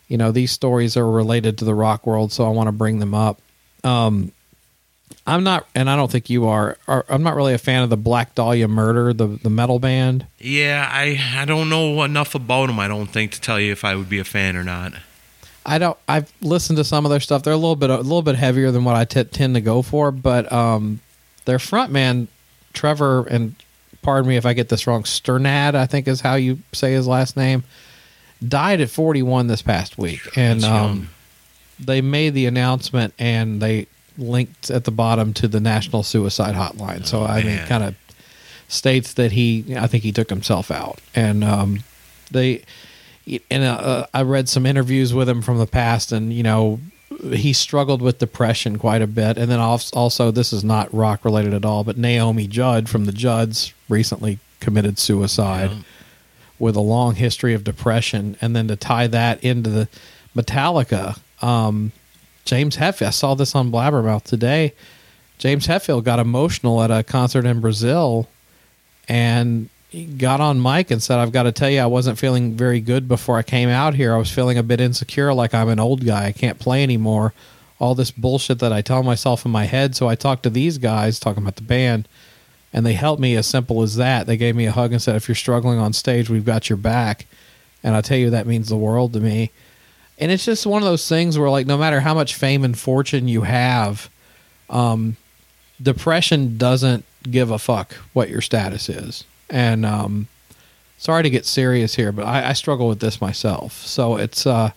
you 0.08 0.18
know, 0.18 0.32
these 0.32 0.52
stories 0.52 0.96
are 0.96 1.10
related 1.10 1.58
to 1.58 1.64
the 1.64 1.74
rock 1.74 2.06
world, 2.06 2.30
so 2.32 2.46
I 2.46 2.50
want 2.50 2.68
to 2.68 2.72
bring 2.72 2.98
them 2.98 3.14
up. 3.14 3.40
Um, 3.82 4.32
I'm 5.26 5.42
not, 5.42 5.66
and 5.74 5.88
I 5.88 5.96
don't 5.96 6.10
think 6.10 6.28
you 6.28 6.46
are, 6.46 6.76
are. 6.86 7.06
I'm 7.08 7.22
not 7.22 7.34
really 7.34 7.54
a 7.54 7.58
fan 7.58 7.82
of 7.82 7.90
the 7.90 7.96
Black 7.96 8.34
Dahlia 8.34 8.68
Murder, 8.68 9.12
the 9.14 9.26
the 9.26 9.50
metal 9.50 9.78
band. 9.78 10.26
yeah, 10.38 10.86
I 10.90 11.18
I 11.34 11.44
don't 11.46 11.70
know 11.70 12.02
enough 12.02 12.34
about 12.34 12.66
them. 12.66 12.78
I 12.78 12.88
don't 12.88 13.06
think 13.06 13.32
to 13.32 13.40
tell 13.40 13.58
you 13.58 13.72
if 13.72 13.84
I 13.84 13.94
would 13.96 14.08
be 14.08 14.18
a 14.18 14.24
fan 14.24 14.56
or 14.56 14.64
not. 14.64 14.92
I 15.64 15.78
don't. 15.78 15.96
I've 16.06 16.30
listened 16.42 16.76
to 16.76 16.84
some 16.84 17.06
of 17.06 17.10
their 17.10 17.20
stuff. 17.20 17.42
They're 17.42 17.54
a 17.54 17.56
little 17.56 17.76
bit 17.76 17.88
a 17.88 17.96
little 17.96 18.22
bit 18.22 18.36
heavier 18.36 18.70
than 18.70 18.84
what 18.84 18.96
I 18.96 19.06
t- 19.06 19.24
tend 19.24 19.54
to 19.54 19.62
go 19.62 19.80
for, 19.80 20.10
but 20.10 20.52
um, 20.52 21.00
their 21.46 21.58
frontman 21.58 22.26
Trevor 22.74 23.26
and 23.28 23.54
pardon 24.02 24.28
me 24.28 24.36
if 24.36 24.44
I 24.44 24.52
get 24.52 24.68
this 24.68 24.86
wrong, 24.86 25.04
Strnad 25.04 25.74
I 25.74 25.86
think 25.86 26.06
is 26.06 26.20
how 26.20 26.34
you 26.34 26.58
say 26.72 26.92
his 26.92 27.06
last 27.06 27.34
name, 27.34 27.64
died 28.46 28.82
at 28.82 28.90
41 28.90 29.46
this 29.46 29.62
past 29.62 29.96
week, 29.96 30.20
and 30.36 30.62
um, 30.64 31.08
they 31.80 32.02
made 32.02 32.34
the 32.34 32.44
announcement 32.44 33.14
and 33.18 33.62
they 33.62 33.86
linked 34.18 34.70
at 34.70 34.84
the 34.84 34.90
bottom 34.90 35.32
to 35.34 35.48
the 35.48 35.60
National 35.60 36.02
Suicide 36.02 36.54
Hotline. 36.54 37.06
So 37.06 37.24
I 37.24 37.42
mean, 37.42 37.58
kind 37.66 37.84
of 37.84 37.94
states 38.68 39.14
that 39.14 39.32
he, 39.32 39.76
I 39.76 39.86
think 39.86 40.02
he 40.02 40.12
took 40.12 40.30
himself 40.30 40.70
out, 40.70 41.00
and 41.14 41.44
um, 41.44 41.80
they, 42.30 42.64
and 43.50 43.62
uh, 43.64 44.06
I 44.12 44.22
read 44.22 44.48
some 44.48 44.66
interviews 44.66 45.12
with 45.12 45.28
him 45.28 45.42
from 45.42 45.58
the 45.58 45.66
past, 45.66 46.12
and 46.12 46.32
you 46.32 46.42
know, 46.42 46.80
he 47.32 47.52
struggled 47.52 48.02
with 48.02 48.18
depression 48.18 48.78
quite 48.78 49.02
a 49.02 49.06
bit, 49.06 49.36
and 49.38 49.50
then 49.50 49.60
also 49.60 50.30
this 50.30 50.52
is 50.52 50.64
not 50.64 50.92
rock 50.94 51.24
related 51.24 51.54
at 51.54 51.64
all, 51.64 51.84
but 51.84 51.96
Naomi 51.98 52.46
Judd 52.46 52.88
from 52.88 53.04
the 53.04 53.12
Judds 53.12 53.72
recently 53.88 54.38
committed 54.60 54.98
suicide 54.98 55.70
with 56.58 56.76
a 56.76 56.80
long 56.80 57.16
history 57.16 57.52
of 57.54 57.64
depression, 57.64 58.36
and 58.40 58.54
then 58.54 58.68
to 58.68 58.76
tie 58.76 59.06
that 59.08 59.42
into 59.44 59.68
the 59.70 59.88
Metallica, 60.34 61.18
um, 61.42 61.92
James 62.44 62.76
Hetfield. 62.76 63.06
I 63.06 63.10
saw 63.10 63.34
this 63.34 63.54
on 63.54 63.70
Blabbermouth 63.70 64.24
today. 64.24 64.74
James 65.38 65.66
Hetfield 65.66 66.04
got 66.04 66.18
emotional 66.18 66.82
at 66.82 66.90
a 66.90 67.02
concert 67.02 67.44
in 67.44 67.60
Brazil, 67.60 68.28
and 69.08 69.68
he 69.88 70.04
got 70.04 70.40
on 70.40 70.62
mic 70.62 70.90
and 70.90 71.02
said, 71.02 71.18
"I've 71.18 71.32
got 71.32 71.44
to 71.44 71.52
tell 71.52 71.70
you, 71.70 71.80
I 71.80 71.86
wasn't 71.86 72.18
feeling 72.18 72.56
very 72.56 72.80
good 72.80 73.08
before 73.08 73.38
I 73.38 73.42
came 73.42 73.68
out 73.68 73.94
here. 73.94 74.14
I 74.14 74.18
was 74.18 74.30
feeling 74.30 74.58
a 74.58 74.62
bit 74.62 74.80
insecure, 74.80 75.32
like 75.34 75.54
I'm 75.54 75.68
an 75.68 75.80
old 75.80 76.04
guy. 76.04 76.26
I 76.26 76.32
can't 76.32 76.58
play 76.58 76.82
anymore. 76.82 77.32
All 77.78 77.94
this 77.94 78.10
bullshit 78.10 78.60
that 78.60 78.72
I 78.72 78.82
tell 78.82 79.02
myself 79.02 79.44
in 79.44 79.50
my 79.50 79.64
head. 79.64 79.96
So 79.96 80.08
I 80.08 80.14
talked 80.14 80.44
to 80.44 80.50
these 80.50 80.78
guys, 80.78 81.18
talking 81.18 81.42
about 81.42 81.56
the 81.56 81.62
band." 81.62 82.08
and 82.74 82.84
they 82.84 82.94
helped 82.94 83.22
me 83.22 83.36
as 83.36 83.46
simple 83.46 83.82
as 83.82 83.94
that. 83.94 84.26
They 84.26 84.36
gave 84.36 84.56
me 84.56 84.66
a 84.66 84.72
hug 84.72 84.90
and 84.90 85.00
said, 85.00 85.14
"If 85.14 85.28
you're 85.28 85.36
struggling 85.36 85.78
on 85.78 85.92
stage, 85.92 86.28
we've 86.28 86.44
got 86.44 86.68
your 86.68 86.76
back." 86.76 87.26
And 87.84 87.94
I 87.94 88.00
tell 88.00 88.18
you, 88.18 88.30
that 88.30 88.48
means 88.48 88.68
the 88.68 88.76
world 88.76 89.12
to 89.12 89.20
me. 89.20 89.52
And 90.18 90.30
it's 90.30 90.44
just 90.44 90.66
one 90.66 90.82
of 90.82 90.86
those 90.86 91.08
things 91.08 91.38
where, 91.38 91.50
like, 91.50 91.66
no 91.66 91.76
matter 91.76 92.00
how 92.00 92.14
much 92.14 92.34
fame 92.34 92.64
and 92.64 92.78
fortune 92.78 93.26
you 93.26 93.42
have, 93.42 94.08
um, 94.70 95.16
depression 95.82 96.56
doesn't 96.56 97.04
give 97.28 97.50
a 97.50 97.58
fuck 97.58 97.94
what 98.12 98.28
your 98.30 98.40
status 98.40 98.88
is. 98.88 99.24
And 99.50 99.84
um, 99.84 100.28
sorry 100.98 101.22
to 101.24 101.30
get 101.30 101.46
serious 101.46 101.94
here, 101.94 102.12
but 102.12 102.26
I, 102.26 102.50
I 102.50 102.52
struggle 102.52 102.88
with 102.88 103.00
this 103.00 103.20
myself. 103.20 103.84
So 103.84 104.16
it's 104.16 104.46
uh, 104.46 104.70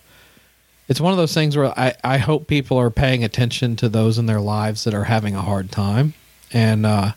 it's 0.88 1.00
one 1.00 1.12
of 1.12 1.18
those 1.18 1.34
things 1.34 1.56
where 1.56 1.78
I, 1.78 1.94
I 2.02 2.18
hope 2.18 2.46
people 2.46 2.78
are 2.78 2.90
paying 2.90 3.22
attention 3.22 3.76
to 3.76 3.88
those 3.88 4.18
in 4.18 4.26
their 4.26 4.40
lives 4.40 4.84
that 4.84 4.94
are 4.94 5.04
having 5.04 5.34
a 5.34 5.42
hard 5.42 5.70
time 5.70 6.14
and 6.52 6.86
uh, 6.86 7.12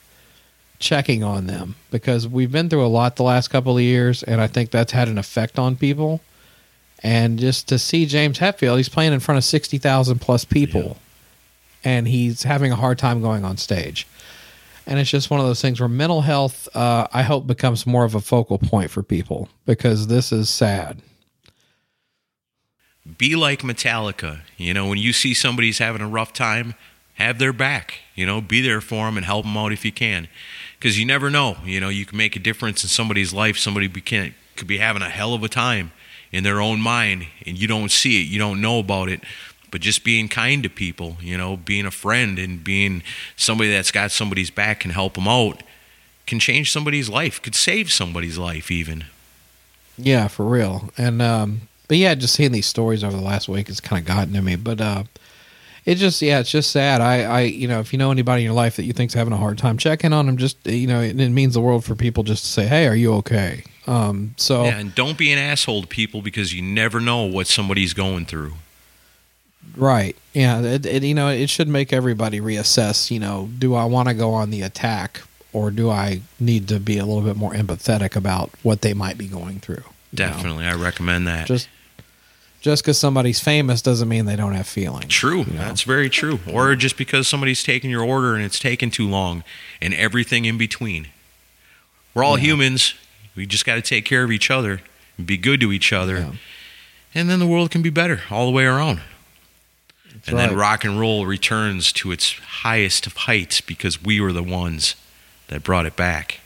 checking 0.77 1.23
on 1.23 1.47
them 1.47 1.75
because 1.89 2.27
we've 2.27 2.51
been 2.51 2.69
through 2.69 2.85
a 2.85 2.87
lot 2.87 3.15
the 3.15 3.23
last 3.23 3.47
couple 3.47 3.77
of 3.77 3.83
years, 3.83 4.23
and 4.23 4.41
I 4.41 4.47
think 4.47 4.71
that's 4.71 4.91
had 4.91 5.07
an 5.07 5.17
effect 5.17 5.57
on 5.57 5.75
people. 5.75 6.21
And 7.03 7.39
just 7.39 7.67
to 7.69 7.79
see 7.79 8.05
James 8.05 8.37
Hetfield, 8.37 8.77
he's 8.77 8.89
playing 8.89 9.13
in 9.13 9.19
front 9.19 9.37
of 9.37 9.43
sixty 9.43 9.77
thousand 9.77 10.19
plus 10.19 10.45
people, 10.45 10.97
and 11.83 12.07
he's 12.07 12.43
having 12.43 12.71
a 12.71 12.75
hard 12.75 12.99
time 12.99 13.21
going 13.21 13.43
on 13.43 13.57
stage. 13.57 14.07
And 14.85 14.99
it's 14.99 15.09
just 15.09 15.29
one 15.29 15.39
of 15.39 15.45
those 15.45 15.61
things 15.61 15.79
where 15.79 15.89
mental 15.89 16.21
health, 16.21 16.67
uh, 16.75 17.07
I 17.13 17.21
hope, 17.23 17.47
becomes 17.47 17.85
more 17.87 18.03
of 18.03 18.15
a 18.15 18.21
focal 18.21 18.57
point 18.57 18.91
for 18.91 19.03
people 19.03 19.49
because 19.65 20.07
this 20.07 20.31
is 20.31 20.49
sad. 20.49 21.01
Be 23.17 23.35
like 23.35 23.61
Metallica. 23.61 24.41
You 24.57 24.73
know, 24.73 24.87
when 24.87 24.97
you 24.97 25.13
see 25.13 25.33
somebody's 25.33 25.79
having 25.79 26.01
a 26.01 26.07
rough 26.07 26.33
time, 26.33 26.75
have 27.15 27.39
their 27.39 27.53
back. 27.53 27.99
You 28.15 28.25
know, 28.25 28.41
be 28.41 28.61
there 28.61 28.81
for 28.81 29.05
them 29.05 29.17
and 29.17 29.25
help 29.25 29.45
them 29.45 29.57
out 29.57 29.71
if 29.71 29.85
you 29.85 29.91
can, 29.91 30.27
because 30.77 30.99
you 30.99 31.05
never 31.05 31.29
know. 31.29 31.57
You 31.63 31.79
know, 31.79 31.89
you 31.89 32.05
can 32.05 32.17
make 32.17 32.35
a 32.35 32.39
difference 32.39 32.83
in 32.83 32.89
somebody's 32.89 33.33
life. 33.33 33.57
Somebody 33.57 33.87
be, 33.87 34.01
can, 34.01 34.35
could 34.55 34.67
be 34.67 34.77
having 34.77 35.01
a 35.01 35.09
hell 35.09 35.33
of 35.33 35.43
a 35.43 35.49
time 35.49 35.91
in 36.31 36.43
their 36.43 36.61
own 36.61 36.79
mind, 36.79 37.27
and 37.45 37.59
you 37.59 37.67
don't 37.67 37.91
see 37.91 38.21
it. 38.21 38.27
You 38.27 38.39
don't 38.39 38.61
know 38.61 38.79
about 38.79 39.09
it. 39.09 39.21
But 39.69 39.81
just 39.81 40.03
being 40.03 40.27
kind 40.27 40.63
to 40.63 40.69
people, 40.69 41.17
you 41.21 41.37
know, 41.37 41.55
being 41.55 41.85
a 41.85 41.91
friend 41.91 42.37
and 42.37 42.61
being 42.61 43.03
somebody 43.37 43.71
that's 43.71 43.91
got 43.91 44.11
somebody's 44.11 44.49
back 44.49 44.81
can 44.81 44.91
help 44.91 45.13
them 45.13 45.29
out, 45.29 45.63
can 46.27 46.39
change 46.39 46.71
somebody's 46.71 47.07
life, 47.07 47.41
could 47.41 47.55
save 47.55 47.89
somebody's 47.91 48.37
life 48.37 48.69
even. 48.69 49.05
Yeah, 49.97 50.27
for 50.27 50.45
real. 50.45 50.89
And 50.97 51.21
um 51.21 51.61
but 51.87 51.97
yeah, 51.97 52.15
just 52.15 52.33
seeing 52.33 52.51
these 52.51 52.65
stories 52.65 53.03
over 53.03 53.15
the 53.15 53.23
last 53.23 53.47
week 53.47 53.67
has 53.67 53.79
kind 53.79 54.01
of 54.01 54.07
gotten 54.07 54.33
to 54.33 54.41
me. 54.41 54.57
But 54.57 54.81
uh 54.81 55.03
it 55.85 55.95
just 55.95 56.21
yeah, 56.21 56.39
it's 56.39 56.51
just 56.51 56.71
sad. 56.71 56.99
I 56.99 57.23
I 57.23 57.41
you 57.41 57.67
know, 57.67 57.79
if 57.79 57.93
you 57.93 57.99
know 57.99 58.11
anybody 58.11 58.41
in 58.41 58.45
your 58.45 58.53
life 58.53 58.75
that 58.75 58.83
you 58.83 58.91
think's 58.91 59.13
having 59.13 59.33
a 59.33 59.37
hard 59.37 59.57
time, 59.57 59.77
check 59.77 60.03
in 60.03 60.11
on 60.11 60.25
them. 60.25 60.35
Just 60.35 60.65
you 60.67 60.87
know, 60.87 61.01
it, 61.01 61.19
it 61.19 61.29
means 61.29 61.53
the 61.53 61.61
world 61.61 61.85
for 61.85 61.95
people 61.95 62.23
just 62.23 62.43
to 62.43 62.49
say, 62.49 62.67
"Hey, 62.67 62.87
are 62.87 62.95
you 62.95 63.13
okay?" 63.15 63.63
Um, 63.87 64.35
so 64.37 64.63
Yeah, 64.65 64.77
and 64.79 64.93
don't 64.93 65.17
be 65.17 65.31
an 65.31 65.39
asshole 65.39 65.81
to 65.81 65.87
people 65.87 66.21
because 66.21 66.53
you 66.53 66.61
never 66.61 66.99
know 66.99 67.23
what 67.23 67.47
somebody's 67.47 67.93
going 67.93 68.25
through. 68.25 68.53
Right. 69.75 70.15
Yeah. 70.33 70.61
It, 70.61 70.85
it, 70.85 71.03
you 71.03 71.13
know, 71.13 71.29
it 71.29 71.49
should 71.49 71.67
make 71.67 71.93
everybody 71.93 72.39
reassess. 72.41 73.11
You 73.11 73.19
know, 73.19 73.49
do 73.57 73.75
I 73.75 73.85
want 73.85 74.07
to 74.09 74.13
go 74.13 74.33
on 74.33 74.49
the 74.49 74.61
attack, 74.61 75.21
or 75.53 75.71
do 75.71 75.89
I 75.89 76.21
need 76.39 76.67
to 76.69 76.79
be 76.79 76.97
a 76.97 77.05
little 77.05 77.21
bit 77.23 77.35
more 77.37 77.53
empathetic 77.53 78.15
about 78.15 78.51
what 78.63 78.81
they 78.81 78.93
might 78.93 79.17
be 79.17 79.27
going 79.27 79.59
through? 79.59 79.75
you 79.77 79.83
know? 79.83 80.27
Definitely, 80.31 80.65
I 80.65 80.73
recommend 80.75 81.27
that. 81.27 81.47
Just 81.47 81.69
just 82.59 82.83
because 82.83 82.97
somebody's 82.99 83.39
famous 83.39 83.81
doesn't 83.81 84.07
mean 84.07 84.25
they 84.25 84.35
don't 84.35 84.53
have 84.53 84.67
feelings. 84.67 85.07
True. 85.07 85.39
you 85.39 85.53
know? 85.53 85.59
That's 85.59 85.81
very 85.81 86.11
true. 86.11 86.39
Or 86.51 86.75
just 86.75 86.95
because 86.95 87.27
somebody's 87.27 87.63
taking 87.63 87.89
your 87.89 88.03
order 88.03 88.35
and 88.35 88.43
it's 88.45 88.59
taken 88.59 88.91
too 88.91 89.07
long 89.09 89.43
and 89.81 89.95
everything 89.95 90.45
in 90.45 90.59
between. 90.59 91.07
We're 92.13 92.23
all 92.23 92.37
Yeah. 92.37 92.43
humans. 92.45 92.93
We 93.41 93.47
just 93.47 93.65
got 93.65 93.73
to 93.73 93.81
take 93.81 94.05
care 94.05 94.23
of 94.23 94.31
each 94.31 94.51
other 94.51 94.81
and 95.17 95.25
be 95.25 95.35
good 95.35 95.59
to 95.61 95.71
each 95.71 95.91
other. 95.91 96.17
Yeah. 96.19 96.31
And 97.15 97.27
then 97.27 97.39
the 97.39 97.47
world 97.47 97.71
can 97.71 97.81
be 97.81 97.89
better 97.89 98.21
all 98.29 98.45
the 98.45 98.51
way 98.51 98.65
around. 98.65 99.01
and 100.27 100.37
then 100.37 100.55
rock 100.55 100.85
and 100.85 100.99
roll 100.99 101.25
returns 101.25 101.91
to 101.93 102.11
its 102.11 102.33
highest 102.33 103.07
of 103.07 103.13
heights 103.17 103.59
because 103.59 104.03
we 104.03 104.21
were 104.21 104.31
the 104.31 104.43
ones 104.43 104.95
that 105.47 105.63
brought 105.63 105.87
it 105.87 105.95
back. 105.95 106.39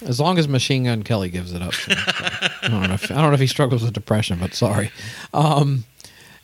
As 0.00 0.18
long 0.18 0.38
as 0.38 0.48
Machine 0.48 0.84
Gun 0.84 1.02
Kelly 1.02 1.28
gives 1.28 1.52
it 1.52 1.60
up. 1.60 1.74
him, 1.74 1.98
so. 2.06 2.14
I 2.62 2.68
don't 2.68 2.88
know. 2.88 2.94
If, 2.94 3.10
I 3.10 3.16
don't 3.16 3.26
know 3.28 3.34
if 3.34 3.40
he 3.40 3.46
struggles 3.46 3.82
with 3.82 3.92
depression, 3.92 4.38
but 4.40 4.54
sorry. 4.54 4.92
Um, 5.34 5.84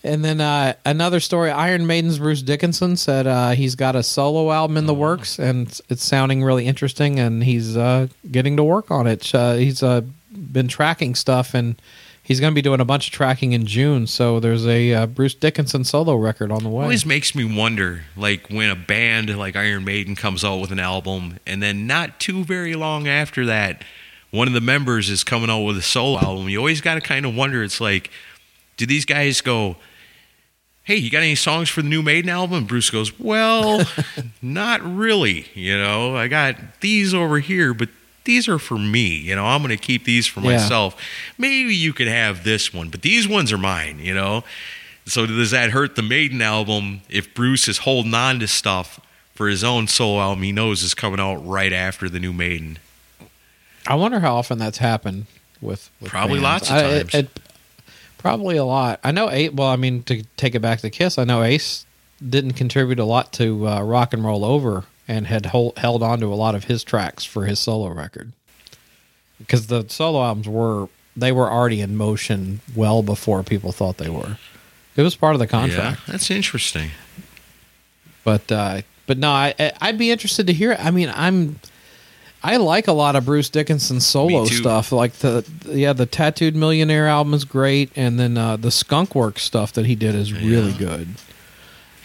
and 0.07 0.25
then 0.25 0.41
uh, 0.41 0.75
another 0.85 1.21
story: 1.21 1.51
Iron 1.51 1.87
Maiden's 1.87 2.19
Bruce 2.19 2.43
Dickinson 2.43 2.97
said 2.97 3.27
uh, 3.27 3.51
he's 3.51 3.75
got 3.75 3.97
a 3.97 4.03
solo 4.03 4.51
album 4.53 4.77
in 4.77 4.87
the 4.87 4.95
works, 4.95 5.39
and 5.39 5.81
it's, 5.89 6.05
sounding 6.05 6.45
really 6.45 6.67
interesting, 6.67 7.19
and 7.19 7.43
he's 7.43 7.77
uh, 7.77 8.07
getting 8.31 8.57
to 8.57 8.65
work 8.65 8.91
on 8.91 9.07
it. 9.07 9.35
Uh, 9.35 9.55
he's 9.55 9.83
uh, 9.83 10.03
been 10.31 10.69
tracking 10.69 11.15
stuff, 11.15 11.53
and 11.53 11.81
he's 12.23 12.41
going 12.41 12.53
to 12.53 12.55
be 12.55 12.63
doing 12.63 12.81
a 12.81 12.85
bunch 12.85 13.09
of 13.09 13.13
tracking 13.13 13.53
in 13.53 13.67
June. 13.67 14.07
So 14.07 14.41
there's 14.41 14.67
a 14.67 14.95
uh, 14.95 15.07
Bruce 15.07 15.35
Dickinson 15.35 15.85
solo 15.85 16.17
record 16.17 16.51
on 16.51 16.63
the 16.63 16.69
way. 16.69 16.85
always 16.85 17.07
makes 17.07 17.35
me 17.35 17.45
wonder 17.45 18.05
like 18.17 18.49
when 18.49 18.71
a 18.71 18.77
band 18.77 19.37
like 19.37 19.57
Iron 19.57 19.85
Maiden 19.85 20.15
comes 20.15 20.45
out 20.45 20.61
with 20.61 20.71
an 20.71 20.81
album 20.81 21.39
and 21.47 21.63
then 21.63 21.87
not 21.87 22.21
too 22.21 22.45
very 22.45 22.75
long 22.75 23.09
after 23.09 23.47
that 23.47 23.83
one 24.31 24.49
of 24.49 24.55
the 24.55 24.61
members 24.61 25.09
is 25.09 25.23
coming 25.23 25.49
out 25.49 25.61
with 25.61 25.79
a 25.79 25.83
solo 25.83 26.19
album 26.19 26.49
you 26.49 26.59
always 26.59 26.81
got 26.81 26.95
to 26.95 27.01
kind 27.01 27.25
of 27.25 27.35
wonder 27.35 27.63
it's 27.63 27.81
like 27.81 28.11
do 28.77 28.87
these 28.87 29.05
guys 29.05 29.41
go 29.41 29.77
hey 30.87 30.97
you 30.97 31.11
got 31.11 31.19
any 31.19 31.35
songs 31.35 31.69
for 31.69 31.83
the 31.83 31.89
new 31.89 32.03
Maiden 32.03 32.31
album 32.31 32.57
and 32.59 32.67
Bruce 32.69 32.91
goes 32.91 33.19
well 33.19 33.83
not 34.43 34.81
really 34.83 35.47
you 35.55 35.77
know 35.77 36.17
I 36.17 36.29
got 36.29 36.57
these 36.81 37.13
over 37.13 37.39
here 37.39 37.75
but 37.75 37.89
these 38.25 38.49
are 38.49 38.59
for 38.59 38.79
me 38.79 39.07
you 39.19 39.37
know 39.37 39.45
I'm 39.47 39.63
going 39.63 39.77
to 39.77 39.83
keep 39.83 40.05
these 40.05 40.27
for 40.27 40.41
Yeah. 40.41 40.53
myself 40.53 40.97
maybe 41.39 41.75
you 41.75 41.93
could 41.93 42.09
have 42.09 42.43
this 42.45 42.73
one 42.73 42.89
but 42.89 43.03
these 43.03 43.29
ones 43.29 43.53
are 43.53 43.59
mine 43.59 43.99
you 44.01 44.15
know 44.15 44.43
so 45.05 45.27
does 45.27 45.53
that 45.53 45.71
hurt 45.71 45.95
the 45.97 46.03
Maiden 46.03 46.43
album 46.43 47.03
if 47.09 47.33
Bruce 47.35 47.69
is 47.69 47.79
holding 47.79 48.15
on 48.15 48.41
to 48.41 48.49
stuff 48.49 48.99
for 49.35 49.49
his 49.49 49.63
own 49.63 49.87
solo 49.87 50.21
album 50.21 50.43
he 50.43 50.51
knows 50.51 50.83
is 50.83 50.95
coming 50.95 51.21
out 51.21 51.37
right 51.47 51.73
after 51.73 52.09
the 52.09 52.19
new 52.19 52.33
Maiden? 52.33 52.79
I 53.87 53.95
wonder 53.95 54.19
how 54.19 54.35
often 54.35 54.59
that's 54.59 54.79
happened 54.79 55.27
with, 55.61 55.91
with 56.01 56.11
Probably 56.11 56.41
bands. 56.41 56.69
lots 56.69 56.71
of 56.71 56.77
I- 56.77 56.81
it- 56.81 56.99
times. 57.11 57.15
it- 57.15 57.41
probably 58.27 58.57
a 58.57 58.65
lot. 58.65 59.01
I 59.05 59.13
know 59.13 59.31
eight. 59.31 59.55
Well, 59.55 59.69
I 59.69 59.77
mean, 59.77 60.03
to 60.05 60.23
take 60.37 60.55
it 60.55 60.61
back 60.61 60.81
to 60.81 60.91
Kiss, 60.91 61.19
I 61.19 61.25
know 61.25 61.43
Ace 61.43 61.87
didn't 62.27 62.53
contribute 62.55 62.99
a 62.99 63.05
lot 63.05 63.33
to 63.35 63.69
uh, 63.69 63.83
Rock 63.83 64.13
and 64.13 64.25
Roll 64.25 64.45
Over, 64.45 64.85
and 65.07 65.27
had 65.27 65.47
hold, 65.47 65.79
held 65.79 66.03
on 66.03 66.21
to 66.21 66.27
a 66.27 66.35
lot 66.35 66.55
of 66.55 66.65
his 66.65 66.83
tracks 66.83 67.25
for 67.25 67.45
his 67.47 67.59
solo 67.61 67.89
record 67.91 68.33
because 69.39 69.67
the 69.69 69.85
solo 69.89 70.23
albums 70.25 70.49
were 70.49 70.89
they 71.17 71.31
were 71.33 71.51
already 71.51 71.81
in 71.81 71.97
motion 71.97 72.61
well 72.75 73.03
before 73.03 73.43
people 73.43 73.73
thought 73.73 73.97
they 73.99 74.09
were. 74.11 74.39
It 74.97 75.03
was 75.03 75.15
part 75.15 75.35
of 75.35 75.39
the 75.41 75.47
contract. 75.47 76.01
Yeah, 76.07 76.13
that's 76.13 76.31
interesting. 76.31 76.91
But 78.25 78.51
uh, 78.51 78.83
but 79.07 79.19
no, 79.19 79.31
I 79.31 79.55
I- 79.59 79.73
I'd 79.81 79.99
be 79.99 80.11
interested 80.11 80.47
to 80.49 80.53
hear. 80.53 80.77
I 80.79 80.91
mean, 80.91 81.13
I'm 81.15 81.61
I 82.47 82.59
like 82.59 82.87
a 82.87 82.93
lot 82.93 83.17
of 83.17 83.25
Bruce 83.25 83.49
Dickinson 83.49 84.01
solo 84.01 84.45
stuff. 84.45 84.93
Like 84.93 85.15
the 85.15 85.45
yeah, 85.67 85.93
the 85.93 86.07
Tattooed 86.07 86.55
Millionaire 86.55 87.09
album 87.09 87.35
is 87.35 87.45
great, 87.45 87.91
and 87.97 88.21
then 88.21 88.39
uh, 88.39 88.57
the 88.57 88.71
Skunk 88.71 89.15
Works 89.17 89.43
stuff 89.43 89.73
that 89.73 89.85
he 89.87 89.97
did 89.97 90.15
is 90.15 90.33
really 90.33 90.71
Yeah. 90.71 90.79
good. 90.79 91.09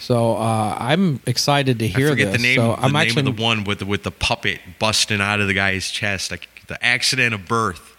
So 0.00 0.34
uh, 0.36 0.76
I'm 0.80 1.20
excited 1.26 1.78
to 1.78 1.86
hear 1.86 2.08
I 2.08 2.10
forget 2.10 2.32
this. 2.32 2.42
the 2.42 2.48
name, 2.48 2.56
so 2.56 2.68
the 2.74 2.82
I'm 2.82 2.92
name 2.92 2.96
actually 2.96 3.30
of 3.30 3.36
the 3.36 3.42
one 3.42 3.62
with 3.62 3.78
the 3.78 3.86
with 3.86 4.02
the 4.02 4.10
puppet 4.10 4.58
busting 4.80 5.20
out 5.20 5.40
of 5.40 5.46
the 5.46 5.54
guy's 5.54 5.88
chest, 5.92 6.32
like 6.32 6.48
the 6.66 6.84
accident 6.84 7.34
of 7.34 7.46
birth. 7.46 7.90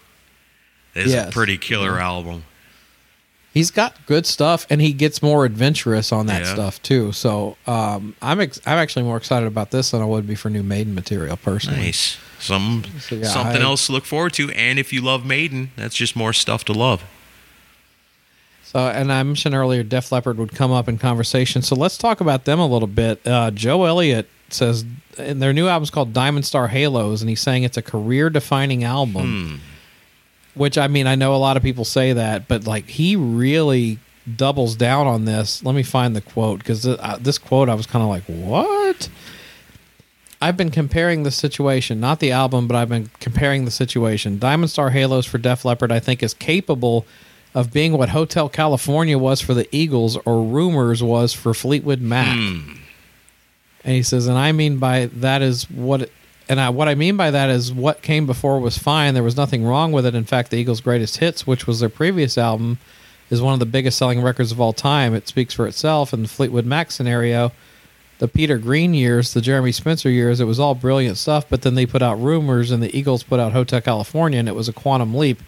Is 0.94 1.12
a 1.14 1.30
pretty 1.32 1.56
killer 1.58 1.98
album. 1.98 2.44
He's 3.54 3.70
got 3.70 3.94
good 4.06 4.26
stuff, 4.26 4.66
and 4.68 4.82
he 4.82 4.92
gets 4.92 5.22
more 5.22 5.46
adventurous 5.46 6.12
on 6.12 6.26
that 6.26 6.42
Yeah. 6.42 6.52
stuff 6.52 6.82
too. 6.82 7.12
So 7.12 7.56
um, 7.66 8.14
I'm 8.20 8.40
ex- 8.40 8.60
I'm 8.66 8.76
actually 8.78 9.04
more 9.04 9.16
excited 9.16 9.46
about 9.46 9.70
this 9.70 9.92
than 9.92 10.02
I 10.02 10.04
would 10.04 10.26
be 10.26 10.34
for 10.34 10.50
new 10.50 10.62
Maiden 10.62 10.94
material 10.94 11.36
personally. 11.38 11.80
Nice. 11.80 12.18
Some 12.40 12.84
So, 13.00 13.14
yeah, 13.14 13.28
something 13.28 13.62
I- 13.62 13.64
else 13.64 13.86
to 13.86 13.92
look 13.92 14.04
forward 14.04 14.34
to. 14.34 14.50
And 14.50 14.78
if 14.78 14.92
you 14.92 15.00
love 15.00 15.24
Maiden, 15.24 15.70
that's 15.76 15.94
just 15.96 16.14
more 16.14 16.32
stuff 16.34 16.64
to 16.66 16.72
love. 16.74 17.02
So, 18.64 18.80
and 18.88 19.12
I 19.12 19.22
mentioned 19.22 19.54
earlier, 19.54 19.82
Def 19.84 20.10
Leppard 20.10 20.36
would 20.36 20.52
come 20.52 20.72
up 20.72 20.88
in 20.88 20.98
conversation. 20.98 21.62
So 21.62 21.76
let's 21.76 21.96
talk 21.96 22.20
about 22.20 22.44
them 22.44 22.58
a 22.58 22.66
little 22.66 22.88
bit. 22.88 23.24
Uh, 23.26 23.50
Joe 23.52 23.84
Elliott 23.84 24.28
says, 24.50 24.84
and 25.16 25.40
their 25.40 25.52
new 25.52 25.68
album's 25.68 25.90
called 25.90 26.12
Diamond 26.12 26.44
Star 26.44 26.66
Halos, 26.68 27.20
and 27.20 27.30
he's 27.30 27.40
saying 27.40 27.62
it's 27.62 27.76
a 27.76 27.82
career-defining 27.82 28.82
album. 28.82 29.60
Which 30.54 30.78
I 30.78 30.86
mean, 30.88 31.06
I 31.06 31.14
know 31.14 31.34
a 31.34 31.36
lot 31.36 31.56
of 31.56 31.62
people 31.62 31.84
say 31.84 32.12
that, 32.12 32.46
but 32.46 32.66
like 32.66 32.86
he 32.86 33.16
really 33.16 33.98
doubles 34.36 34.76
down 34.76 35.06
on 35.06 35.24
this. 35.24 35.62
Let 35.64 35.74
me 35.74 35.82
find 35.82 36.14
the 36.14 36.20
quote 36.20 36.60
because 36.60 36.86
uh, 36.86 37.18
this 37.20 37.38
quote 37.38 37.68
I 37.68 37.74
was 37.74 37.86
kind 37.86 38.02
of 38.02 38.08
like, 38.08 38.24
what? 38.24 39.08
I've 40.40 40.56
been 40.56 40.70
comparing 40.70 41.22
the 41.22 41.30
situation, 41.30 42.00
not 42.00 42.20
the 42.20 42.30
album, 42.30 42.68
but 42.68 42.76
I've 42.76 42.88
been 42.88 43.10
comparing 43.18 43.64
the 43.64 43.70
situation. 43.70 44.38
Diamond 44.38 44.70
Star 44.70 44.90
Halos 44.90 45.24
for 45.24 45.38
Def 45.38 45.64
Leppard, 45.64 45.90
I 45.90 46.00
think, 46.00 46.22
is 46.22 46.34
capable 46.34 47.06
of 47.54 47.72
being 47.72 47.96
what 47.96 48.10
Hotel 48.10 48.48
California 48.48 49.16
was 49.16 49.40
for 49.40 49.54
the 49.54 49.66
Eagles 49.74 50.18
or 50.24 50.42
Rumors 50.42 51.02
was 51.02 51.32
for 51.32 51.54
Fleetwood 51.54 52.00
Mac. 52.00 52.36
And 52.36 53.94
he 53.94 54.02
says, 54.02 54.26
and 54.26 54.36
I 54.36 54.52
mean 54.52 54.78
by 54.78 55.06
that 55.06 55.40
is 55.40 55.70
what, 55.70 56.10
and 56.48 56.60
I, 56.60 56.70
what 56.70 56.88
I 56.88 56.94
mean 56.94 57.16
by 57.16 57.30
that 57.30 57.50
is 57.50 57.72
what 57.72 58.02
came 58.02 58.26
before 58.26 58.60
was 58.60 58.76
fine. 58.76 59.14
There 59.14 59.22
was 59.22 59.36
nothing 59.36 59.64
wrong 59.64 59.92
with 59.92 60.04
it. 60.04 60.14
In 60.14 60.24
fact, 60.24 60.50
the 60.50 60.56
Eagles' 60.56 60.80
greatest 60.80 61.18
hits, 61.18 61.46
which 61.46 61.66
was 61.66 61.80
their 61.80 61.88
previous 61.88 62.36
album, 62.36 62.78
is 63.30 63.40
one 63.40 63.54
of 63.54 63.60
the 63.60 63.66
biggest 63.66 63.96
selling 63.96 64.20
records 64.20 64.52
of 64.52 64.60
all 64.60 64.72
time. 64.72 65.14
It 65.14 65.26
speaks 65.26 65.54
for 65.54 65.66
itself. 65.66 66.12
In 66.12 66.22
the 66.22 66.28
Fleetwood 66.28 66.66
Mac 66.66 66.90
scenario, 66.90 67.52
the 68.18 68.28
Peter 68.28 68.58
Green 68.58 68.92
years, 68.92 69.32
the 69.32 69.40
Jeremy 69.40 69.72
Spencer 69.72 70.10
years, 70.10 70.38
it 70.38 70.44
was 70.44 70.60
all 70.60 70.74
brilliant 70.74 71.16
stuff. 71.16 71.48
But 71.48 71.62
then 71.62 71.74
they 71.74 71.86
put 71.86 72.02
out 72.02 72.20
Rumors, 72.20 72.70
and 72.70 72.82
the 72.82 72.96
Eagles 72.96 73.22
put 73.22 73.40
out 73.40 73.52
Hotel 73.52 73.80
California, 73.80 74.38
and 74.38 74.48
it 74.48 74.54
was 74.54 74.68
a 74.68 74.72
quantum 74.72 75.14
leap. 75.14 75.40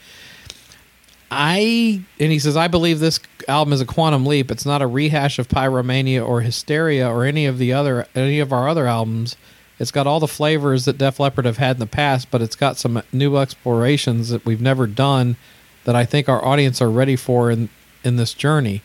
I 1.31 2.03
and 2.21 2.31
he 2.31 2.39
says 2.39 2.57
I 2.57 2.69
believe 2.69 3.01
this 3.01 3.19
album 3.49 3.73
is 3.73 3.81
a 3.81 3.87
quantum 3.87 4.27
leap. 4.27 4.51
It's 4.51 4.65
not 4.65 4.81
a 4.81 4.87
rehash 4.87 5.39
of 5.39 5.49
Pyromania 5.49 6.27
or 6.27 6.41
Hysteria 6.41 7.11
or 7.11 7.25
any 7.25 7.47
of 7.47 7.59
the 7.59 7.73
other 7.73 8.07
any 8.15 8.39
of 8.39 8.53
our 8.53 8.69
other 8.69 8.87
albums. 8.87 9.37
It's 9.79 9.91
got 9.91 10.07
all 10.07 10.21
the 10.21 10.29
flavors 10.29 10.87
that 10.87 10.97
Def 10.97 11.21
Leppard 11.21 11.45
have 11.45 11.59
had 11.59 11.77
in 11.77 11.81
the 11.81 11.87
past, 11.87 12.31
but 12.31 12.41
it's 12.41 12.57
got 12.57 12.79
some 12.79 13.03
new 13.13 13.37
explorations 13.37 14.31
that 14.31 14.45
we've 14.47 14.61
never 14.61 14.87
done 14.87 15.37
that 15.85 15.95
I 15.95 16.05
think 16.05 16.29
our 16.29 16.43
audience 16.45 16.81
are 16.81 16.91
ready 16.91 17.17
for 17.17 17.51
in 17.51 17.69
in 18.03 18.17
this 18.17 18.33
journey. 18.35 18.83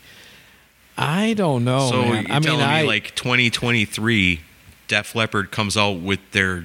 I 0.98 1.32
don't 1.34 1.64
know. 1.64 1.88
so 1.90 2.02
man. 2.02 2.24
you're 2.26 2.32
I 2.32 2.38
mean, 2.38 2.42
telling 2.42 2.60
I 2.62 2.82
me 2.82 2.88
like 2.88 3.14
2023, 3.14 4.40
Def 4.88 5.14
Leppard 5.14 5.50
comes 5.50 5.76
out 5.76 6.00
with 6.00 6.20
their 6.32 6.64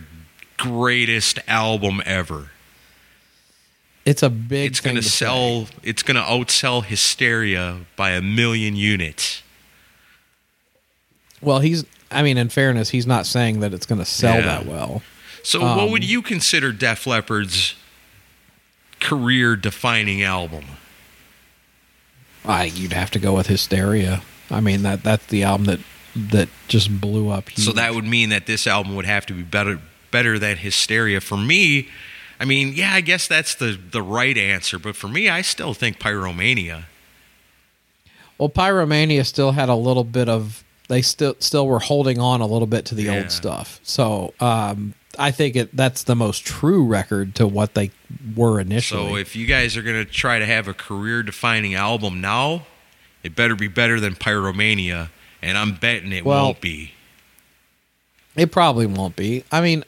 greatest 0.57 1.39
album 1.47 2.01
ever. 2.05 2.49
it's 4.05 4.21
a 4.23 4.29
big. 4.29 4.71
It's 4.71 4.81
going 4.81 4.97
to 4.97 5.01
sell. 5.01 5.67
It's 5.83 6.03
going 6.03 6.15
to 6.15 6.21
outsell 6.21 6.83
Hysteria 6.83 7.79
by 7.95 8.11
a 8.11 8.21
million 8.21 8.75
units. 8.75 9.41
Well, 11.41 11.59
he's. 11.59 11.85
I 12.11 12.23
mean, 12.23 12.37
in 12.37 12.49
fairness, 12.49 12.89
he's 12.89 13.05
not 13.07 13.25
saying 13.25 13.59
that 13.59 13.73
it's 13.73 13.85
going 13.85 13.99
to 13.99 14.05
sell 14.05 14.35
Yeah. 14.35 14.41
that 14.41 14.65
well. 14.65 15.01
So, 15.43 15.61
what 15.61 15.79
Um, 15.85 15.91
would 15.91 16.03
you 16.03 16.21
consider 16.21 16.71
Def 16.71 17.05
Leppard's 17.07 17.75
career-defining 18.99 20.23
album? 20.23 20.65
I 22.45 22.65
you'd 22.65 22.93
have 22.93 23.11
to 23.11 23.19
go 23.19 23.35
with 23.35 23.47
Hysteria. 23.47 24.21
I 24.49 24.61
mean 24.61 24.83
that 24.83 25.03
that's 25.03 25.25
the 25.27 25.43
album 25.43 25.65
that 25.65 25.79
that 26.15 26.49
just 26.67 26.99
blew 27.01 27.29
up. 27.29 27.49
So 27.55 27.71
that 27.73 27.93
would 27.93 28.05
mean 28.05 28.29
that 28.29 28.45
this 28.47 28.65
album 28.65 28.95
would 28.95 29.05
have 29.05 29.25
to 29.27 29.33
be 29.33 29.43
better 29.43 29.79
better 30.11 30.39
than 30.39 30.57
Hysteria. 30.57 31.19
For 31.21 31.37
me, 31.37 31.89
I 32.39 32.45
mean, 32.45 32.73
yeah, 32.73 32.93
I 32.93 33.01
guess 33.01 33.27
that's 33.27 33.53
the 33.55 33.77
the 33.91 34.01
right 34.01 34.37
answer, 34.37 34.79
but 34.79 34.95
for 34.95 35.07
me, 35.09 35.27
I 35.29 35.41
still 35.41 35.73
think 35.73 35.99
Pyromania. 35.99 36.83
well, 38.37 38.49
Pyromania 38.49 39.25
still 39.25 39.51
had 39.51 39.67
a 39.67 39.75
little 39.75 40.03
bit 40.05 40.29
of 40.29 40.63
they 40.87 41.01
still 41.01 41.35
still 41.39 41.67
were 41.67 41.79
holding 41.79 42.19
on 42.19 42.41
a 42.41 42.45
little 42.47 42.67
bit 42.67 42.85
to 42.85 42.95
the 42.95 43.03
Yeah. 43.03 43.17
old 43.19 43.31
stuff. 43.31 43.79
So 43.83 44.33
um, 44.39 44.93
I 45.19 45.31
think 45.31 45.55
it 45.55 45.75
that's 45.75 46.03
the 46.03 46.15
most 46.15 46.45
true 46.45 46.85
record 46.85 47.35
to 47.35 47.47
what 47.47 47.73
they 47.73 47.91
were 48.35 48.59
initially. 48.59 49.09
So 49.09 49.15
if 49.17 49.35
you 49.35 49.45
guys 49.47 49.75
are 49.77 49.81
going 49.81 50.03
to 50.03 50.09
try 50.11 50.39
to 50.39 50.45
have 50.45 50.67
a 50.67 50.73
career 50.73 51.23
defining 51.23 51.75
album 51.75 52.21
now, 52.21 52.65
it 53.23 53.35
better 53.35 53.55
be 53.55 53.67
better 53.67 53.99
than 53.99 54.15
Pyromania, 54.15 55.09
and 55.41 55.57
I'm 55.57 55.73
betting 55.73 56.11
it 56.11 56.23
Well- 56.25 56.45
won't 56.45 56.61
be. 56.61 56.91
It 58.35 58.51
probably 58.51 58.85
won't 58.85 59.15
be. 59.15 59.43
I 59.51 59.61
mean, 59.61 59.83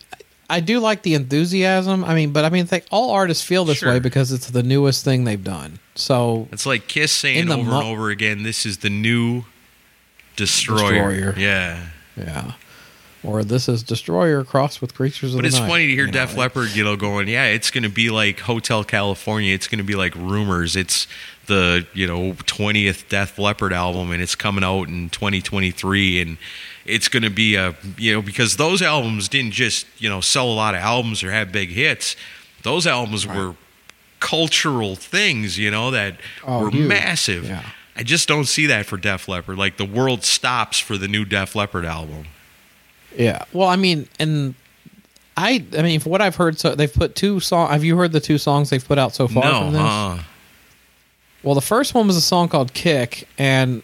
I 0.50 0.60
do 0.60 0.80
like 0.80 1.04
the 1.04 1.14
enthusiasm. 1.14 2.04
I 2.04 2.16
mean, 2.16 2.32
but 2.32 2.44
I 2.46 2.50
mean, 2.50 2.66
think 2.66 2.86
all 2.90 3.12
artists 3.12 3.44
feel 3.44 3.64
this 3.66 3.78
Sure. 3.78 3.90
way 3.94 4.00
because 4.00 4.32
it's 4.32 4.48
the 4.50 4.64
newest 4.64 5.06
thing 5.06 5.24
they've 5.24 5.44
done. 5.44 5.78
So 5.94 6.48
It's 6.52 6.66
like 6.66 6.88
Kiss 6.88 7.12
saying 7.12 7.52
over 7.52 7.64
mo- 7.64 7.80
and 7.80 7.88
over 7.88 8.10
again, 8.10 8.42
"This 8.42 8.66
is 8.66 8.78
the 8.78 8.90
new 8.90 9.44
Destroyer." 10.40 11.12
Destroyer. 11.12 11.36
Yeah, 11.38 11.86
yeah, 12.18 12.52
or 13.24 13.44
this 13.44 13.70
is 13.70 13.84
Destroyer 13.84 14.44
crossed 14.44 14.82
with 14.82 14.96
Creatures 14.96 15.34
of 15.34 15.38
but 15.38 15.42
the 15.44 15.48
it's 15.50 15.60
funny 15.60 15.88
to 15.88 15.94
hear 15.94 16.06
you 16.06 16.12
know, 16.12 16.26
Def 16.26 16.36
Leppard, 16.36 16.76
you 16.76 16.84
know, 16.84 16.96
going, 16.96 17.28
"Yeah, 17.28 17.46
it's 17.46 17.70
going 17.72 17.84
to 17.84 17.90
be 17.90 18.10
like 18.10 18.40
Hotel 18.42 18.84
California. 18.84 19.54
It's 19.54 19.68
going 19.68 19.78
to 19.80 19.84
be 19.84 19.96
like 19.96 20.16
Rumors. 20.16 20.76
It's 20.76 21.08
the 21.46 21.86
you 21.94 22.08
know 22.08 22.36
twentieth 22.46 23.08
Def 23.10 23.38
Leppard 23.38 23.74
album, 23.74 24.12
and 24.12 24.22
it's 24.22 24.36
coming 24.36 24.64
out 24.64 24.88
in 24.88 25.10
2023, 25.10 26.22
and 26.22 26.38
it's 26.86 27.08
going 27.10 27.24
to 27.24 27.30
be 27.30 27.56
a 27.56 27.76
you 27.98 28.14
know 28.14 28.22
because 28.22 28.58
those 28.58 28.82
albums 28.82 29.28
didn't 29.30 29.52
just 29.52 29.86
you 29.98 30.10
know 30.10 30.22
sell 30.22 30.48
a 30.48 30.54
lot 30.54 30.74
of 30.76 30.82
albums 30.82 31.24
or 31.24 31.32
have 31.32 31.52
big 31.52 31.70
hits. 31.70 32.16
Those 32.64 32.86
albums 32.88 33.26
were 33.26 33.56
cultural 34.20 34.96
things, 34.98 35.58
you 35.58 35.72
know, 35.72 35.92
that 35.92 36.18
Oh, 36.46 36.64
were 36.64 36.70
huge. 36.72 36.88
massive. 36.88 37.46
Yeah. 37.46 37.64
I 38.00 38.04
just 38.04 38.30
don't 38.30 38.46
see 38.46 38.66
that 38.68 38.86
for 38.86 38.96
Def 38.96 39.28
Leppard. 39.28 39.58
Like 39.58 39.76
the 39.76 39.84
world 39.84 40.24
stops 40.24 40.80
for 40.80 40.98
the 40.98 41.10
new 41.10 41.26
Def 41.26 41.54
Leppard 41.54 41.84
album. 41.84 42.28
Yeah. 43.14 43.44
Well, 43.52 43.68
I 43.68 43.76
mean, 43.76 44.08
and 44.18 44.56
I, 45.36 45.66
I 45.78 45.82
mean, 45.82 46.00
from 46.00 46.14
what 46.14 46.22
I've 46.22 46.38
heard, 46.38 46.58
so 46.58 46.76
they've 46.76 46.94
put 46.94 47.16
two 47.16 47.42
songs. 47.42 47.72
Have 47.72 47.84
you 47.84 47.98
heard 47.98 48.14
the 48.14 48.22
two 48.22 48.38
songs 48.38 48.70
they've 48.70 48.88
put 48.88 48.98
out 48.98 49.14
so 49.14 49.28
far 49.28 49.44
no, 49.44 49.60
from 49.60 49.74
this? 49.74 49.82
uh, 49.82 50.24
Well, 51.44 51.56
the 51.56 51.62
first 51.62 51.94
one 51.94 52.08
was 52.08 52.16
a 52.16 52.22
song 52.22 52.48
called 52.48 52.74
"Kick," 52.74 53.28
and 53.38 53.84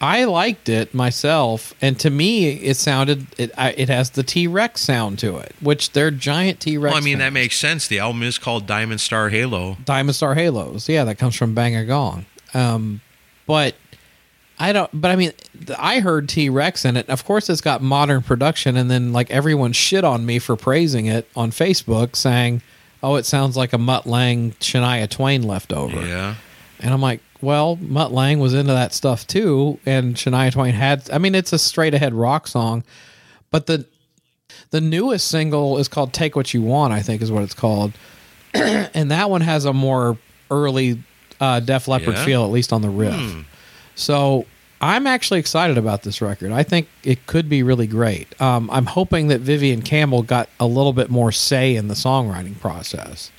I 0.00 0.24
liked 0.24 0.70
it 0.70 0.94
myself. 0.94 1.74
And 1.82 2.00
to 2.00 2.08
me, 2.08 2.48
it 2.48 2.78
sounded 2.78 3.26
it. 3.38 3.50
I, 3.58 3.72
it 3.72 3.90
has 3.90 4.08
the 4.10 4.22
T 4.22 4.46
Rex 4.46 4.80
sound 4.80 5.18
to 5.18 5.36
it, 5.36 5.54
which 5.60 5.92
they're 5.92 6.10
giant 6.10 6.60
T 6.60 6.78
Rex. 6.78 6.94
well, 6.94 7.02
I 7.02 7.04
mean 7.04 7.18
that 7.18 7.34
makes 7.34 7.56
sense. 7.56 7.86
The 7.86 7.98
album 7.98 8.22
is 8.22 8.38
called 8.38 8.66
Diamond 8.66 9.02
Star 9.02 9.28
Halo. 9.28 9.76
Diamond 9.84 10.16
Star 10.16 10.34
Halos. 10.36 10.88
Yeah, 10.88 11.04
that 11.04 11.18
comes 11.18 11.36
from 11.36 11.54
Bang 11.54 11.76
a 11.76 11.84
Gong. 11.84 12.24
Um, 12.54 13.02
but 13.46 13.74
I 14.58 14.72
don't. 14.72 14.90
But 14.92 15.10
I 15.10 15.16
mean, 15.16 15.32
I 15.78 16.00
heard 16.00 16.28
T 16.28 16.48
Rex 16.48 16.84
in 16.84 16.96
it. 16.96 17.08
Of 17.08 17.24
course, 17.24 17.50
it's 17.50 17.60
got 17.60 17.82
modern 17.82 18.22
production, 18.22 18.76
and 18.76 18.90
then 18.90 19.12
like 19.12 19.30
everyone 19.30 19.72
shit 19.72 20.04
on 20.04 20.24
me 20.24 20.38
for 20.38 20.56
praising 20.56 21.06
it 21.06 21.28
on 21.34 21.50
Facebook, 21.50 22.14
saying, 22.16 22.62
"Oh, 23.02 23.16
it 23.16 23.26
sounds 23.26 23.56
like 23.56 23.72
a 23.72 23.78
Mutt 23.78 24.06
Lange 24.06 24.52
Shania 24.60 25.08
Twain 25.08 25.42
leftover." 25.42 26.06
Yeah. 26.06 26.36
And 26.80 26.92
I'm 26.92 27.00
like, 27.00 27.20
well, 27.40 27.76
Mutt 27.76 28.12
Lange 28.12 28.38
was 28.38 28.54
into 28.54 28.72
that 28.72 28.94
stuff 28.94 29.26
too, 29.26 29.78
and 29.84 30.14
Shania 30.14 30.52
Twain 30.52 30.74
had. 30.74 31.10
I 31.10 31.18
mean, 31.18 31.34
it's 31.34 31.52
a 31.52 31.58
straight 31.58 31.92
ahead 31.92 32.14
rock 32.14 32.46
song, 32.46 32.84
but 33.50 33.66
the 33.66 33.84
the 34.70 34.80
newest 34.80 35.28
single 35.28 35.78
is 35.78 35.88
called 35.88 36.12
"Take 36.12 36.36
What 36.36 36.54
You 36.54 36.62
Want." 36.62 36.92
I 36.92 37.02
think 37.02 37.20
is 37.20 37.32
what 37.32 37.42
it's 37.42 37.54
called, 37.54 37.92
and 38.54 39.10
that 39.10 39.28
one 39.28 39.40
has 39.40 39.64
a 39.64 39.72
more 39.72 40.16
early 40.50 41.02
uh, 41.42 41.60
Def 41.60 41.88
Leppard 41.88 42.14
Yeah? 42.14 42.24
feel, 42.24 42.44
at 42.44 42.50
least 42.50 42.72
on 42.72 42.80
the 42.80 42.88
riff. 42.88 43.44
So 43.96 44.46
I'm 44.80 45.06
actually 45.06 45.40
excited 45.40 45.76
about 45.76 46.02
this 46.02 46.22
record. 46.22 46.52
I 46.52 46.62
think 46.62 46.88
it 47.02 47.26
could 47.26 47.48
be 47.48 47.62
really 47.62 47.86
great. 47.86 48.40
Um, 48.40 48.70
I'm 48.70 48.86
hoping 48.86 49.26
that 49.28 49.40
Vivian 49.40 49.82
Campbell 49.82 50.22
got 50.22 50.48
a 50.58 50.66
little 50.66 50.92
bit 50.92 51.10
more 51.10 51.32
say 51.32 51.74
in 51.74 51.88
the 51.88 51.94
songwriting 51.94 52.58
process. 52.58 53.30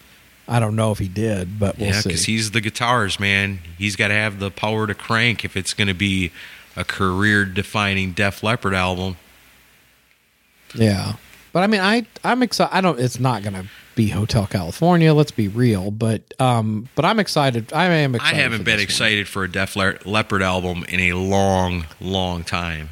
I 0.47 0.59
don't 0.59 0.75
know 0.75 0.91
if 0.91 0.99
he 0.99 1.07
did, 1.07 1.57
but 1.57 1.77
we'll 1.77 1.87
yeah, 1.87 2.01
see. 2.01 2.09
because 2.09 2.25
he's 2.25 2.51
the 2.51 2.59
guitars 2.59 3.19
man. 3.19 3.59
He's 3.77 3.95
got 3.95 4.09
to 4.09 4.13
have 4.13 4.39
the 4.39 4.51
power 4.51 4.85
to 4.85 4.93
crank 4.93 5.45
if 5.45 5.55
it's 5.55 5.73
going 5.73 5.87
to 5.87 5.93
be 5.93 6.31
a 6.75 6.83
career-defining 6.83 8.11
Def 8.11 8.43
Leppard 8.43 8.73
album. 8.73 9.15
Yeah, 10.75 11.13
but 11.53 11.63
I 11.63 11.67
mean, 11.67 11.79
I 11.81 12.05
I'm 12.23 12.43
excited. 12.43 12.75
I 12.75 12.81
don't. 12.81 12.99
It's 12.99 13.19
not 13.19 13.41
going 13.43 13.53
to 13.53 13.65
be 13.95 14.09
Hotel 14.09 14.45
California. 14.47 15.13
Let's 15.13 15.31
be 15.31 15.47
real. 15.47 15.91
But 15.91 16.21
um, 16.41 16.89
but 16.95 17.05
I'm 17.05 17.19
excited. 17.19 17.71
I 17.71 17.85
am 17.85 18.15
Excited 18.15 18.35
I 18.37 18.41
haven't 18.41 18.63
been 18.63 18.77
this 18.77 18.81
one. 18.81 18.83
excited 18.83 19.27
for 19.29 19.43
a 19.45 19.51
Def 19.51 19.75
Le- 19.77 19.95
Leppard 20.03 20.41
album 20.41 20.83
in 20.89 20.99
a 20.99 21.13
long, 21.13 21.85
long 22.01 22.43
time. 22.43 22.89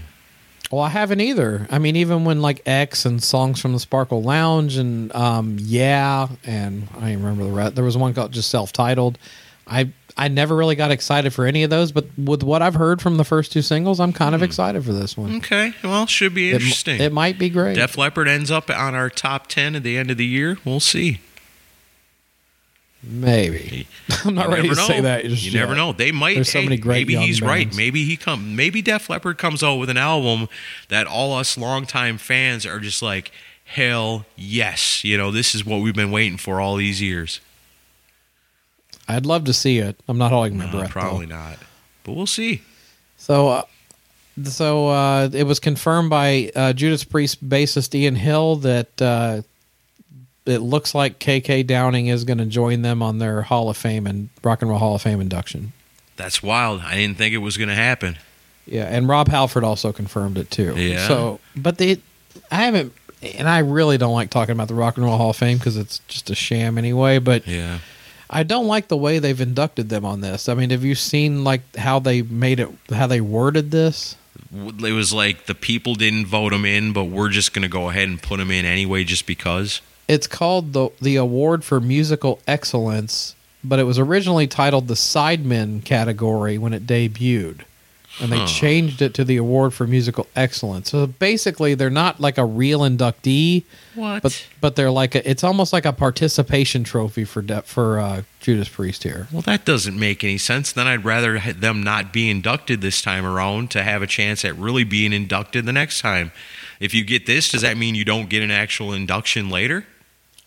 Well, 0.71 0.81
I 0.83 0.89
haven't 0.89 1.19
either. 1.19 1.67
I 1.69 1.79
mean, 1.79 1.97
even 1.97 2.23
when 2.23 2.41
like 2.41 2.61
X 2.65 3.03
and 3.05 3.21
songs 3.21 3.59
from 3.59 3.73
the 3.73 3.79
Sparkle 3.79 4.21
Lounge 4.23 4.77
and 4.77 5.13
um, 5.13 5.57
yeah, 5.59 6.29
and 6.45 6.87
I 6.97 7.09
don't 7.11 7.23
remember 7.23 7.43
the 7.43 7.51
rest. 7.51 7.75
There 7.75 7.83
was 7.83 7.97
one 7.97 8.13
called 8.13 8.31
just 8.31 8.49
self-titled. 8.49 9.17
I 9.67 9.89
I 10.17 10.27
never 10.27 10.55
really 10.55 10.75
got 10.75 10.91
excited 10.91 11.33
for 11.33 11.45
any 11.45 11.63
of 11.63 11.69
those, 11.69 11.91
but 11.91 12.05
with 12.17 12.43
what 12.43 12.61
I've 12.61 12.73
heard 12.75 13.01
from 13.01 13.17
the 13.17 13.23
first 13.23 13.51
two 13.53 13.61
singles, 13.61 13.99
I'm 13.99 14.11
kind 14.11 14.35
of 14.35 14.43
excited 14.43 14.83
for 14.83 14.91
this 14.91 15.15
one. 15.15 15.37
Okay, 15.37 15.73
well, 15.83 16.05
should 16.05 16.33
be 16.33 16.49
It 16.49 16.51
Hmm. 16.51 16.55
interesting. 16.57 17.01
It, 17.01 17.13
might 17.13 17.39
be 17.39 17.49
great. 17.49 17.75
Def 17.75 17.97
Leppard 17.97 18.27
ends 18.27 18.51
up 18.51 18.69
on 18.69 18.93
our 18.93 19.09
top 19.09 19.47
ten 19.47 19.75
at 19.75 19.83
the 19.83 19.97
end 19.97 20.11
of 20.11 20.17
the 20.17 20.25
year. 20.25 20.57
We'll 20.65 20.79
see. 20.81 21.19
Maybe. 23.03 23.87
I'm 24.25 24.35
not 24.35 24.49
You 24.49 24.55
ready 24.55 24.69
to 24.69 24.75
know. 24.75 24.85
say 24.87 25.01
that. 25.01 25.23
just 25.25 25.43
You 25.43 25.57
never 25.59 25.75
know. 25.75 25.91
They 25.91 26.11
might. 26.11 26.35
There's 26.35 26.51
so 26.51 26.59
hey, 26.59 26.65
many 26.65 26.77
great 26.77 27.07
Maybe 27.07 27.15
he's 27.15 27.41
right. 27.41 27.73
Maybe 27.75 28.05
he 28.05 28.15
come. 28.15 28.55
Maybe 28.55 28.81
Def 28.81 29.09
Leppard 29.09 29.37
comes 29.39 29.63
out 29.63 29.75
with 29.77 29.89
an 29.89 29.97
album 29.97 30.47
that 30.89 31.07
all 31.07 31.33
us 31.33 31.57
longtime 31.57 32.17
fans 32.19 32.63
are 32.65 32.79
just 32.79 33.01
like, 33.01 33.31
hell 33.63 34.25
yes. 34.35 35.03
You 35.03 35.17
know, 35.17 35.31
this 35.31 35.55
is 35.55 35.65
what 35.65 35.81
we've 35.81 35.95
been 35.95 36.11
waiting 36.11 36.37
for 36.37 36.61
all 36.61 36.75
these 36.75 37.01
years. 37.01 37.39
I'd 39.07 39.25
love 39.25 39.45
to 39.45 39.53
see 39.53 39.79
it. 39.79 39.99
I'm 40.07 40.17
not 40.17 40.31
holding 40.31 40.57
my 40.57 40.65
Uh, 40.65 40.71
breath. 40.71 40.83
though. 40.93 41.01
probably 41.01 41.25
not, 41.25 41.57
but 42.03 42.13
we'll 42.13 42.25
see. 42.27 42.61
So, 43.17 43.49
uh, 43.49 43.63
so 44.43 44.87
uh, 44.89 45.29
it 45.33 45.43
was 45.43 45.59
confirmed 45.59 46.09
by 46.09 46.51
uh, 46.55 46.73
Judas 46.73 47.03
Priest 47.03 47.47
bassist 47.47 47.93
Ian 47.93 48.15
Hill 48.15 48.55
that 48.57 49.01
uh, 49.01 49.41
it 50.45 50.59
looks 50.59 50.95
like 50.95 51.19
KK 51.19 51.67
Downing 51.67 52.07
is 52.07 52.23
going 52.23 52.37
to 52.39 52.45
join 52.45 52.81
them 52.81 53.03
on 53.03 53.19
their 53.19 53.41
Hall 53.43 53.69
of 53.69 53.77
Fame 53.77 54.07
and 54.07 54.29
Rock 54.43 54.61
and 54.61 54.69
Roll 54.71 54.79
Hall 54.79 54.95
of 54.95 55.01
Fame 55.01 55.19
induction. 55.21 55.73
That's 56.15 56.41
wild. 56.41 56.81
I 56.81 56.95
didn't 56.95 57.17
think 57.17 57.33
it 57.33 57.39
was 57.39 57.57
going 57.57 57.69
to 57.69 57.75
happen. 57.75 58.17
Yeah, 58.65 58.83
and 58.83 59.07
Rob 59.07 59.27
Halford 59.27 59.63
also 59.63 59.91
confirmed 59.91 60.37
it 60.37 60.49
too. 60.51 60.75
Yeah. 60.77 61.07
So, 61.07 61.39
but 61.55 61.77
they, 61.77 61.97
I 62.51 62.57
haven't, 62.63 62.93
and 63.21 63.49
I 63.49 63.59
really 63.59 63.97
don't 63.97 64.13
like 64.13 64.29
talking 64.29 64.53
about 64.53 64.67
the 64.67 64.75
Rock 64.75 64.97
and 64.97 65.05
Roll 65.05 65.17
Hall 65.17 65.31
of 65.31 65.35
Fame 65.35 65.57
because 65.57 65.77
it's 65.77 65.99
just 66.07 66.29
a 66.29 66.35
sham 66.35 66.77
anyway. 66.77 67.19
But 67.19 67.45
Yeah. 67.47 67.79
I 68.33 68.43
don't 68.43 68.65
like 68.65 68.87
the 68.87 68.97
way 68.97 69.19
they've 69.19 69.39
inducted 69.39 69.89
them 69.89 70.05
on 70.05 70.21
this. 70.21 70.47
I 70.47 70.53
mean, 70.53 70.69
have 70.69 70.85
you 70.85 70.95
seen 70.95 71.43
like 71.43 71.75
how 71.75 71.99
they 71.99 72.21
made 72.21 72.61
it, 72.61 72.69
how 72.89 73.05
they 73.07 73.19
worded 73.19 73.71
this? 73.71 74.15
It 74.53 74.93
was 74.93 75.13
like 75.13 75.45
the 75.45 75.55
people 75.55 75.95
didn't 75.95 76.27
vote 76.27 76.51
them 76.51 76.65
in, 76.65 76.93
but 76.93 77.05
we're 77.05 77.29
just 77.29 77.53
going 77.53 77.63
to 77.63 77.69
go 77.69 77.89
ahead 77.89 78.07
and 78.07 78.21
put 78.21 78.37
them 78.37 78.49
in 78.49 78.63
anyway 78.65 79.03
just 79.03 79.27
because. 79.27 79.81
It's 80.07 80.27
called 80.27 80.73
the 80.73 80.89
the 81.01 81.17
Award 81.17 81.63
for 81.63 81.79
Musical 81.81 82.39
Excellence, 82.47 83.35
but 83.63 83.79
it 83.79 83.83
was 83.83 83.99
originally 83.99 84.47
titled 84.47 84.87
the 84.87 84.93
Sidemen 84.93 85.83
category 85.83 86.57
when 86.57 86.73
it 86.73 86.87
debuted. 86.87 87.61
And 88.19 88.31
they 88.31 88.37
Huh. 88.39 88.45
changed 88.47 89.01
it 89.01 89.13
to 89.15 89.23
the 89.23 89.37
Award 89.37 89.73
for 89.73 89.87
Musical 89.87 90.27
Excellence. 90.35 90.91
So 90.91 91.07
basically 91.07 91.73
they're 91.75 91.89
not 91.89 92.19
like 92.19 92.37
a 92.37 92.45
real 92.45 92.81
inductee, 92.81 93.63
What? 93.95 94.21
but 94.21 94.45
but 94.59 94.75
they're 94.75 94.91
like 94.91 95.15
a, 95.15 95.27
it's 95.27 95.43
almost 95.43 95.71
like 95.73 95.85
a 95.85 95.93
participation 95.93 96.83
trophy 96.83 97.23
for 97.23 97.41
de- 97.41 97.61
for 97.63 97.99
uh, 97.99 98.23
Judas 98.41 98.67
Priest 98.67 99.03
here. 99.03 99.27
Well, 99.31 99.41
that 99.43 99.63
doesn't 99.65 99.97
make 99.97 100.23
any 100.23 100.37
sense. 100.37 100.71
Then 100.71 100.87
I'd 100.87 101.05
rather 101.05 101.39
them 101.39 101.83
not 101.83 102.11
be 102.11 102.29
inducted 102.29 102.81
this 102.81 103.01
time 103.01 103.25
around 103.25 103.71
to 103.71 103.83
have 103.83 104.01
a 104.01 104.07
chance 104.07 104.43
at 104.43 104.55
really 104.57 104.83
being 104.83 105.13
inducted 105.13 105.65
the 105.65 105.73
next 105.73 106.01
time. 106.01 106.31
If 106.79 106.93
you 106.93 107.03
get 107.03 107.25
this, 107.27 107.49
does 107.49 107.61
that 107.61 107.77
mean 107.77 107.95
you 107.95 108.03
don't 108.05 108.29
get 108.29 108.43
an 108.43 108.51
actual 108.51 108.91
induction 108.93 109.49
later? 109.49 109.85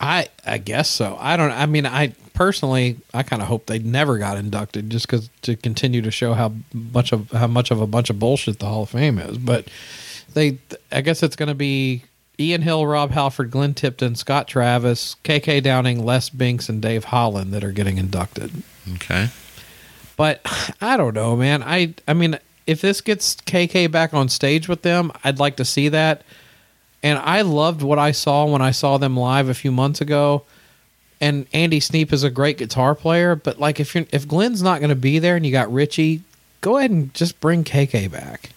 I 0.01 0.29
I 0.47 0.59
guess 0.59 0.89
so. 0.89 1.17
I 1.19 1.37
don't. 1.37 1.51
I 1.51 1.67
mean, 1.67 1.87
I 1.87 2.15
personally, 2.35 2.99
I 3.13 3.23
kind 3.23 3.41
of 3.41 3.49
hope 3.49 3.67
they 3.67 3.79
never 3.79 4.19
got 4.19 4.37
inducted, 4.37 4.91
just 4.91 5.07
because 5.07 5.31
to 5.43 5.57
continue 5.57 6.03
to 6.03 6.11
show 6.11 6.35
how 6.35 6.53
much 6.73 7.13
of 7.13 7.31
how 7.31 7.47
much 7.47 7.71
of 7.71 7.81
a 7.81 7.87
bunch 7.87 8.11
of 8.11 8.19
bullshit 8.19 8.59
the 8.59 8.67
Hall 8.67 8.83
of 8.83 8.91
Fame 8.91 9.19
is. 9.19 9.39
But 9.39 9.69
they, 10.35 10.59
I 10.93 11.01
guess 11.01 11.23
it's 11.23 11.37
going 11.37 11.49
to 11.49 11.55
be 11.55 12.03
Ian 12.39 12.63
Hill, 12.63 12.87
Rob 12.87 13.13
Halford, 13.13 13.51
Glenn 13.51 13.75
Tipton, 13.75 14.17
Scott 14.17 14.49
Travis, 14.49 15.17
KK 15.25 15.63
Downing, 15.63 16.05
Les 16.05 16.29
Binks, 16.29 16.69
and 16.69 16.83
Dave 16.83 17.05
Holland 17.05 17.53
that 17.53 17.65
are 17.65 17.73
getting 17.73 17.99
inducted. 17.99 18.51
Okay. 18.95 19.29
But 20.17 20.41
I 20.81 20.97
don't 20.97 21.15
know, 21.15 21.37
man. 21.37 21.63
I 21.63 21.95
I 22.07 22.15
mean, 22.15 22.39
if 22.67 22.81
this 22.81 23.01
gets 23.01 23.37
KK 23.37 23.91
back 23.91 24.13
on 24.13 24.29
stage 24.29 24.69
with 24.69 24.83
them, 24.83 25.13
I'd 25.23 25.39
like 25.39 25.57
to 25.57 25.65
see 25.65 25.89
that. 25.91 26.23
And 27.05 27.19
I 27.19 27.43
loved 27.43 27.83
what 27.83 27.99
I 27.99 28.13
saw 28.13 28.47
when 28.47 28.63
I 28.63 28.71
saw 28.71 28.97
them 28.97 29.15
live 29.15 29.51
a 29.51 29.55
few 29.55 29.71
months 29.71 30.01
ago. 30.01 30.45
And 31.21 31.47
Andy 31.53 31.79
Sneap 31.79 32.15
is 32.15 32.25
a 32.25 32.31
great 32.31 32.57
guitar 32.57 32.95
player, 32.95 33.37
but 33.37 33.61
like 33.61 33.79
if 33.79 33.95
you're 33.95 34.07
if 34.11 34.27
Glenn's 34.27 34.63
not 34.63 34.81
going 34.81 34.89
to 34.89 34.97
be 34.97 35.19
there 35.19 35.37
and 35.37 35.45
you 35.45 35.53
got 35.53 35.71
Richie, 35.73 36.23
go 36.63 36.79
ahead 36.79 36.91
and 36.91 37.13
just 37.13 37.41
bring 37.41 37.63
KK 37.63 38.11
back. 38.11 38.51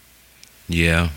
Yeah. 0.69 1.09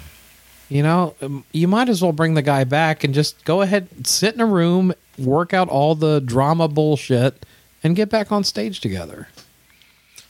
You 0.69 0.83
know, 0.83 1.15
um, 1.23 1.45
you 1.53 1.69
might 1.69 1.89
as 1.89 2.03
well 2.03 2.13
bring 2.13 2.35
the 2.35 2.43
guy 2.43 2.65
back 2.65 3.05
and 3.05 3.15
just 3.15 3.45
go 3.45 3.63
ahead, 3.63 4.07
sit 4.07 4.35
in 4.35 4.41
a 4.41 4.47
room, 4.47 4.93
work 5.17 5.55
out 5.55 5.69
all 5.69 5.95
the 5.95 6.21
drama 6.21 6.67
bullshit, 6.67 7.47
and 7.85 7.95
get 7.95 8.11
back 8.11 8.33
on 8.33 8.43
stage 8.43 8.81
together. 8.81 9.29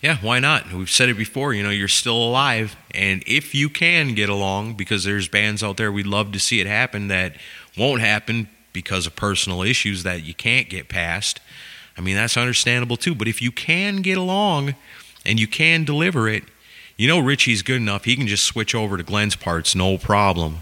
Yeah, 0.02 0.16
why 0.18 0.38
not? 0.40 0.72
We've 0.72 0.88
said 0.90 1.10
it 1.10 1.18
before, 1.18 1.52
you 1.52 1.62
know, 1.62 1.68
you're 1.70 1.86
still 1.88 2.16
alive. 2.16 2.74
And 2.94 3.22
if 3.26 3.54
you 3.54 3.68
can 3.68 4.14
get 4.14 4.30
along, 4.30 4.74
because 4.74 5.04
there's 5.04 5.28
bands 5.28 5.62
out 5.62 5.76
there 5.76 5.92
we'd 5.92 6.06
love 6.06 6.32
to 6.32 6.38
see 6.40 6.58
it 6.60 6.66
happen 6.66 7.08
that 7.08 7.34
won't 7.76 8.00
happen 8.00 8.48
because 8.72 9.06
of 9.06 9.14
personal 9.14 9.62
issues 9.62 10.02
that 10.04 10.22
you 10.22 10.32
can't 10.32 10.70
get 10.70 10.88
past. 10.88 11.38
I 11.98 12.00
mean, 12.00 12.16
that's 12.16 12.36
understandable 12.38 12.96
too. 12.96 13.14
But 13.14 13.28
if 13.28 13.42
you 13.42 13.52
can 13.52 13.96
get 13.96 14.16
along 14.16 14.74
and 15.26 15.38
you 15.38 15.46
can 15.46 15.84
deliver 15.84 16.28
it, 16.28 16.44
you 16.96 17.06
know 17.06 17.18
Richie's 17.18 17.60
good 17.62 17.76
enough. 17.76 18.04
He 18.04 18.16
can 18.16 18.26
just 18.26 18.44
switch 18.44 18.74
over 18.74 18.96
to 18.96 19.02
Glenn's 19.02 19.36
parts, 19.36 19.74
no 19.74 19.98
problem. 19.98 20.58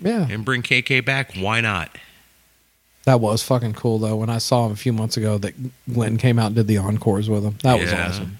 Yeah. 0.00 0.26
And 0.30 0.42
bring 0.44 0.62
KK 0.62 1.04
back. 1.04 1.34
Why 1.34 1.60
not? 1.60 1.98
That 3.04 3.20
was 3.20 3.42
fucking 3.42 3.74
cool, 3.74 3.98
though, 3.98 4.16
when 4.16 4.30
I 4.30 4.38
saw 4.38 4.66
him 4.66 4.72
a 4.72 4.76
few 4.76 4.92
months 4.92 5.16
ago 5.16 5.36
that 5.38 5.54
Glenn 5.92 6.16
came 6.16 6.38
out 6.38 6.46
and 6.48 6.54
did 6.56 6.66
the 6.66 6.78
encores 6.78 7.28
with 7.28 7.44
him. 7.44 7.56
That 7.62 7.78
was 7.80 7.90
Yeah. 7.90 8.08
awesome. 8.08 8.39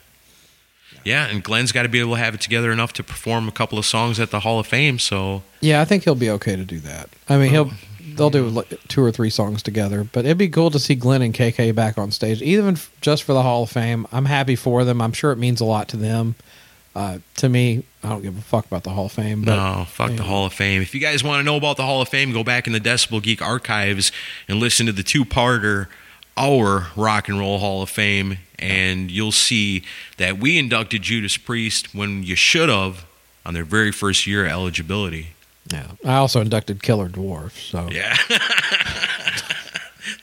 Yeah, 1.05 1.27
and 1.27 1.43
Glenn's 1.43 1.73
got 1.73 1.83
to 1.85 1.89
be 1.89 2.01
able 2.01 2.15
to 2.15 2.19
have 2.21 2.35
it 2.35 2.41
together 2.41 2.71
enough 2.73 2.93
to 2.95 3.03
perform 3.03 3.49
a 3.49 3.53
couple 3.53 3.79
of 3.79 3.87
songs 3.87 4.21
at 4.21 4.31
the 4.31 4.41
Hall 4.41 4.59
of 4.59 4.67
Fame. 4.67 4.99
So 4.99 5.43
Yeah, 5.61 5.81
I 5.81 5.85
think 5.85 6.05
he'll 6.05 6.15
be 6.15 6.31
okay 6.31 6.57
to 6.57 6.65
do 6.65 6.79
that. 6.81 7.09
I 7.29 7.39
mean, 7.39 7.51
he'll 7.51 7.71
they'll 8.15 8.31
do 8.31 8.49
like 8.49 8.69
two 8.89 9.03
or 9.03 9.11
three 9.13 9.31
songs 9.31 9.63
together, 9.63 10.05
but 10.05 10.25
it'd 10.25 10.39
be 10.39 10.49
cool 10.49 10.71
to 10.71 10.79
see 10.79 10.95
Glenn 10.95 11.23
and 11.23 11.35
KK 11.35 11.75
back 11.75 11.97
on 11.99 12.11
stage, 12.11 12.43
even 12.43 12.75
f- 12.75 12.91
just 13.01 13.23
for 13.23 13.33
the 13.33 13.43
Hall 13.43 13.63
of 13.65 13.71
Fame. 13.71 14.07
I'm 14.13 14.25
happy 14.27 14.57
for 14.57 14.85
them. 14.85 15.01
I'm 15.01 15.13
sure 15.13 15.33
it 15.33 15.37
means 15.37 15.61
a 15.61 15.65
lot 15.65 15.89
to 15.89 15.97
them. 15.97 16.35
Uh, 16.95 17.19
to 17.37 17.49
me, 17.49 17.85
I 18.03 18.09
don't 18.09 18.21
give 18.23 18.37
a 18.37 18.41
fuck 18.43 18.67
about 18.67 18.83
the 18.83 18.91
Hall 18.91 19.07
of 19.07 19.13
Fame. 19.13 19.43
But 19.43 19.55
no, 19.55 19.85
fuck 19.85 20.17
the. 20.17 20.25
Hall 20.25 20.45
of 20.47 20.53
Fame. 20.53 20.83
If 20.83 20.93
you 20.93 21.01
guys 21.01 21.23
want 21.23 21.39
to 21.39 21.45
know 21.45 21.57
about 21.57 21.77
the 21.77 21.85
Hall 21.85 22.03
of 22.03 22.09
Fame, 22.09 22.33
go 22.33 22.43
back 22.43 22.67
in 22.67 22.73
the 22.73 22.81
Decibel 22.81 23.23
Geek 23.23 23.41
archives 23.41 24.11
and 24.49 24.59
listen 24.59 24.87
to 24.87 24.93
the 24.93 25.05
two-parter 25.05 25.87
our 26.41 26.87
Rock 26.97 27.29
and 27.29 27.39
Roll 27.39 27.59
Hall 27.59 27.83
of 27.83 27.91
Fame, 27.91 28.39
and 28.59 29.11
you'll 29.11 29.31
see 29.31 29.85
that 30.17 30.39
we 30.39 30.59
inducted 30.59 31.03
Judas 31.03 31.37
Priest 31.37 31.95
when 31.95 32.23
you 32.23 32.35
should 32.35 32.71
have 32.71 33.05
on 33.45 33.53
their 33.55 33.65
very 33.65 33.93
first 33.93 34.27
year 34.27 34.47
of 34.47 34.51
eligibility. 34.53 35.29
yeah, 35.71 35.89
I 36.05 36.17
also 36.17 36.41
inducted 36.41 36.83
Killer 36.83 37.09
Dwarf. 37.11 37.53
So 37.53 37.89
Yeah, 37.91 38.17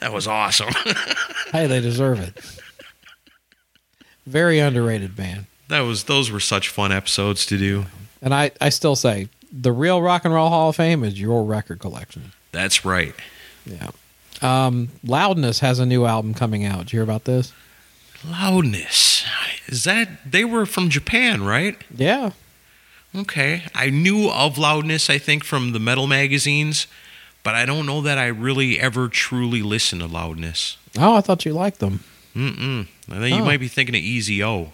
that 0.00 0.12
was 0.12 0.26
awesome. 0.26 0.74
hey, 1.52 1.66
they 1.66 1.80
deserve 1.80 2.18
it. 2.18 2.36
Very 4.26 4.58
underrated 4.58 5.14
band. 5.16 5.46
that 5.68 5.80
was 5.80 6.04
those 6.04 6.30
were 6.30 6.40
such 6.40 6.68
fun 6.68 6.90
episodes 6.92 7.46
to 7.46 7.56
do. 7.56 7.86
And 8.20 8.34
I, 8.34 8.50
I 8.60 8.68
still 8.70 8.96
say 8.96 9.28
the 9.52 9.72
real 9.72 10.02
Rock 10.02 10.24
and 10.24 10.34
Roll 10.34 10.48
Hall 10.48 10.70
of 10.70 10.76
Fame 10.76 11.04
is 11.04 11.20
your 11.20 11.44
record 11.44 11.78
collection. 11.78 12.32
That's 12.52 12.84
right. 12.84 13.14
Yeah. 13.64 13.90
Um, 14.42 14.88
Loudness 15.04 15.60
has 15.60 15.78
a 15.78 15.86
new 15.86 16.04
album 16.06 16.34
coming 16.34 16.64
out. 16.64 16.78
Did 16.78 16.92
you 16.92 16.96
hear 16.98 17.02
about 17.04 17.24
this? 17.24 17.52
Loudness. 18.28 19.24
Is 19.66 19.84
that 19.84 20.08
they 20.30 20.44
were 20.44 20.66
from 20.66 20.88
Japan, 20.88 21.42
right? 21.44 21.76
Yeah. 21.94 22.30
Okay. 23.14 23.64
I 23.74 23.90
knew 23.90 24.28
of 24.30 24.58
loudness, 24.58 25.08
I 25.10 25.18
think, 25.18 25.44
from 25.44 25.72
the 25.72 25.78
metal 25.80 26.06
magazines, 26.06 26.86
but 27.42 27.54
I 27.54 27.64
don't 27.64 27.86
know 27.86 28.00
that 28.02 28.18
I 28.18 28.26
really 28.26 28.78
ever 28.78 29.08
truly 29.08 29.62
listened 29.62 30.02
to 30.02 30.06
loudness. 30.08 30.76
Oh, 30.98 31.16
I 31.16 31.20
thought 31.20 31.44
you 31.44 31.52
liked 31.52 31.78
them. 31.80 32.00
Mm-mm. 32.34 32.86
I 33.10 33.18
think 33.18 33.34
you 33.36 33.42
Oh. 33.42 33.46
might 33.46 33.60
be 33.60 33.68
thinking 33.68 33.94
of 33.94 34.02
EZO. 34.02 34.72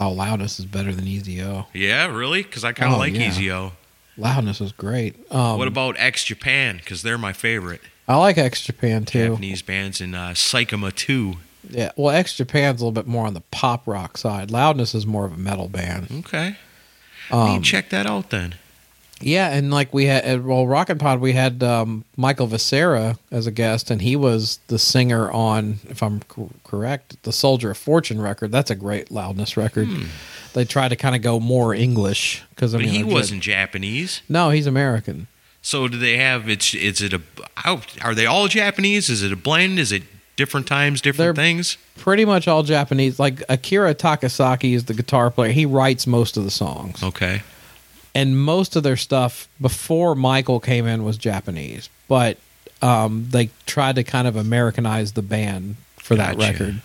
Oh, 0.00 0.10
Loudness 0.10 0.58
is 0.58 0.64
better 0.66 0.92
than 0.94 1.06
EZO. 1.06 1.68
Yeah, 1.72 2.06
really? 2.06 2.42
Because 2.42 2.64
I 2.64 2.72
kind 2.72 2.90
of 2.92 2.96
Oh, 2.96 3.00
like 3.00 3.14
yeah. 3.14 3.28
EZO. 3.28 3.72
Loudness 4.16 4.60
is 4.60 4.72
great. 4.72 5.14
Um, 5.30 5.58
what 5.58 5.68
about 5.68 5.94
X 5.98 6.24
Japan? 6.24 6.78
Because 6.78 7.02
they're 7.02 7.18
my 7.18 7.32
favorite 7.32 7.80
I 8.12 8.16
like 8.16 8.38
X 8.38 8.62
Japan 8.62 9.04
too. 9.04 9.28
Japanese 9.30 9.62
bands 9.62 10.00
and 10.00 10.14
uh, 10.14 10.30
Psychoma 10.34 10.94
2. 10.94 11.34
Yeah. 11.70 11.92
Well, 11.96 12.14
X 12.14 12.36
Japan's 12.36 12.80
a 12.80 12.84
little 12.84 12.92
bit 12.92 13.06
more 13.06 13.26
on 13.26 13.34
the 13.34 13.40
pop 13.52 13.86
rock 13.86 14.18
side. 14.18 14.50
Loudness 14.50 14.94
is 14.94 15.06
more 15.06 15.24
of 15.24 15.32
a 15.32 15.36
metal 15.36 15.68
band. 15.68 16.08
Okay. 16.26 16.56
Um, 17.30 17.62
to 17.62 17.68
check 17.68 17.88
that 17.90 18.06
out 18.06 18.30
then. 18.30 18.56
Yeah, 19.24 19.50
and 19.52 19.70
like 19.70 19.94
we 19.94 20.06
had, 20.06 20.44
well, 20.44 20.66
Rockin' 20.66 20.98
Pod, 20.98 21.20
we 21.20 21.32
had 21.32 21.62
um, 21.62 22.04
Michael 22.16 22.48
Vescera 22.48 23.16
as 23.30 23.46
a 23.46 23.52
guest, 23.52 23.88
and 23.88 24.02
he 24.02 24.16
was 24.16 24.58
the 24.66 24.80
singer 24.80 25.30
on, 25.30 25.78
if 25.88 26.02
I'm 26.02 26.18
cor- 26.24 26.50
correct, 26.64 27.22
the 27.22 27.32
Soldier 27.32 27.70
of 27.70 27.78
Fortune 27.78 28.20
record. 28.20 28.50
That's 28.50 28.70
a 28.72 28.74
great 28.74 29.12
loudness 29.12 29.56
record. 29.56 29.88
They 30.54 30.64
tried 30.64 30.88
to 30.88 30.96
kind 30.96 31.14
of 31.14 31.22
go 31.22 31.38
more 31.38 31.72
English 31.72 32.42
because 32.50 32.74
I 32.74 32.78
Hmm. 32.78 32.84
Mean, 32.84 32.92
he 32.94 33.04
wasn't 33.04 33.42
Japanese. 33.44 34.22
No, 34.28 34.50
he's 34.50 34.66
American. 34.66 35.28
So 35.62 35.86
do 35.88 35.96
they 35.96 36.16
have 36.18 36.48
it's 36.48 36.74
is 36.74 37.00
it 37.00 37.12
a 37.12 37.20
how, 37.56 37.80
are 38.02 38.14
they 38.14 38.26
all 38.26 38.48
Japanese? 38.48 39.08
Is 39.08 39.22
it 39.22 39.32
a 39.32 39.36
blend? 39.36 39.78
Is 39.78 39.92
it 39.92 40.02
different 40.36 40.66
times, 40.66 41.00
different 41.00 41.36
They're- 41.36 41.44
things? 41.44 41.76
Pretty 41.98 42.24
much 42.24 42.48
all 42.48 42.62
Japanese. 42.62 43.18
Like 43.20 43.42
Akira 43.48 43.94
Takasaki 43.94 44.74
is 44.74 44.86
the 44.86 44.94
guitar 44.94 45.30
player. 45.30 45.52
He 45.52 45.66
writes 45.66 46.06
most 46.06 46.36
of 46.36 46.44
the 46.44 46.50
songs. 46.50 47.02
Okay. 47.02 47.42
and 48.14 48.38
most 48.42 48.74
of 48.76 48.82
their 48.82 48.96
stuff 48.96 49.48
before 49.60 50.14
Michael 50.14 50.58
came 50.60 50.86
in 50.86 51.04
was 51.04 51.16
Japanese, 51.16 51.88
but 52.08 52.36
um, 52.82 53.28
they 53.30 53.48
tried 53.66 53.94
to 53.96 54.04
kind 54.04 54.26
of 54.28 54.34
Americanize 54.36 55.12
the 55.12 55.22
band 55.22 55.76
for 55.96 56.16
that 56.16 56.36
Gotcha. 56.36 56.52
record, 56.52 56.82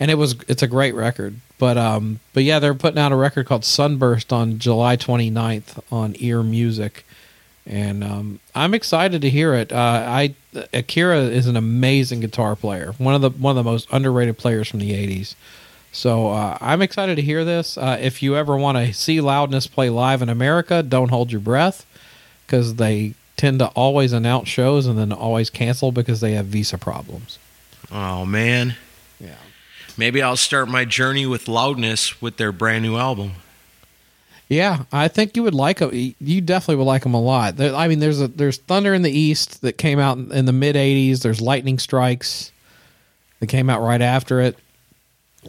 and 0.00 0.10
it 0.10 0.16
was 0.16 0.34
it's 0.48 0.62
a 0.62 0.66
great 0.66 0.94
record. 0.94 1.36
But 1.58 1.78
um, 1.78 2.18
but 2.34 2.42
yeah, 2.42 2.58
they're 2.58 2.74
putting 2.74 2.98
out 2.98 3.12
a 3.12 3.16
record 3.16 3.46
called 3.46 3.64
Sunburst 3.64 4.32
on 4.32 4.58
July 4.58 4.96
29th 4.98 5.80
on 5.92 6.14
Ear 6.18 6.42
Music, 6.42 7.05
and 7.66 8.04
um, 8.04 8.40
I'm 8.54 8.74
excited 8.74 9.22
to 9.22 9.30
hear 9.30 9.54
it. 9.54 9.72
Uh, 9.72 10.04
I 10.06 10.34
Akira 10.72 11.20
is 11.22 11.46
an 11.46 11.56
amazing 11.56 12.20
guitar 12.20 12.54
player, 12.56 12.94
one 12.98 13.14
of 13.14 13.20
the 13.20 13.30
one 13.30 13.56
of 13.56 13.64
the 13.64 13.70
most 13.70 13.88
underrated 13.90 14.38
players 14.38 14.68
from 14.68 14.80
the 14.80 14.92
80s. 14.92 15.34
So 15.92 16.28
uh, 16.28 16.58
I'm 16.60 16.82
excited 16.82 17.16
to 17.16 17.22
hear 17.22 17.44
this. 17.44 17.78
Uh, 17.78 17.96
if 18.00 18.22
you 18.22 18.36
ever 18.36 18.56
want 18.56 18.76
to 18.78 18.92
see 18.92 19.20
Loudness 19.20 19.66
play 19.66 19.88
live 19.88 20.20
in 20.22 20.28
America, 20.28 20.82
don't 20.82 21.08
hold 21.08 21.32
your 21.32 21.40
breath 21.40 21.86
because 22.46 22.74
they 22.74 23.14
tend 23.36 23.58
to 23.58 23.68
always 23.68 24.12
announce 24.12 24.48
shows 24.48 24.86
and 24.86 24.98
then 24.98 25.12
always 25.12 25.50
cancel 25.50 25.92
because 25.92 26.20
they 26.20 26.32
have 26.32 26.46
visa 26.46 26.78
problems. 26.78 27.38
Oh 27.90 28.24
man. 28.24 28.76
Yeah. 29.18 29.36
Maybe 29.96 30.22
I'll 30.22 30.36
start 30.36 30.68
my 30.68 30.84
journey 30.84 31.26
with 31.26 31.48
loudness 31.48 32.20
with 32.20 32.36
their 32.36 32.52
brand 32.52 32.84
new 32.84 32.96
album. 32.96 33.32
Yeah, 34.48 34.84
I 34.92 35.08
think 35.08 35.36
you 35.36 35.42
would 35.42 35.54
like 35.54 35.78
them. 35.78 35.90
You 35.92 36.40
definitely 36.40 36.76
would 36.76 36.84
like 36.84 37.02
them 37.02 37.14
a 37.14 37.20
lot. 37.20 37.56
There, 37.56 37.74
I 37.74 37.88
mean, 37.88 37.98
there's 37.98 38.20
a 38.20 38.28
there's 38.28 38.58
Thunder 38.58 38.94
in 38.94 39.02
the 39.02 39.10
East 39.10 39.62
that 39.62 39.76
came 39.76 39.98
out 39.98 40.18
in 40.18 40.44
the 40.44 40.52
mid 40.52 40.76
'80s. 40.76 41.22
There's 41.22 41.40
Lightning 41.40 41.78
Strikes 41.78 42.52
that 43.40 43.48
came 43.48 43.68
out 43.68 43.82
right 43.82 44.00
after 44.00 44.40
it. 44.40 44.56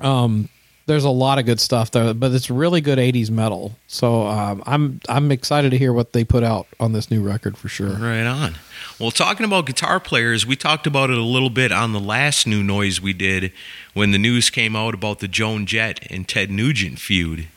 Um, 0.02 0.50
there's 0.88 1.04
a 1.04 1.10
lot 1.10 1.38
of 1.38 1.45
good 1.45 1.60
stuff 1.60 1.91
though, 1.91 2.14
but 2.14 2.32
it's 2.32 2.50
really 2.50 2.82
good 2.82 2.98
'80s 2.98 3.30
metal. 3.30 3.76
So 3.88 4.26
um, 4.26 4.64
I'm 4.66 5.00
I'm 5.08 5.32
excited 5.32 5.70
to 5.72 5.78
hear 5.78 5.93
what 5.93 6.14
they 6.14 6.24
put 6.24 6.43
out 6.43 6.66
on 6.80 6.93
this 6.93 7.12
new 7.12 7.22
record 7.22 7.56
for 7.56 7.68
sure. 7.70 7.89
Right 7.89 8.26
on. 8.26 8.56
Well, 9.00 9.12
talking 9.12 9.45
about 9.45 9.68
guitar 9.68 10.00
players, 10.00 10.48
we 10.48 10.56
talked 10.56 10.88
about 10.88 11.12
it 11.12 11.18
a 11.20 11.24
little 11.24 11.52
bit 11.52 11.72
on 11.72 11.93
the 11.93 12.00
last 12.00 12.48
new 12.48 12.64
noise 12.64 13.00
we 13.00 13.14
did 13.14 13.52
when 13.93 14.10
the 14.10 14.18
news 14.18 14.50
came 14.50 14.76
out 14.76 14.95
about 14.95 15.20
the 15.20 15.28
Joan 15.28 15.68
Jett 15.68 16.00
and 16.10 16.28
Ted 16.28 16.50
Nugent 16.50 16.98
feud. 17.00 17.48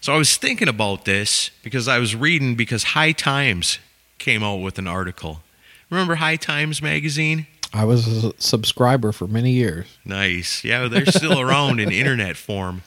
So 0.00 0.14
I 0.14 0.16
was 0.16 0.36
thinking 0.36 0.68
about 0.68 1.04
this 1.04 1.50
because 1.62 1.86
I 1.86 1.98
was 1.98 2.16
reading 2.16 2.54
because 2.54 2.82
High 2.82 3.12
Times 3.12 3.78
came 4.18 4.42
out 4.42 4.56
with 4.56 4.78
an 4.78 4.86
article. 4.86 5.42
Remember 5.90 6.14
High 6.14 6.36
Times 6.36 6.80
magazine? 6.80 7.46
I 7.72 7.84
was 7.84 8.24
a 8.24 8.32
subscriber 8.40 9.12
for 9.12 9.26
many 9.26 9.52
years. 9.52 9.86
Nice. 10.04 10.64
Yeah, 10.64 10.88
they're 10.88 11.06
still 11.06 11.38
around 11.46 11.80
in 11.80 11.92
internet 11.92 12.36
form. 12.36 12.82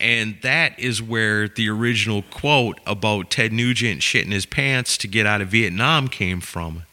And 0.00 0.36
that 0.42 0.78
is 0.78 1.02
where 1.02 1.48
the 1.48 1.68
original 1.68 2.22
quote 2.22 2.80
about 2.86 3.30
Ted 3.30 3.52
Nugent 3.52 4.00
shitting 4.00 4.32
his 4.32 4.46
pants 4.46 4.96
to 4.98 5.08
get 5.08 5.26
out 5.26 5.40
of 5.40 5.48
Vietnam 5.48 6.08
came 6.08 6.40
from. 6.40 6.84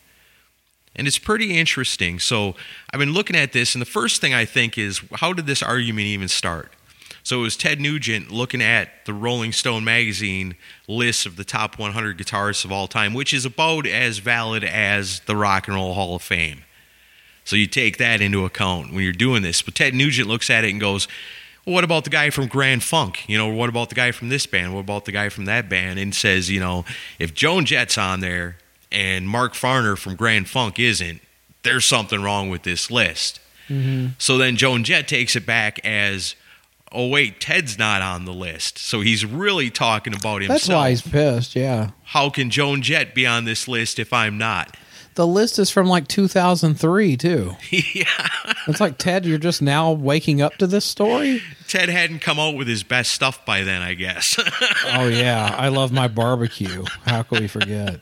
And 0.95 1.07
it's 1.07 1.19
pretty 1.19 1.57
interesting. 1.57 2.19
So 2.19 2.55
I've 2.91 2.99
been 2.99 3.13
looking 3.13 3.35
at 3.35 3.53
this, 3.53 3.75
and 3.75 3.81
the 3.81 3.85
first 3.85 4.21
thing 4.21 4.33
I 4.33 4.45
think 4.45 4.77
is 4.77 5.01
how 5.13 5.33
did 5.33 5.45
this 5.45 5.61
argument 5.61 6.07
even 6.07 6.27
start? 6.27 6.71
So 7.25 7.39
it 7.39 7.41
was 7.41 7.57
Ted 7.57 7.81
Nugent 7.81 8.29
looking 8.29 8.61
at 8.61 9.03
the 9.05 9.13
Rolling 9.13 9.51
Stone 9.51 9.83
magazine 9.83 10.55
list 10.87 11.25
of 11.25 11.37
the 11.37 11.43
top 11.43 11.79
100 11.79 12.19
guitarists 12.19 12.63
of 12.63 12.71
all 12.71 12.87
time, 12.87 13.15
which 13.15 13.33
is 13.33 13.45
about 13.45 13.87
as 13.87 14.19
valid 14.19 14.63
as 14.63 15.21
the 15.21 15.35
Rock 15.35 15.67
and 15.67 15.75
Roll 15.75 15.95
Hall 15.95 16.15
of 16.15 16.21
Fame. 16.21 16.61
So 17.43 17.55
you 17.55 17.65
take 17.65 17.97
that 17.97 18.21
into 18.21 18.45
account 18.45 18.93
when 18.93 19.03
you're 19.03 19.11
doing 19.11 19.41
this. 19.41 19.63
But 19.63 19.73
Ted 19.73 19.95
Nugent 19.95 20.27
looks 20.27 20.51
at 20.51 20.63
it 20.65 20.69
and 20.69 20.79
goes, 20.79 21.07
well, 21.65 21.73
what 21.73 21.83
about 21.83 22.03
the 22.03 22.11
guy 22.11 22.29
from 22.29 22.45
Grand 22.45 22.83
Funk? 22.83 23.27
You 23.27 23.39
know, 23.39 23.47
what 23.47 23.69
about 23.69 23.89
the 23.89 23.95
guy 23.95 24.11
from 24.11 24.29
this 24.29 24.45
band? 24.45 24.75
What 24.75 24.81
about 24.81 25.05
the 25.05 25.11
guy 25.11 25.29
from 25.29 25.45
that 25.45 25.67
band? 25.67 25.97
And 25.97 26.13
says, 26.13 26.51
you 26.51 26.59
know, 26.59 26.85
if 27.17 27.33
Joan 27.33 27.65
Jett's 27.65 27.97
on 27.97 28.19
there 28.19 28.57
and 28.91 29.27
Mark 29.27 29.55
Farner 29.55 29.97
from 29.97 30.15
Grand 30.15 30.47
Funk 30.47 30.77
isn't, 30.77 31.21
there's 31.63 31.85
something 31.85 32.21
wrong 32.21 32.51
with 32.51 32.61
this 32.61 32.91
list. 32.91 33.39
Mm-hmm. 33.67 34.09
So 34.19 34.37
then 34.37 34.57
Joan 34.57 34.83
Jett 34.83 35.07
takes 35.07 35.35
it 35.35 35.47
back 35.47 35.83
as, 35.83 36.35
oh 36.91 37.07
wait, 37.07 37.39
Ted's 37.39 37.77
not 37.77 38.01
on 38.01 38.25
the 38.25 38.33
list. 38.33 38.77
So 38.77 39.01
he's 39.01 39.25
really 39.25 39.69
talking 39.69 40.13
about 40.13 40.41
himself. 40.41 40.61
That's 40.61 40.69
why 40.69 40.89
he's 40.89 41.01
pissed. 41.01 41.55
Yeah. 41.55 41.91
How 42.03 42.29
can 42.29 42.49
Joan 42.49 42.81
Jett 42.81 43.13
be 43.13 43.25
on 43.25 43.45
this 43.45 43.67
list 43.67 43.99
if 43.99 44.13
I'm 44.13 44.37
not? 44.37 44.75
The 45.15 45.25
list 45.25 45.59
is 45.59 45.69
from 45.69 45.87
like 45.87 46.09
2003 46.09 47.15
too. 47.15 47.55
yeah. 47.69 48.05
It's 48.67 48.81
like 48.81 48.97
Ted, 48.97 49.25
you're 49.25 49.37
just 49.37 49.61
now 49.61 49.91
waking 49.93 50.41
up 50.41 50.55
to 50.57 50.67
this 50.67 50.83
story. 50.83 51.41
Ted 51.67 51.87
hadn't 51.87 52.19
come 52.19 52.37
out 52.37 52.55
with 52.55 52.67
his 52.67 52.83
best 52.83 53.13
stuff 53.13 53.45
by 53.45 53.63
then, 53.63 53.81
I 53.81 53.93
guess. 53.93 54.37
Oh 54.87 55.07
yeah, 55.07 55.53
I 55.57 55.69
love 55.69 55.91
my 55.91 56.07
barbecue. 56.07 56.85
How 57.05 57.23
can 57.23 57.41
we 57.41 57.47
forget? 57.47 58.01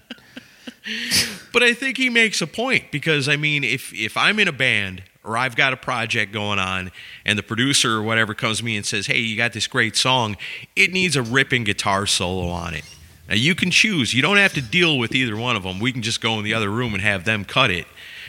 but 1.53 1.63
I 1.63 1.73
think 1.73 1.97
he 1.97 2.09
makes 2.09 2.41
a 2.41 2.47
point 2.47 2.91
because 2.91 3.29
I 3.29 3.36
mean, 3.38 3.63
if 3.63 3.93
if 3.93 4.17
I'm 4.17 4.38
in 4.39 4.47
a 4.47 4.51
band 4.51 5.03
or 5.24 5.38
I've 5.38 5.55
got 5.55 5.74
a 5.74 5.78
project 5.78 6.32
going 6.34 6.59
on 6.59 6.91
and 7.26 7.38
the 7.39 7.43
producer 7.43 7.97
or 7.97 8.01
whatever 8.03 8.34
comes 8.34 8.57
to 8.59 8.65
me 8.65 8.76
and 8.76 8.86
says, 8.86 9.07
"Hey, 9.07 9.19
you 9.19 9.38
got 9.38 9.53
this 9.53 9.67
great 9.67 9.95
song, 9.95 10.36
it 10.76 10.91
needs 10.91 11.15
a 11.15 11.21
ripping 11.21 11.63
guitar 11.63 12.05
solo 12.05 12.47
on 12.49 12.74
it." 12.74 12.84
Now 13.30 13.36
you 13.36 13.55
can 13.55 13.71
choose. 13.71 14.13
You 14.13 14.21
don't 14.21 14.38
have 14.38 14.53
to 14.53 14.61
deal 14.61 14.97
with 14.97 15.15
either 15.15 15.38
one 15.38 15.55
of 15.55 15.63
them. 15.63 15.80
We 15.80 15.91
can 15.93 16.01
just 16.01 16.19
go 16.21 16.38
in 16.39 16.43
the 16.43 16.53
other 16.53 16.69
room 16.69 16.93
and 16.93 17.01
have 17.01 17.24
them 17.24 17.45
cut 17.45 17.71
it. 17.71 17.88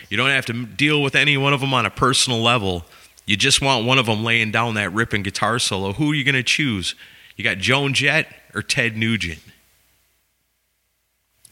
You 0.08 0.16
don't 0.16 0.30
have 0.30 0.46
to 0.46 0.66
deal 0.66 1.02
with 1.02 1.16
any 1.16 1.36
one 1.36 1.52
of 1.52 1.60
them 1.60 1.74
on 1.74 1.84
a 1.84 1.90
personal 1.90 2.40
level. 2.40 2.84
You 3.26 3.36
just 3.36 3.60
want 3.60 3.86
one 3.86 3.98
of 3.98 4.06
them 4.06 4.22
laying 4.22 4.52
down 4.52 4.74
that 4.74 4.92
ripping 4.92 5.22
guitar 5.24 5.58
solo. 5.58 5.94
Who 5.94 6.12
are 6.12 6.14
you 6.14 6.22
going 6.24 6.34
to 6.34 6.42
choose? 6.42 6.94
You 7.36 7.42
got 7.42 7.58
Joan 7.58 7.94
Jett 7.94 8.28
or 8.54 8.62
Ted 8.62 8.96
Nugent? 8.96 9.40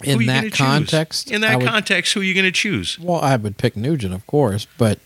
Who 0.04 0.10
In 0.10 0.18
are 0.18 0.20
you 0.22 0.26
that 0.28 0.52
context, 0.52 1.30
in 1.30 1.40
that 1.42 1.58
would- 1.58 1.66
context, 1.68 2.12
who 2.14 2.20
are 2.20 2.24
you 2.24 2.34
going 2.34 2.44
to 2.44 2.50
choose? 2.52 2.98
Well, 2.98 3.20
I 3.20 3.36
would 3.36 3.56
pick 3.56 3.76
Nugent, 3.76 4.12
of 4.14 4.26
course, 4.26 4.66
but 4.78 4.98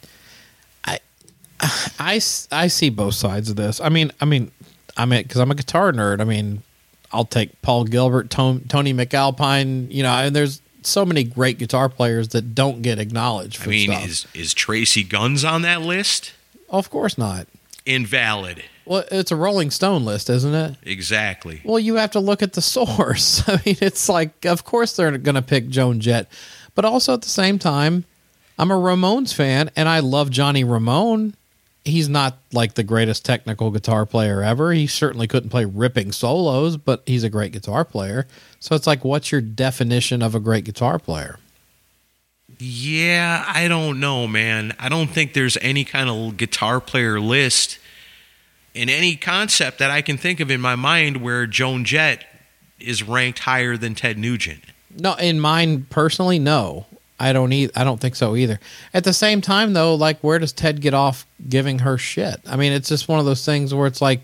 I, 1.61 2.21
I 2.53 2.67
see 2.69 2.91
both 2.91 3.15
sides 3.15 3.51
of 3.51 3.57
this. 3.57 3.81
I 3.81 3.89
mean, 3.89 4.13
I 4.21 4.25
mean, 4.25 4.51
I 4.97 5.07
mean, 5.07 5.23
because 5.23 5.41
I'm 5.41 5.51
a 5.51 5.55
guitar 5.55 5.93
nerd. 5.93 6.21
I 6.21 6.25
mean, 6.25 6.63
I'll 7.13 7.25
take 7.25 7.61
Paul 7.63 7.85
Gilbert, 7.85 8.31
Tony, 8.31 8.61
Tony 8.69 8.93
MacAlpine. 8.93 9.91
You 9.91 10.03
know, 10.03 10.13
and 10.13 10.35
there's 10.35 10.61
so 10.83 11.05
many 11.05 11.25
great 11.25 11.59
guitar 11.59 11.89
players 11.89 12.29
that 12.29 12.55
don't 12.55 12.83
get 12.83 12.99
acknowledged. 12.99 13.57
For 13.57 13.71
I 13.71 13.73
mean, 13.73 13.91
stuff. 13.91 14.07
is 14.07 14.27
is 14.35 14.55
Tracii 14.55 15.09
Guns 15.09 15.45
on 15.45 15.63
that 15.63 15.83
list? 15.83 16.33
of 16.69 16.91
course 16.91 17.17
not. 17.17 17.47
Invalid. 17.85 18.65
Well, 18.85 19.05
it's 19.11 19.31
a 19.31 19.37
Rolling 19.37 19.71
Stone 19.71 20.05
list, 20.05 20.29
isn't 20.31 20.55
it? 20.55 20.77
Exactly. 20.83 21.61
Well, 21.65 21.79
you 21.79 21.95
have 21.97 22.11
to 22.13 22.21
look 22.21 22.43
at 22.43 22.55
the 22.55 22.63
source. 22.63 23.43
I 23.49 23.61
mean, 23.65 23.77
it's 23.81 24.09
like, 24.09 24.45
of 24.45 24.65
course 24.65 24.97
they're 24.97 25.17
going 25.19 25.35
to 25.37 25.43
pick 25.43 25.69
Joan 25.69 26.01
Jett, 26.01 26.29
but 26.75 26.85
also 26.85 27.15
at 27.15 27.23
the 27.23 27.29
same 27.29 27.59
time, 27.59 28.05
I'm 28.59 28.71
a 28.71 28.75
Ramones 28.75 29.35
fan 29.35 29.71
and 29.77 29.89
I 29.89 30.01
love 30.01 30.31
Johnny 30.31 30.65
Ramone. 30.65 31.35
He's 31.87 32.09
not 32.09 32.39
like 32.53 32.75
the 32.75 32.83
greatest 32.83 33.25
technical 33.25 33.71
guitar 33.71 34.05
player 34.05 34.43
ever. 34.43 34.73
He 34.73 34.89
certainly 34.89 35.29
couldn't 35.29 35.51
play 35.51 35.65
ripping 35.65 36.11
solos, 36.11 36.77
but 36.77 37.03
he's 37.07 37.23
a 37.23 37.31
great 37.31 37.53
guitar 37.53 37.85
player. 37.85 38.27
So 38.59 38.75
it's 38.75 38.89
like, 38.89 39.05
what's 39.05 39.31
your 39.31 39.41
definition 39.41 40.21
of 40.21 40.35
a 40.35 40.41
great 40.41 40.65
guitar 40.65 40.99
player? 40.99 41.39
Yeah, 42.59 43.45
I 43.47 43.69
don't 43.69 44.01
know, 44.01 44.27
man. 44.27 44.75
I 44.79 44.89
don't 44.89 45.09
think 45.09 45.33
there's 45.33 45.57
any 45.61 45.85
kind 45.85 46.11
of 46.11 46.37
guitar 46.37 46.81
player 46.81 47.21
list 47.21 47.79
in 48.75 48.89
any 48.89 49.15
concept 49.17 49.79
that 49.79 49.91
I 49.91 50.03
can 50.03 50.17
think 50.17 50.41
of 50.41 50.51
in 50.51 50.61
my 50.61 50.75
mind 50.75 51.19
where 51.19 51.47
Joan 51.47 51.85
Jett 51.85 52.25
is 52.81 53.03
ranked 53.03 53.41
higher 53.41 53.77
than 53.77 53.95
Ted 53.95 54.19
Nugent. 54.19 54.65
No, 54.99 55.15
in 55.15 55.41
mine 55.41 55.87
personally, 55.89 56.39
no. 56.39 56.87
I 57.19 57.33
don't 57.33 57.53
e- 57.53 57.71
I 57.75 57.85
don't 57.85 58.01
think 58.01 58.15
so 58.17 58.37
either. 58.37 58.61
At 58.93 59.05
the 59.05 59.13
same 59.13 59.41
time 59.41 59.73
though, 59.73 59.95
like 59.95 60.19
where 60.21 60.39
does 60.39 60.53
Ted 60.53 60.81
get 60.81 60.95
off 60.95 61.27
giving 61.49 61.81
her 61.81 61.97
shit? 61.99 62.41
I 62.47 62.57
mean, 62.57 62.73
it's 62.73 62.89
just 62.89 63.09
one 63.09 63.19
of 63.19 63.25
those 63.27 63.45
things 63.45 63.73
where 63.75 63.87
it's 63.87 64.03
like 64.03 64.21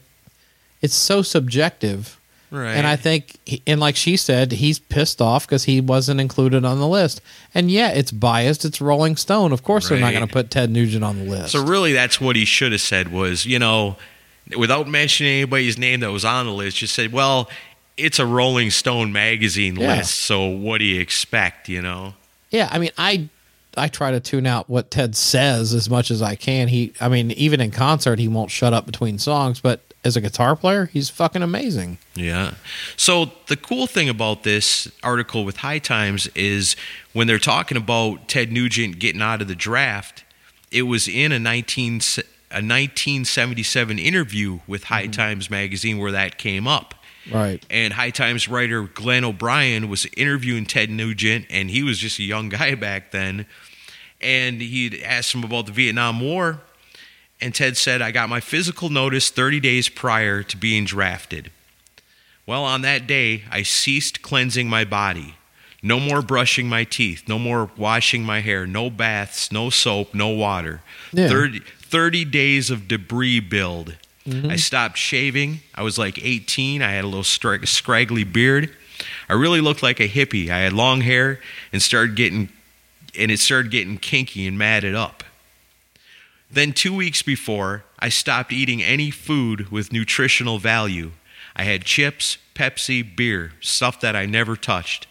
it's 0.82 0.94
so 0.94 1.22
subjective. 1.22 2.18
Right. 2.50 2.72
And 2.74 2.86
I 2.86 2.96
think 2.96 3.38
he- 3.46 3.62
and 3.66 3.80
like 3.80 3.96
she 3.96 4.18
said, 4.18 4.52
he's 4.52 4.78
pissed 4.78 5.22
off 5.22 5.46
cuz 5.46 5.64
he 5.64 5.80
wasn't 5.80 6.20
included 6.20 6.66
on 6.66 6.78
the 6.80 6.86
list. 6.88 7.22
And 7.54 7.70
yeah, 7.70 7.88
it's 7.88 8.10
biased. 8.12 8.64
It's 8.66 8.78
Rolling 8.80 9.16
Stone. 9.16 9.52
Of 9.52 9.62
course 9.62 9.88
they're 9.88 9.98
not 9.98 10.12
going 10.12 10.26
to 10.26 10.32
put 10.32 10.50
Ted 10.50 10.68
Nugent 10.70 11.02
on 11.02 11.18
the 11.18 11.24
list. 11.24 11.52
So 11.52 11.62
really, 11.64 11.94
that's 11.94 12.20
what 12.20 12.36
he 12.36 12.44
should 12.44 12.72
have 12.72 12.82
said 12.82 13.10
was, 13.10 13.46
you 13.46 13.58
know, 13.58 13.96
without 14.56 14.86
mentioning 14.86 15.32
anybody's 15.32 15.78
name 15.78 16.00
that 16.00 16.12
was 16.12 16.26
on 16.26 16.44
the 16.44 16.52
list, 16.52 16.76
just 16.76 16.94
said, 16.94 17.10
well, 17.10 17.48
it's 17.96 18.18
a 18.18 18.26
Rolling 18.26 18.70
Stone 18.70 19.12
magazine 19.12 19.76
Yeah. 19.76 19.96
list, 19.96 20.14
so 20.18 20.44
what 20.46 20.76
do 20.78 20.84
you 20.84 21.00
expect, 21.00 21.70
you 21.70 21.80
know? 21.80 22.14
Yeah, 22.52 22.68
I 22.70 22.78
mean, 22.78 22.90
I 22.96 23.28
I 23.76 23.88
try 23.88 24.10
to 24.10 24.20
tune 24.20 24.46
out 24.46 24.68
what 24.68 24.90
Ted 24.90 25.16
says 25.16 25.72
as 25.72 25.88
much 25.88 26.10
as 26.10 26.20
I 26.20 26.34
can. 26.34 26.68
He, 26.68 26.92
I 27.00 27.08
mean, 27.08 27.30
even 27.32 27.60
in 27.60 27.70
concert, 27.70 28.18
he 28.18 28.28
won't 28.28 28.50
shut 28.50 28.72
up 28.72 28.86
between 28.86 29.18
songs. 29.18 29.60
But 29.60 29.80
as 30.04 30.16
a 30.16 30.20
guitar 30.20 30.54
player, 30.56 30.86
he's 30.86 31.08
fucking 31.08 31.42
amazing. 31.42 31.98
Yeah. 32.14 32.54
So 32.96 33.30
the 33.46 33.56
cool 33.56 33.86
thing 33.86 34.08
about 34.08 34.42
this 34.42 34.90
article 35.02 35.44
with 35.44 35.58
High 35.58 35.78
Times 35.78 36.28
is 36.34 36.76
when 37.12 37.26
they're 37.26 37.38
talking 37.38 37.78
about 37.78 38.28
Ted 38.28 38.52
Nugent 38.52 38.98
getting 38.98 39.22
out 39.22 39.40
of 39.40 39.48
the 39.48 39.54
draft, 39.54 40.24
it 40.70 40.82
was 40.82 41.08
in 41.08 41.32
a 41.32 41.38
19 41.38 42.00
a 42.50 42.56
1977 42.56 43.98
interview 43.98 44.60
with 44.66 44.84
High 44.84 45.04
mm-hmm. 45.04 45.12
Times 45.12 45.48
magazine 45.48 45.98
where 45.98 46.12
that 46.12 46.36
came 46.36 46.68
up. 46.68 46.94
Right. 47.30 47.64
And 47.70 47.92
High 47.92 48.10
Times 48.10 48.48
writer 48.48 48.82
Glenn 48.82 49.24
O'Brien 49.24 49.88
was 49.88 50.06
interviewing 50.16 50.66
Ted 50.66 50.90
Nugent, 50.90 51.46
and 51.50 51.70
he 51.70 51.82
was 51.82 51.98
just 51.98 52.18
a 52.18 52.24
young 52.24 52.48
guy 52.50 52.74
back 52.74 53.10
then. 53.10 53.46
And 54.20 54.60
he'd 54.60 55.02
asked 55.02 55.34
him 55.34 55.44
about 55.44 55.66
the 55.66 55.72
Vietnam 55.72 56.20
War, 56.20 56.60
and 57.40 57.54
Ted 57.54 57.76
said, 57.76 58.00
I 58.00 58.12
got 58.12 58.28
my 58.28 58.38
physical 58.38 58.88
notice 58.88 59.30
30 59.30 59.58
days 59.58 59.88
prior 59.88 60.44
to 60.44 60.56
being 60.56 60.84
drafted. 60.84 61.50
Well, 62.46 62.64
on 62.64 62.82
that 62.82 63.06
day, 63.06 63.42
I 63.50 63.62
ceased 63.62 64.22
cleansing 64.22 64.68
my 64.68 64.84
body. 64.84 65.36
No 65.82 65.98
more 65.98 66.22
brushing 66.22 66.68
my 66.68 66.84
teeth, 66.84 67.24
no 67.26 67.40
more 67.40 67.70
washing 67.76 68.22
my 68.22 68.40
hair, 68.40 68.66
no 68.66 68.88
baths, 68.88 69.50
no 69.50 69.68
soap, 69.68 70.14
no 70.14 70.28
water. 70.28 70.80
Yeah. 71.12 71.28
30, 71.28 71.60
30 71.60 72.24
days 72.24 72.70
of 72.70 72.86
debris 72.86 73.40
build. 73.40 73.96
Mm-hmm. 74.26 74.50
I 74.50 74.56
stopped 74.56 74.98
shaving. 74.98 75.60
I 75.74 75.82
was 75.82 75.98
like 75.98 76.24
18. 76.24 76.82
I 76.82 76.92
had 76.92 77.04
a 77.04 77.08
little 77.08 77.24
scrag- 77.24 77.66
scraggly 77.66 78.24
beard. 78.24 78.74
I 79.28 79.32
really 79.32 79.60
looked 79.60 79.82
like 79.82 80.00
a 80.00 80.08
hippie. 80.08 80.48
I 80.48 80.60
had 80.60 80.72
long 80.72 81.00
hair 81.00 81.40
and 81.72 81.82
started 81.82 82.14
getting 82.14 82.50
and 83.18 83.30
it 83.30 83.40
started 83.40 83.70
getting 83.70 83.98
kinky 83.98 84.46
and 84.46 84.56
matted 84.56 84.94
up. 84.94 85.22
Then 86.50 86.72
2 86.72 86.94
weeks 86.94 87.20
before, 87.22 87.84
I 87.98 88.08
stopped 88.08 88.52
eating 88.52 88.82
any 88.82 89.10
food 89.10 89.70
with 89.70 89.92
nutritional 89.92 90.58
value. 90.58 91.12
I 91.54 91.64
had 91.64 91.84
chips, 91.84 92.38
Pepsi, 92.54 93.02
beer, 93.02 93.52
stuff 93.60 94.00
that 94.00 94.16
I 94.16 94.26
never 94.26 94.56
touched, 94.56 95.06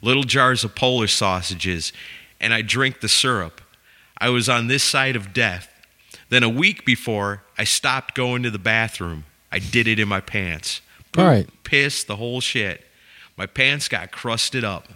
little 0.00 0.24
jars 0.24 0.64
of 0.64 0.74
Polish 0.74 1.14
sausages, 1.14 1.92
and 2.40 2.54
I 2.54 2.62
drank 2.62 3.00
the 3.00 3.08
syrup. 3.08 3.60
I 4.18 4.30
was 4.30 4.48
on 4.48 4.66
this 4.66 4.82
side 4.82 5.16
of 5.16 5.32
death. 5.34 5.70
Then 6.30 6.42
a 6.42 6.48
week 6.48 6.84
before, 6.86 7.43
I 7.56 7.64
stopped 7.64 8.14
going 8.14 8.42
to 8.42 8.50
the 8.50 8.58
bathroom. 8.58 9.24
I 9.52 9.58
did 9.58 9.86
it 9.86 9.98
in 9.98 10.08
my 10.08 10.20
pants. 10.20 10.80
Poop, 11.12 11.24
Right. 11.24 11.48
Piss, 11.64 12.02
the 12.04 12.16
whole 12.16 12.40
shit. 12.40 12.84
My 13.36 13.46
pants 13.46 13.88
got 13.88 14.10
crusted 14.10 14.64
up. 14.64 14.88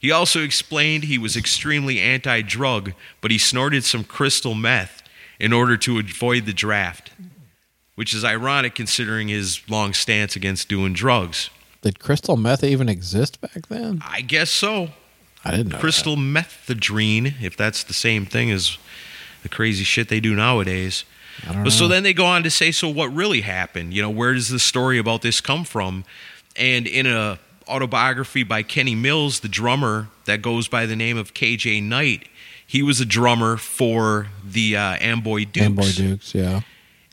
He 0.00 0.10
also 0.10 0.42
explained 0.42 1.04
he 1.04 1.16
was 1.16 1.36
extremely 1.36 1.98
anti 1.98 2.42
drug, 2.42 2.92
but 3.20 3.30
he 3.30 3.38
snorted 3.38 3.84
some 3.84 4.04
crystal 4.04 4.54
meth 4.54 5.02
in 5.40 5.52
order 5.52 5.76
to 5.78 5.98
avoid 5.98 6.44
the 6.44 6.52
draft, 6.52 7.10
which 7.94 8.12
is 8.12 8.24
ironic 8.24 8.74
considering 8.74 9.28
his 9.28 9.62
long 9.68 9.94
stance 9.94 10.36
against 10.36 10.68
doing 10.68 10.92
drugs. 10.92 11.48
Did 11.80 11.98
crystal 11.98 12.36
meth 12.36 12.62
even 12.62 12.88
exist 12.88 13.40
back 13.40 13.68
then? 13.68 14.02
I 14.06 14.20
guess 14.20 14.50
so. 14.50 14.90
I 15.44 15.50
didn't 15.50 15.72
know. 15.72 15.78
Crystal 15.78 16.16
Methedrine, 16.16 17.40
if 17.42 17.56
that's 17.56 17.84
the 17.84 17.92
same 17.92 18.24
thing 18.24 18.50
as 18.50 18.78
the 19.42 19.48
crazy 19.48 19.84
shit 19.84 20.08
they 20.08 20.20
do 20.20 20.34
nowadays. 20.34 21.04
That. 21.46 21.56
I 21.56 21.68
so 21.68 21.88
then 21.88 22.02
they 22.02 22.12
go 22.12 22.26
on 22.26 22.42
to 22.42 22.50
say, 22.50 22.70
so 22.70 22.88
what 22.88 23.12
really 23.14 23.40
happened? 23.40 23.94
You 23.94 24.02
know, 24.02 24.10
where 24.10 24.34
does 24.34 24.48
the 24.48 24.58
story 24.58 24.98
about 24.98 25.22
this 25.22 25.40
come 25.40 25.64
from? 25.64 26.04
And 26.56 26.86
in 26.86 27.06
a 27.06 27.38
autobiography 27.68 28.42
by 28.42 28.62
Kenny 28.62 28.94
Mills, 28.94 29.40
the 29.40 29.48
drummer 29.48 30.08
that 30.26 30.42
goes 30.42 30.68
by 30.68 30.86
the 30.86 30.96
name 30.96 31.16
of 31.16 31.34
KJ 31.34 31.82
Knight, 31.82 32.28
he 32.66 32.82
was 32.82 33.00
a 33.00 33.06
drummer 33.06 33.56
for 33.56 34.28
the 34.44 34.76
uh, 34.76 34.96
Amboy 35.00 35.44
Dukes. 35.44 35.66
Amboy 35.66 35.92
Dukes, 35.92 36.34
yeah. 36.34 36.60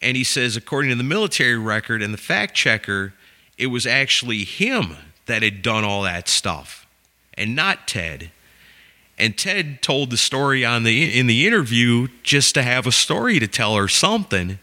And 0.02 0.18
he 0.18 0.24
says, 0.24 0.58
according 0.58 0.90
to 0.90 0.96
the 0.96 1.04
military 1.04 1.58
record 1.58 2.02
and 2.02 2.14
the 2.14 2.18
fact 2.18 2.56
checker, 2.56 3.14
it 3.58 3.68
was 3.68 3.86
actually 3.86 4.44
him 4.44 4.98
that 5.28 5.44
had 5.44 5.62
done 5.62 5.84
all 5.84 6.02
that 6.04 6.28
stuff 6.28 6.88
and 7.36 7.56
not 7.56 7.88
Ted. 7.88 8.32
And 9.22 9.38
Ted 9.38 9.82
told 9.82 10.10
the 10.10 10.18
story 10.18 10.66
on 10.66 10.84
the 10.84 11.18
in 11.18 11.28
the 11.28 11.48
interview 11.48 12.08
just 12.24 12.54
to 12.56 12.64
have 12.64 12.86
a 12.86 12.92
story 12.92 13.40
to 13.40 13.48
tell 13.48 13.74
or 13.74 13.88
something 13.88 14.60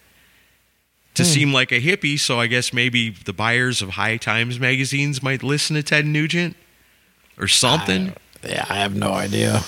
to 1.15 1.23
hmm. 1.23 1.29
seem 1.29 1.53
like 1.53 1.73
a 1.73 1.81
hippie. 1.81 2.19
So 2.19 2.39
I 2.39 2.47
guess 2.47 2.73
maybe 2.73 3.11
the 3.11 3.33
buyers 3.33 3.81
of 3.81 3.91
High 3.91 4.17
Times 4.17 4.59
magazines 4.61 5.23
might 5.23 5.43
listen 5.43 5.77
to 5.77 5.83
Ted 5.83 6.05
Nugent 6.05 6.57
or 7.39 7.49
something. 7.49 8.15
Yeah, 8.43 8.67
I 8.69 8.75
have 8.75 8.95
no 8.95 9.13
idea. 9.13 9.63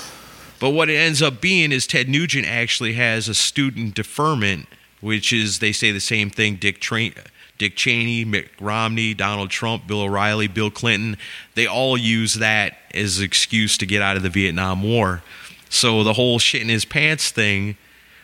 But 0.59 0.70
what 0.70 0.91
it 0.91 0.97
ends 0.97 1.22
up 1.22 1.41
being 1.41 1.72
is 1.72 1.86
Ted 1.86 2.09
Nugent 2.09 2.47
actually 2.47 2.93
has 2.95 3.28
a 3.28 3.34
student 3.34 3.95
deferment 3.95 4.66
which 5.01 5.32
is 5.32 5.59
they 5.59 5.72
say 5.72 5.91
the 5.91 6.01
same 6.01 6.30
thing. 6.30 6.57
Dick 6.57 6.80
Tra- 6.80 7.11
Dick 7.61 7.76
Cheney, 7.76 8.24
Mitt 8.24 8.48
Romney, 8.58 9.12
Donald 9.12 9.50
Trump, 9.50 9.86
Bill 9.86 10.00
O'Reilly, 10.00 10.48
Bill 10.48 10.70
Clinton, 10.70 11.18
they 11.54 11.66
all 11.66 11.94
use 11.94 12.34
that 12.36 12.78
as 12.94 13.18
an 13.18 13.24
excuse 13.24 13.76
to 13.76 13.84
get 13.84 14.00
out 14.00 14.16
of 14.16 14.22
the 14.22 14.30
Vietnam 14.30 14.82
War. 14.82 15.22
So 15.68 16.02
the 16.02 16.14
whole 16.14 16.38
shit 16.38 16.62
in 16.62 16.70
his 16.70 16.86
pants 16.86 17.30
thing, 17.30 17.76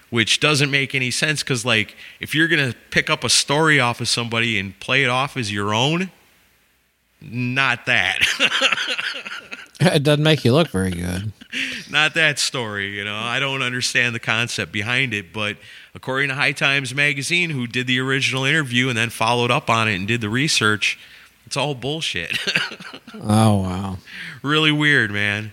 which 0.08 0.40
doesn't 0.40 0.70
make 0.70 0.94
any 0.94 1.10
sense 1.10 1.42
because, 1.42 1.66
like, 1.66 1.96
if 2.18 2.34
you're 2.34 2.48
going 2.48 2.72
to 2.72 2.78
pick 2.90 3.10
up 3.10 3.24
a 3.24 3.28
story 3.28 3.78
off 3.78 4.00
of 4.00 4.08
somebody 4.08 4.58
and 4.58 4.78
play 4.80 5.04
it 5.04 5.10
off 5.10 5.36
as 5.36 5.52
your 5.52 5.74
own, 5.74 6.10
not 7.20 7.84
that. 7.84 8.20
It 9.78 10.02
doesn't 10.02 10.24
make 10.24 10.42
you 10.42 10.54
look 10.54 10.68
very 10.68 10.90
good. 10.90 11.32
not 11.90 12.14
that 12.14 12.38
story. 12.38 12.96
You 12.96 13.04
know, 13.04 13.16
I 13.16 13.38
don't 13.38 13.62
understand 13.62 14.14
the 14.14 14.20
concept 14.20 14.72
behind 14.72 15.14
it, 15.14 15.32
but 15.32 15.56
according 15.94 16.28
to 16.28 16.34
High 16.34 16.52
Times 16.52 16.94
Magazine, 16.94 17.50
who 17.50 17.66
did 17.66 17.86
the 17.86 18.00
original 18.00 18.44
interview 18.44 18.88
and 18.88 18.96
then 18.96 19.10
followed 19.10 19.50
up 19.50 19.70
on 19.70 19.88
it 19.88 19.94
and 19.96 20.06
did 20.08 20.20
the 20.20 20.28
research, 20.28 20.98
it's 21.46 21.56
all 21.56 21.74
bullshit. 21.74 22.38
Oh 23.18 23.62
wow. 23.62 23.96
really 24.42 24.70
weird, 24.70 25.10
man. 25.10 25.52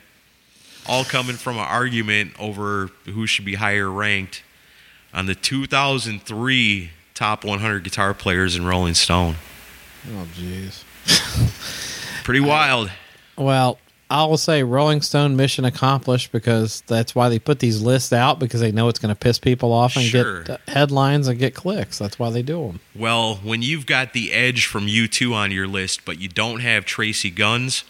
All 0.85 1.05
coming 1.05 1.37
from 1.37 1.55
an 1.55 1.63
argument 1.63 2.33
over 2.37 2.89
who 3.05 3.25
should 3.25 3.45
be 3.45 3.55
higher 3.55 3.89
ranked 3.89 4.43
on 5.13 5.27
the 5.27 5.35
2003 5.35 6.89
top 7.13 7.45
100 7.45 7.83
guitar 7.85 8.13
players 8.13 8.57
in 8.57 8.65
Rolling 8.65 8.95
Stone. 8.95 9.35
Oh 10.09 10.27
jeez. 10.35 10.83
Pretty 12.25 12.41
wild. 12.41 12.91
Well, 13.37 13.79
I 14.09 14.25
will 14.25 14.37
say 14.37 14.61
Rolling 14.63 15.01
Stone 15.01 15.35
mission 15.35 15.65
accomplished 15.65 16.31
because 16.31 16.81
that's 16.87 17.15
why 17.15 17.29
they 17.29 17.39
put 17.39 17.59
these 17.59 17.81
lists 17.81 18.13
out 18.13 18.37
because 18.39 18.61
they 18.61 18.71
know 18.71 18.87
it's 18.87 18.99
going 18.99 19.13
to 19.13 19.19
piss 19.19 19.39
people 19.39 19.71
off 19.71 19.95
and 19.95 20.05
Sure. 20.05 20.43
get 20.43 20.49
uh, 20.51 20.71
headlines 20.71 21.27
and 21.27 21.39
get 21.39 21.55
clicks. 21.55 21.97
That's 21.97 22.19
why 22.19 22.29
they 22.29 22.43
do 22.43 22.67
them. 22.67 22.79
Well, 22.95 23.35
when 23.43 23.61
you've 23.63 23.85
got 23.87 24.13
the 24.13 24.31
Edge 24.33 24.65
from 24.67 24.85
U2 24.87 25.33
on 25.33 25.51
your 25.51 25.67
list, 25.67 26.05
but 26.05 26.19
you 26.19 26.29
don't 26.29 26.59
have 26.59 26.85
Tracii 26.85 27.33
Guns, 27.33 27.85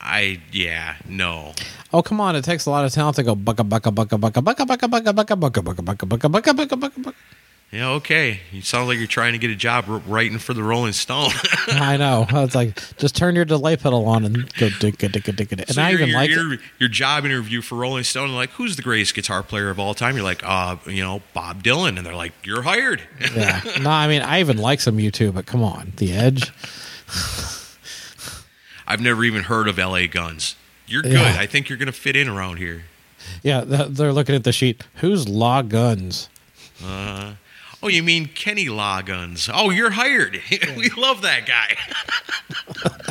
I 0.00 0.40
yeah 0.50 0.96
no. 1.06 1.52
Oh 1.92 2.02
come 2.02 2.20
on! 2.22 2.34
It 2.34 2.42
takes 2.42 2.64
a 2.64 2.70
lot 2.70 2.84
of 2.86 2.92
talent 2.92 3.16
to 3.16 3.22
go 3.22 3.36
bucka 3.36 3.68
bucka 3.68 3.92
bucka 3.92 4.18
bucka 4.18 4.42
bucka 4.42 4.64
bucka 4.64 4.88
bucka 4.88 5.12
bucka 5.12 5.36
bucka 5.36 5.62
bucka 5.62 5.62
bucka 5.62 6.06
bucka 6.08 6.28
bucka 6.28 6.54
bucka 6.54 6.76
bucka 6.78 7.02
bucka. 7.02 7.14
Yeah, 7.72 7.90
okay. 7.90 8.40
You 8.50 8.62
sound 8.62 8.88
like 8.88 8.98
you're 8.98 9.06
trying 9.06 9.32
to 9.34 9.38
get 9.38 9.50
a 9.50 9.54
job 9.54 9.84
writing 10.08 10.38
for 10.38 10.54
the 10.54 10.62
Rolling 10.62 10.92
Stone. 10.92 11.30
I 11.68 11.96
know. 11.96 12.26
It's 12.28 12.54
like 12.56 12.76
just 12.98 13.14
turn 13.14 13.36
your 13.36 13.44
delay 13.44 13.76
pedal 13.76 14.06
on 14.06 14.24
and 14.24 14.52
go 14.54 14.68
dicka 14.68 15.08
dicka 15.08 15.32
dicka. 15.36 15.46
dicka. 15.56 15.60
And 15.60 15.74
So 15.74 15.82
I 15.82 15.92
even 15.92 16.08
your, 16.08 16.18
like 16.18 16.30
your, 16.30 16.56
your 16.80 16.88
job 16.88 17.24
interview 17.24 17.60
for 17.62 17.76
Rolling 17.76 18.02
Stone, 18.02 18.34
like, 18.34 18.50
who's 18.50 18.74
the 18.74 18.82
greatest 18.82 19.14
guitar 19.14 19.44
player 19.44 19.70
of 19.70 19.78
all 19.78 19.94
time? 19.94 20.16
You're 20.16 20.24
like, 20.24 20.42
uh, 20.44 20.76
you 20.86 21.00
know, 21.02 21.22
Bob 21.32 21.62
Dylan, 21.62 21.96
and 21.96 22.04
they're 22.04 22.16
like, 22.16 22.32
you're 22.44 22.62
hired. 22.62 23.02
Yeah. 23.36 23.60
No, 23.80 23.90
I 23.90 24.08
mean 24.08 24.22
I 24.22 24.40
even 24.40 24.58
like 24.58 24.80
some 24.80 24.96
U2, 24.96 25.32
but 25.32 25.46
come 25.46 25.62
on, 25.62 25.92
The 25.96 26.12
Edge. 26.12 26.52
I've 28.88 29.00
never 29.00 29.22
even 29.22 29.44
heard 29.44 29.68
of 29.68 29.78
L.A. 29.78 30.08
Guns. 30.08 30.56
You're 30.86 31.02
good. 31.02 31.12
Yeah. 31.12 31.36
I 31.38 31.46
think 31.46 31.68
you're 31.68 31.78
gonna 31.78 31.92
fit 31.92 32.16
in 32.16 32.28
around 32.28 32.56
here. 32.56 32.84
Yeah, 33.44 33.62
they're 33.64 34.12
looking 34.12 34.34
at 34.34 34.42
the 34.42 34.50
sheet. 34.52 34.82
Who's 34.96 35.28
Law 35.28 35.62
Guns? 35.62 36.28
Uh, 36.84 37.34
oh, 37.82 37.88
you 37.88 38.02
mean 38.02 38.26
Kenny 38.26 38.68
Law 38.68 39.02
Guns? 39.02 39.48
Oh, 39.52 39.70
you're 39.70 39.90
hired. 39.90 40.40
we 40.76 40.90
love 40.90 41.22
that 41.22 41.46
guy. 41.46 41.76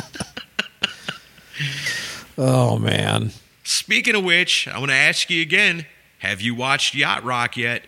Oh 2.38 2.78
man. 2.78 3.32
Speaking 3.64 4.14
of 4.14 4.24
which, 4.24 4.66
I 4.66 4.78
want 4.78 4.90
to 4.90 4.96
ask 4.96 5.28
you 5.28 5.42
again: 5.42 5.84
Have 6.20 6.40
you 6.40 6.54
watched 6.54 6.94
Yacht 6.94 7.22
Rock 7.22 7.56
yet? 7.56 7.84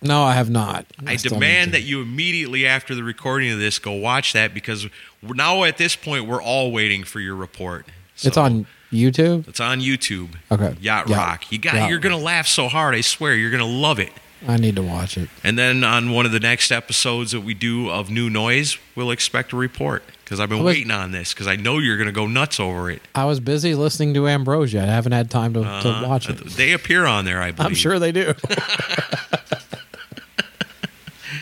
No, 0.00 0.22
I 0.22 0.34
have 0.34 0.48
not. 0.48 0.86
I 1.06 1.16
still 1.16 1.32
demand 1.32 1.72
that 1.74 1.82
you 1.82 2.00
immediately 2.00 2.66
after 2.66 2.94
the 2.94 3.02
recording 3.02 3.50
of 3.50 3.58
this 3.58 3.78
go 3.80 3.92
watch 3.92 4.32
that 4.32 4.54
because 4.54 4.86
now 5.22 5.64
at 5.64 5.76
this 5.76 5.96
point 5.96 6.26
we're 6.26 6.40
all 6.42 6.70
waiting 6.70 7.02
for 7.04 7.20
your 7.20 7.34
report. 7.34 7.86
It's 8.22 8.36
on 8.36 8.66
YouTube. 8.92 9.48
It's 9.48 9.60
on 9.60 9.80
YouTube. 9.80 10.36
Okay. 10.52 10.76
Yacht 10.80 11.08
Yeah. 11.08 11.16
Rock. 11.16 11.50
You 11.50 11.58
got. 11.58 11.74
Yacht 11.74 11.90
you're 11.90 11.98
gonna 11.98 12.16
laugh 12.16 12.46
so 12.46 12.68
hard. 12.68 12.94
I 12.94 13.00
swear. 13.00 13.34
You're 13.34 13.50
gonna 13.50 13.64
love 13.64 13.98
it. 13.98 14.12
I 14.48 14.56
need 14.56 14.76
to 14.76 14.82
watch 14.82 15.18
it. 15.18 15.28
And 15.44 15.58
then 15.58 15.84
on 15.84 16.12
one 16.12 16.24
of 16.26 16.32
the 16.32 16.40
next 16.40 16.70
episodes 16.72 17.32
that 17.32 17.40
we 17.42 17.52
do 17.54 17.90
of 17.90 18.10
New 18.10 18.30
Noise, 18.30 18.78
we'll 18.96 19.10
expect 19.10 19.52
a 19.52 19.56
report 19.56 20.02
because 20.24 20.40
I've 20.40 20.48
been 20.48 20.62
was- 20.62 20.74
waiting 20.76 20.90
on 20.90 21.12
this 21.12 21.34
because 21.34 21.46
I 21.46 21.56
know 21.56 21.78
you're 21.78 21.98
gonna 21.98 22.10
go 22.12 22.26
nuts 22.26 22.58
over 22.58 22.90
it. 22.90 23.02
I 23.14 23.24
was 23.26 23.38
busy 23.40 23.74
listening 23.74 24.14
to 24.14 24.26
Ambrosia. 24.28 24.82
I 24.82 24.86
haven't 24.86 25.12
had 25.12 25.30
time 25.30 25.52
to, 25.54 25.60
Uh, 25.62 25.82
to 25.82 26.08
watch 26.08 26.28
it. 26.30 26.38
They 26.56 26.72
appear 26.72 27.04
on 27.06 27.24
there, 27.26 27.42
I 27.42 27.50
believe. 27.50 27.66
I'm 27.66 27.74
sure 27.74 27.98
they 27.98 28.12
do. 28.12 28.32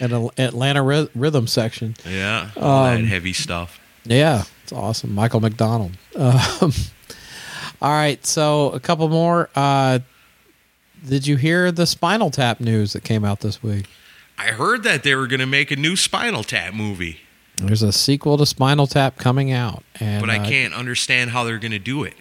and 0.00 0.30
Atlanta 0.38 0.82
Ry- 0.82 1.08
Rhythm 1.14 1.46
section. 1.46 1.96
Yeah. 2.08 2.50
All 2.56 2.84
that 2.84 2.98
Um, 2.98 3.04
heavy 3.06 3.32
stuff. 3.32 3.80
Yeah, 4.04 4.44
it's 4.62 4.72
awesome. 4.72 5.14
Michael 5.14 5.40
McDonald. 5.40 5.92
Um, 6.18 6.72
all 7.80 7.92
right, 7.92 8.24
so 8.26 8.70
a 8.72 8.80
couple 8.80 9.08
more. 9.08 9.48
Uh, 9.54 10.00
did 11.06 11.26
you 11.26 11.36
hear 11.36 11.70
the 11.72 11.86
Spinal 11.86 12.30
Tap 12.30 12.60
news 12.60 12.92
that 12.92 13.04
came 13.04 13.24
out 13.24 13.40
this 13.40 13.62
week? 13.62 13.86
I 14.36 14.48
heard 14.52 14.84
that 14.84 15.02
they 15.02 15.14
were 15.14 15.26
gonna 15.26 15.46
make 15.46 15.70
a 15.70 15.76
new 15.76 15.96
Spinal 15.96 16.44
Tap 16.44 16.74
movie, 16.74 17.20
There's 17.56 17.82
a 17.82 17.92
sequel 17.92 18.38
to 18.38 18.46
Spinal 18.46 18.86
Tap 18.86 19.16
coming 19.16 19.52
out, 19.52 19.82
and 19.98 20.20
but 20.20 20.30
I 20.30 20.38
uh, 20.38 20.44
can't 20.44 20.74
understand 20.74 21.30
how 21.30 21.44
they're 21.44 21.58
gonna 21.58 21.78
do 21.78 22.04
it. 22.04 22.14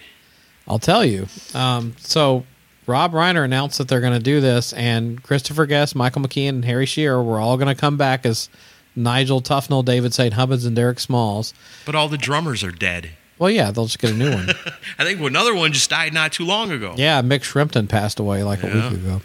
I'll 0.67 0.80
tell 0.80 1.05
you. 1.05 1.28
Um, 1.53 1.95
so 1.99 2.43
Rob 2.88 3.11
Reiner 3.11 3.43
announced 3.43 3.78
that 3.78 3.88
they're 3.88 4.01
going 4.01 4.17
to 4.17 4.23
do 4.23 4.39
this, 4.39 4.73
and 4.73 5.21
Christopher 5.21 5.65
Guest, 5.65 5.95
Michael 5.95 6.21
McKean, 6.21 6.49
and 6.49 6.65
Harry 6.65 6.86
Shearer 6.86 7.21
were 7.21 7.39
all 7.39 7.57
going 7.57 7.73
to 7.73 7.80
come 7.80 7.97
back 7.97 8.25
as 8.25 8.49
Nigel 8.95 9.41
Tufnel, 9.41 9.84
David 9.84 10.13
St. 10.13 10.34
Hubbins, 10.34 10.65
and 10.65 10.75
Derek 10.75 10.99
Smalls. 10.99 11.53
But 11.86 11.95
all 11.95 12.07
the 12.07 12.17
drummers 12.17 12.63
are 12.63 12.71
dead. 12.71 13.11
Well, 13.40 13.50
yeah, 13.52 13.72
they'll 13.72 13.86
just 13.86 14.00
get 14.00 14.12
a 14.12 14.14
new 14.14 14.32
one. 14.32 14.50
I 15.00 15.04
think 15.04 15.20
another 15.22 15.54
one 15.54 15.74
just 15.74 15.90
died 15.90 16.14
not 16.14 16.34
too 16.34 16.46
long 16.46 16.72
ago. 16.72 16.96
yeah, 16.98 17.22
Mick 17.22 17.44
Shrimpton 17.44 17.88
passed 17.88 18.20
away 18.20 18.44
like 18.44 18.64
a 18.64 18.68
week 18.68 18.92
ago. 19.00 19.22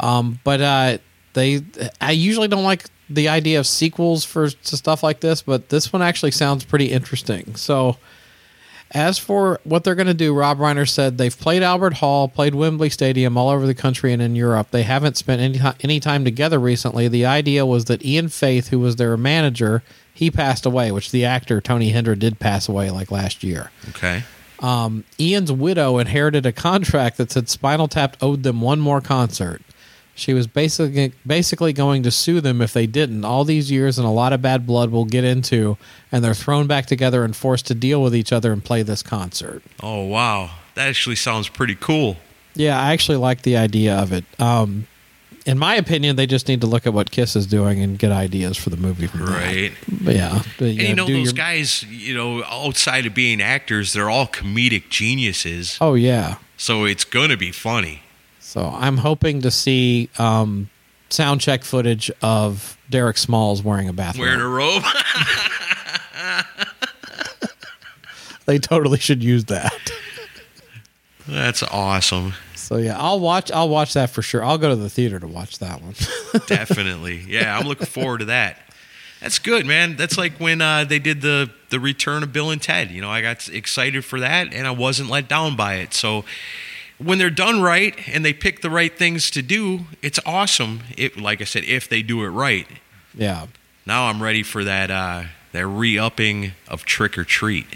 Um, 0.00 0.40
but 0.44 0.60
uh, 0.60 0.98
they, 1.34 1.62
I 2.00 2.12
usually 2.12 2.48
don't 2.48 2.64
like 2.64 2.84
the 3.08 3.28
idea 3.28 3.58
of 3.58 3.66
sequels 3.66 4.24
for 4.24 4.48
to 4.50 4.76
stuff 4.76 5.02
like 5.02 5.20
this, 5.20 5.42
but 5.42 5.68
this 5.68 5.92
one 5.92 6.02
actually 6.02 6.32
sounds 6.32 6.64
pretty 6.64 6.86
interesting. 6.86 7.54
So. 7.56 7.96
As 8.92 9.18
for 9.18 9.60
what 9.64 9.82
they're 9.82 9.96
going 9.96 10.06
to 10.06 10.14
do, 10.14 10.32
Rob 10.32 10.58
Reiner 10.58 10.88
said 10.88 11.18
they've 11.18 11.36
played 11.36 11.62
Albert 11.62 11.94
Hall, 11.94 12.28
played 12.28 12.54
Wembley 12.54 12.88
Stadium 12.88 13.36
all 13.36 13.48
over 13.48 13.66
the 13.66 13.74
country 13.74 14.12
and 14.12 14.22
in 14.22 14.36
Europe. 14.36 14.70
They 14.70 14.84
haven't 14.84 15.16
spent 15.16 15.40
any, 15.40 15.60
any 15.80 16.00
time 16.00 16.24
together 16.24 16.58
recently. 16.58 17.08
The 17.08 17.26
idea 17.26 17.66
was 17.66 17.86
that 17.86 18.04
Ian 18.04 18.28
Faith, 18.28 18.68
who 18.68 18.78
was 18.78 18.96
their 18.96 19.16
manager, 19.16 19.82
he 20.14 20.30
passed 20.30 20.64
away, 20.64 20.92
which 20.92 21.10
the 21.10 21.24
actor 21.24 21.60
Tony 21.60 21.92
Hendra 21.92 22.18
did 22.18 22.38
pass 22.38 22.68
away 22.68 22.90
like 22.90 23.10
last 23.10 23.42
year. 23.42 23.70
Okay. 23.90 24.22
Um, 24.60 25.04
Ian's 25.20 25.52
widow 25.52 25.98
inherited 25.98 26.46
a 26.46 26.52
contract 26.52 27.18
that 27.18 27.30
said 27.30 27.48
Spinal 27.48 27.88
Tap 27.88 28.16
owed 28.22 28.42
them 28.42 28.60
one 28.60 28.80
more 28.80 29.00
concert. 29.00 29.62
She 30.18 30.32
was 30.32 30.46
basically 30.46 31.12
basically 31.26 31.72
going 31.74 32.02
to 32.04 32.10
sue 32.10 32.40
them 32.40 32.62
if 32.62 32.72
they 32.72 32.86
didn't. 32.86 33.24
All 33.24 33.44
these 33.44 33.70
years 33.70 33.98
and 33.98 34.06
a 34.08 34.10
lot 34.10 34.32
of 34.32 34.40
bad 34.40 34.66
blood 34.66 34.90
we'll 34.90 35.04
get 35.04 35.24
into, 35.24 35.76
and 36.10 36.24
they're 36.24 36.32
thrown 36.34 36.66
back 36.66 36.86
together 36.86 37.22
and 37.22 37.36
forced 37.36 37.66
to 37.66 37.74
deal 37.74 38.02
with 38.02 38.14
each 38.16 38.32
other 38.32 38.50
and 38.50 38.64
play 38.64 38.82
this 38.82 39.02
concert. 39.02 39.62
Oh 39.82 40.04
wow, 40.04 40.50
that 40.74 40.88
actually 40.88 41.16
sounds 41.16 41.48
pretty 41.50 41.74
cool. 41.74 42.16
Yeah, 42.54 42.80
I 42.80 42.92
actually 42.94 43.18
like 43.18 43.42
the 43.42 43.58
idea 43.58 43.94
of 43.94 44.12
it. 44.14 44.24
Um, 44.40 44.86
in 45.44 45.58
my 45.58 45.74
opinion, 45.76 46.16
they 46.16 46.26
just 46.26 46.48
need 46.48 46.62
to 46.62 46.66
look 46.66 46.86
at 46.86 46.94
what 46.94 47.10
Kiss 47.10 47.36
is 47.36 47.46
doing 47.46 47.80
and 47.82 47.98
get 47.98 48.10
ideas 48.10 48.56
for 48.56 48.70
the 48.70 48.76
movie. 48.78 49.06
Right. 49.14 49.72
But 49.86 50.16
yeah, 50.16 50.42
but, 50.58 50.68
And 50.68 50.80
you 50.80 50.94
know 50.94 51.06
those 51.06 51.24
your- 51.26 51.32
guys, 51.34 51.82
you 51.84 52.16
know, 52.16 52.42
outside 52.44 53.04
of 53.06 53.14
being 53.14 53.40
actors, 53.42 53.92
they're 53.92 54.08
all 54.10 54.26
comedic 54.26 54.88
geniuses. 54.88 55.76
Oh 55.80 55.92
yeah. 55.94 56.36
So 56.56 56.84
it's 56.86 57.04
gonna 57.04 57.36
be 57.36 57.52
funny. 57.52 58.00
So 58.56 58.74
I'm 58.74 58.96
hoping 58.96 59.42
to 59.42 59.50
see 59.50 60.08
um, 60.18 60.70
sound 61.10 61.42
check 61.42 61.62
footage 61.62 62.10
of 62.22 62.78
Derek 62.88 63.18
Smalls 63.18 63.62
wearing 63.62 63.86
a 63.90 63.92
bathrobe. 63.92 64.22
Wearing 64.22 64.40
a 64.40 64.48
robe. 64.48 64.82
they 68.46 68.58
totally 68.58 68.98
should 68.98 69.22
use 69.22 69.44
that. 69.44 69.92
That's 71.28 71.62
awesome. 71.64 72.32
So 72.54 72.78
yeah, 72.78 72.98
I'll 72.98 73.20
watch. 73.20 73.52
I'll 73.52 73.68
watch 73.68 73.92
that 73.92 74.08
for 74.08 74.22
sure. 74.22 74.42
I'll 74.42 74.56
go 74.56 74.70
to 74.70 74.76
the 74.76 74.88
theater 74.88 75.20
to 75.20 75.26
watch 75.26 75.58
that 75.58 75.82
one. 75.82 75.92
Definitely. 76.46 77.26
Yeah, 77.28 77.58
I'm 77.58 77.68
looking 77.68 77.86
forward 77.86 78.20
to 78.20 78.24
that. 78.24 78.56
That's 79.20 79.38
good, 79.38 79.66
man. 79.66 79.96
That's 79.96 80.16
like 80.16 80.38
when 80.38 80.62
uh, 80.62 80.84
they 80.84 80.98
did 80.98 81.20
the 81.20 81.50
the 81.68 81.78
return 81.78 82.22
of 82.22 82.32
Bill 82.32 82.50
and 82.50 82.62
Ted. 82.62 82.90
You 82.90 83.02
know, 83.02 83.10
I 83.10 83.20
got 83.20 83.50
excited 83.50 84.02
for 84.02 84.20
that, 84.20 84.54
and 84.54 84.66
I 84.66 84.70
wasn't 84.70 85.10
let 85.10 85.28
down 85.28 85.56
by 85.56 85.74
it. 85.74 85.92
So 85.92 86.24
when 86.98 87.18
they're 87.18 87.30
done 87.30 87.60
right 87.62 87.94
and 88.08 88.24
they 88.24 88.32
pick 88.32 88.60
the 88.62 88.70
right 88.70 88.96
things 88.96 89.30
to 89.32 89.42
do, 89.42 89.80
it's 90.02 90.18
awesome. 90.24 90.80
It, 90.96 91.18
like 91.18 91.40
I 91.40 91.44
said, 91.44 91.64
if 91.64 91.88
they 91.88 92.02
do 92.02 92.22
it 92.24 92.28
right. 92.28 92.66
yeah. 93.14 93.46
Now 93.84 94.06
I'm 94.06 94.20
ready 94.22 94.42
for 94.42 94.64
that 94.64 94.90
uh, 94.90 95.24
that 95.52 95.66
re-upping 95.66 96.52
of 96.68 96.84
Trick 96.84 97.16
or 97.16 97.22
Treat. 97.24 97.66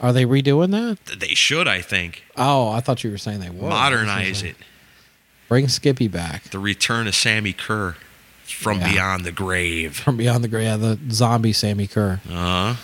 Are 0.00 0.12
they 0.12 0.24
redoing 0.24 0.72
that? 0.72 1.18
They 1.20 1.28
should, 1.34 1.68
I 1.68 1.80
think, 1.80 2.22
Oh, 2.36 2.68
I 2.70 2.80
thought 2.80 3.02
you 3.04 3.10
were 3.10 3.18
saying 3.18 3.40
they 3.40 3.48
were 3.50 3.68
modernize 3.68 4.42
it. 4.42 4.56
Bring 5.48 5.68
Skippy 5.68 6.08
back. 6.08 6.42
The 6.50 6.58
return 6.58 7.06
of 7.06 7.14
Sammi 7.14 7.52
Curr 7.56 7.94
from 8.44 8.80
Yeah. 8.80 8.92
beyond 8.92 9.24
the 9.24 9.32
grave. 9.32 9.96
from 9.96 10.16
Beyond 10.16 10.42
the 10.44 10.48
Grave, 10.48 10.64
yeah, 10.64 10.76
the 10.76 10.98
zombie 11.10 11.52
Sammi 11.52 11.86
Curr. 11.90 12.20
Uh, 12.28 12.74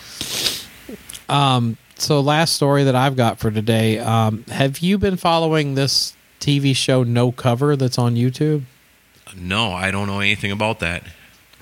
So, 2.03 2.19
last 2.19 2.53
story 2.53 2.83
that 2.83 2.95
I've 2.95 3.15
got 3.15 3.39
for 3.39 3.49
today. 3.49 3.97
Um, 3.97 4.43
have 4.49 4.79
you 4.79 4.97
been 4.97 5.15
following 5.15 5.75
this 5.75 6.13
TV 6.41 6.75
show 6.75 7.03
No 7.03 7.31
Cover 7.31 7.77
that's 7.77 7.97
on 7.97 8.15
YouTube? 8.15 8.63
no, 9.37 9.71
I 9.71 9.89
don't 9.89 10.07
know 10.07 10.19
anything 10.19 10.51
about 10.51 10.79
that. 10.79 11.03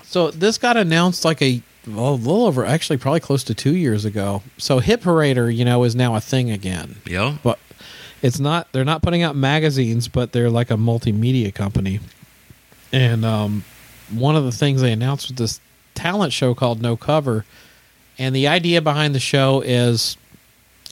So 0.02 0.32
this 0.32 0.58
got 0.58 0.76
announced 0.76 1.24
like 1.24 1.40
a 1.40 1.62
well, 1.86 2.10
a 2.10 2.14
little 2.14 2.46
over, 2.46 2.66
actually, 2.66 2.96
probably 2.96 3.20
close 3.20 3.44
to 3.44 3.54
two 3.54 3.76
years 3.76 4.04
ago. 4.04 4.42
So 4.58 4.80
Hit 4.80 5.00
Parader, 5.00 5.54
you 5.54 5.64
know, 5.64 5.84
is 5.84 5.94
now 5.94 6.16
a 6.16 6.20
thing 6.20 6.50
again. 6.50 6.96
Yeah. 7.06 7.38
But 7.44 7.60
it's 8.20 8.40
not. 8.40 8.66
They're 8.72 8.84
not 8.84 9.00
putting 9.00 9.22
out 9.22 9.36
magazines, 9.36 10.08
but 10.08 10.32
they're 10.32 10.50
like 10.50 10.70
a 10.70 10.76
multimedia 10.76 11.54
company. 11.54 12.00
And 12.92 13.24
um, 13.24 13.64
one 14.10 14.34
of 14.34 14.44
the 14.44 14.52
things 14.52 14.80
they 14.80 14.92
announced 14.92 15.28
was 15.28 15.36
this 15.36 15.60
talent 15.94 16.32
show 16.32 16.52
called 16.52 16.82
No 16.82 16.96
Cover, 16.96 17.44
and 18.18 18.34
the 18.34 18.48
idea 18.48 18.82
behind 18.82 19.14
the 19.14 19.20
show 19.20 19.60
is 19.60 20.16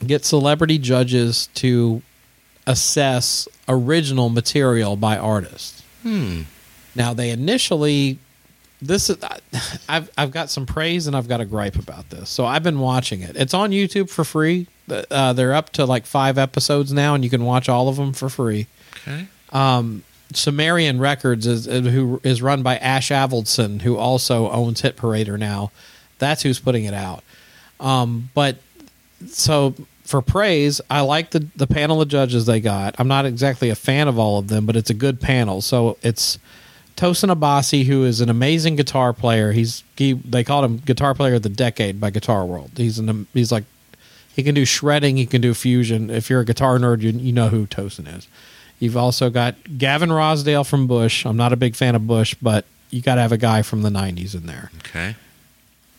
get 0.05 0.25
celebrity 0.25 0.77
judges 0.77 1.47
to 1.55 2.01
assess 2.67 3.47
original 3.67 4.29
material 4.29 4.95
by 4.95 5.17
artists. 5.17 5.83
Hmm. 6.03 6.41
Now 6.95 7.13
they 7.13 7.29
initially 7.29 8.19
this 8.81 9.09
is 9.09 9.17
I've 9.89 10.09
I've 10.17 10.31
got 10.31 10.49
some 10.49 10.65
praise 10.65 11.07
and 11.07 11.15
I've 11.15 11.27
got 11.27 11.41
a 11.41 11.45
gripe 11.45 11.75
about 11.75 12.09
this. 12.09 12.29
So 12.29 12.45
I've 12.45 12.63
been 12.63 12.79
watching 12.79 13.21
it. 13.21 13.35
It's 13.35 13.53
on 13.53 13.71
YouTube 13.71 14.09
for 14.09 14.23
free. 14.23 14.67
Uh, 14.89 15.33
they're 15.33 15.53
up 15.53 15.69
to 15.71 15.85
like 15.85 16.05
five 16.05 16.37
episodes 16.37 16.91
now, 16.91 17.15
and 17.15 17.23
you 17.23 17.29
can 17.29 17.45
watch 17.45 17.69
all 17.69 17.87
of 17.87 17.95
them 17.95 18.11
for 18.11 18.27
free. 18.27 18.67
Okay. 19.03 19.27
Sumerian 20.33 20.99
Records 20.99 21.45
is 21.45 21.67
uh, 21.67 21.81
who 21.81 22.19
is 22.23 22.41
run 22.41 22.63
by 22.63 22.77
Ash 22.77 23.09
Avildsen, 23.09 23.81
who 23.81 23.97
also 23.97 24.49
owns 24.49 24.81
Hit 24.81 24.97
Parader 24.97 25.37
now. 25.37 25.71
That's 26.19 26.41
who's 26.41 26.59
putting 26.59 26.85
it 26.85 26.93
out. 26.93 27.23
Um, 27.79 28.29
but 28.33 28.57
so 29.27 29.75
for 30.11 30.21
praise, 30.21 30.81
I 30.89 31.01
like 31.01 31.31
the 31.31 31.47
the 31.55 31.65
panel 31.65 32.01
of 32.01 32.09
judges 32.09 32.45
they 32.45 32.59
got. 32.59 32.95
I'm 32.99 33.07
not 33.07 33.25
exactly 33.25 33.69
a 33.69 33.75
fan 33.75 34.07
of 34.07 34.19
all 34.19 34.37
of 34.37 34.49
them, 34.49 34.65
but 34.65 34.75
it's 34.75 34.89
a 34.89 34.93
good 34.93 35.19
panel. 35.21 35.61
So 35.61 35.97
it's 36.03 36.37
Tosin 36.97 37.33
Abasi, 37.33 37.85
who 37.85 38.03
is 38.03 38.19
an 38.21 38.29
amazing 38.29 38.75
guitar 38.75 39.13
player. 39.13 39.53
He's 39.53 39.83
he, 39.95 40.13
they 40.13 40.43
called 40.43 40.65
him 40.65 40.77
Guitar 40.77 41.15
Player 41.15 41.35
of 41.35 41.43
the 41.43 41.49
Decade 41.49 41.99
by 41.99 42.09
Guitar 42.09 42.45
World. 42.45 42.71
He's 42.75 42.99
an 42.99 43.25
he's 43.33 43.51
like 43.51 43.63
he 44.35 44.43
can 44.43 44.53
do 44.53 44.65
shredding, 44.65 45.15
he 45.17 45.25
can 45.25 45.41
do 45.41 45.53
fusion. 45.53 46.09
If 46.09 46.29
you're 46.29 46.41
a 46.41 46.45
guitar 46.45 46.77
nerd, 46.77 47.01
you 47.01 47.11
you 47.11 47.31
know 47.31 47.47
who 47.47 47.65
Tosin 47.65 48.15
is. 48.15 48.27
You've 48.79 48.97
also 48.97 49.29
got 49.29 49.55
Gavin 49.77 50.09
Rossdale 50.09 50.67
from 50.67 50.87
Bush. 50.87 51.25
I'm 51.25 51.37
not 51.37 51.53
a 51.53 51.57
big 51.57 51.75
fan 51.75 51.95
of 51.95 52.05
Bush, 52.05 52.35
but 52.41 52.65
you 52.89 53.01
got 53.01 53.15
to 53.15 53.21
have 53.21 53.31
a 53.31 53.37
guy 53.37 53.61
from 53.61 53.81
the 53.81 53.89
'90s 53.89 54.35
in 54.35 54.45
there. 54.45 54.71
Okay. 54.79 55.15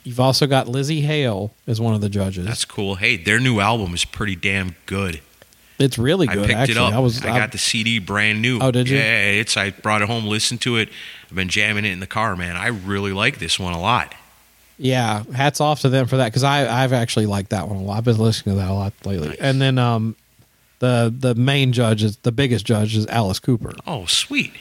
You've 0.05 0.20
also 0.20 0.46
got 0.46 0.66
Lzzy 0.66 1.03
Hale 1.03 1.53
as 1.66 1.80
one 1.80 1.94
of 1.94 2.00
the 2.00 2.09
judges. 2.09 2.46
That's 2.46 2.64
cool. 2.64 2.96
Hey, 2.96 3.16
their 3.16 3.38
new 3.38 3.61
album 3.61 3.94
is 3.94 4.05
pretty 4.05 4.34
damn 4.34 4.74
good. 4.86 5.20
it's 5.78 5.96
really 5.96 6.26
good. 6.26 6.44
I 6.44 6.46
picked 6.46 6.59
actually, 6.59 6.74
it 6.74 6.78
up. 6.78 6.94
I 6.94 6.98
was 6.98 7.22
I 7.22 7.38
got 7.38 7.53
the 7.53 7.59
CD 7.59 7.98
brand 7.98 8.42
new. 8.42 8.59
Oh, 8.61 8.70
did 8.70 8.88
you? 8.88 8.96
Yeah, 8.96 9.30
it's. 9.30 9.57
I 9.57 9.70
brought 9.70 10.03
it 10.03 10.09
home, 10.09 10.26
listened 10.26 10.61
to 10.62 10.76
it. 10.76 10.88
I've 11.30 11.36
been 11.36 11.48
jamming 11.48 11.84
it 11.84 11.92
in 11.92 12.00
the 12.00 12.07
car, 12.07 12.34
man. 12.36 12.57
I 12.57 12.68
really 12.68 13.12
like 13.12 13.38
this 13.38 13.61
one 13.61 13.72
a 13.72 13.80
lot. 13.80 14.14
Yeah, 14.78 15.22
hats 15.32 15.61
off 15.61 15.82
to 15.82 15.88
them 15.88 16.07
for 16.07 16.16
that 16.16 16.26
because 16.26 16.42
I 16.42 16.82
I've 16.82 16.92
actually 16.92 17.26
liked 17.26 17.50
that 17.50 17.68
one 17.68 17.76
a 17.76 17.82
lot. 17.82 17.98
I've 17.98 18.05
been 18.05 18.18
listening 18.18 18.57
to 18.57 18.62
that 18.62 18.70
a 18.70 18.74
lot 18.74 18.92
lately. 19.05 19.28
Nice. 19.28 19.38
And 19.38 19.61
then 19.61 19.78
um, 19.78 20.16
the 20.80 21.14
the 21.16 21.36
main 21.36 21.72
judge 21.72 22.03
is 22.03 22.16
the 22.18 22.32
biggest 22.32 22.66
judge 22.66 22.96
is 22.96 23.07
Alice 23.07 23.38
Cooper. 23.38 23.72
Oh, 23.86 24.07
sweet. 24.07 24.53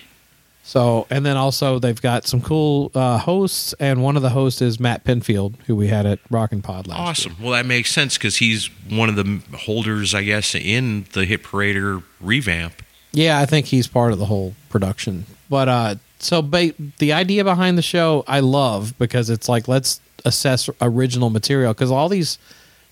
So 0.63 1.07
and 1.09 1.25
then 1.25 1.37
also 1.37 1.79
they've 1.79 2.01
got 2.01 2.25
some 2.27 2.41
cool 2.41 2.91
uh, 2.93 3.17
hosts, 3.17 3.73
and 3.79 4.03
one 4.03 4.15
of 4.15 4.21
the 4.21 4.29
hosts 4.29 4.61
is 4.61 4.79
Matt 4.79 5.03
Pinfield, 5.03 5.55
who 5.65 5.75
we 5.75 5.87
had 5.87 6.05
at 6.05 6.19
Rockin' 6.29 6.61
Pod 6.61 6.87
last 6.87 6.99
Awesome. 6.99 7.31
year. 7.33 7.41
Well, 7.41 7.51
that 7.53 7.65
makes 7.65 7.91
sense 7.91 8.17
because 8.17 8.37
he's 8.37 8.67
one 8.89 9.09
of 9.09 9.15
the 9.15 9.41
holders, 9.57 10.13
I 10.13 10.23
guess, 10.23 10.53
in 10.55 11.05
the 11.13 11.25
Hit 11.25 11.43
Parader 11.43 12.03
revamp. 12.19 12.83
Yeah, 13.11 13.39
I 13.39 13.45
think 13.45 13.65
he's 13.65 13.87
part 13.87 14.13
of 14.13 14.19
the 14.19 14.25
whole 14.27 14.53
production. 14.69 15.25
But 15.49 15.67
uh, 15.67 15.95
so 16.19 16.41
ba- 16.41 16.73
the 16.99 17.11
idea 17.11 17.43
behind 17.43 17.77
the 17.77 17.81
show, 17.81 18.23
I 18.27 18.39
love 18.39 18.93
because 18.99 19.29
it's 19.29 19.49
like 19.49 19.67
let's 19.67 19.99
assess 20.23 20.69
original 20.79 21.29
material 21.31 21.73
because 21.73 21.91
all 21.91 22.07
these 22.07 22.37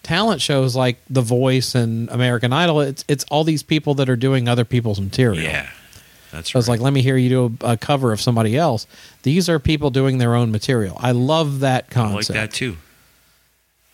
talent 0.02 0.42
shows 0.42 0.76
like 0.76 0.98
The 1.10 1.22
Voice 1.22 1.76
and 1.76 2.10
American 2.10 2.52
Idol, 2.52 2.82
it's 2.82 3.06
it's 3.08 3.24
all 3.30 3.44
these 3.44 3.62
people 3.64 3.94
that 3.94 4.10
are 4.10 4.16
doing 4.18 4.50
other 4.50 4.66
people's 4.66 5.00
material. 5.00 5.44
Yeah, 5.44 5.70
that's 6.32 6.52
So 6.52 6.60
right. 6.60 6.68
like, 6.68 6.80
let 6.80 6.94
me 6.94 7.02
hear 7.02 7.18
you 7.18 7.30
do 7.30 7.58
a, 7.68 7.72
a 7.74 7.78
cover 7.78 8.12
of 8.12 8.22
somebody 8.22 8.56
else. 8.58 8.86
These 9.24 9.50
are 9.50 9.60
people 9.60 9.90
doing 9.90 10.18
their 10.18 10.36
own 10.36 10.52
material. 10.52 10.98
I 11.00 11.12
love 11.12 11.60
that 11.62 11.86
I 11.90 11.94
concept. 11.94 12.30
like 12.30 12.50
that 12.50 12.54
too. 12.56 12.78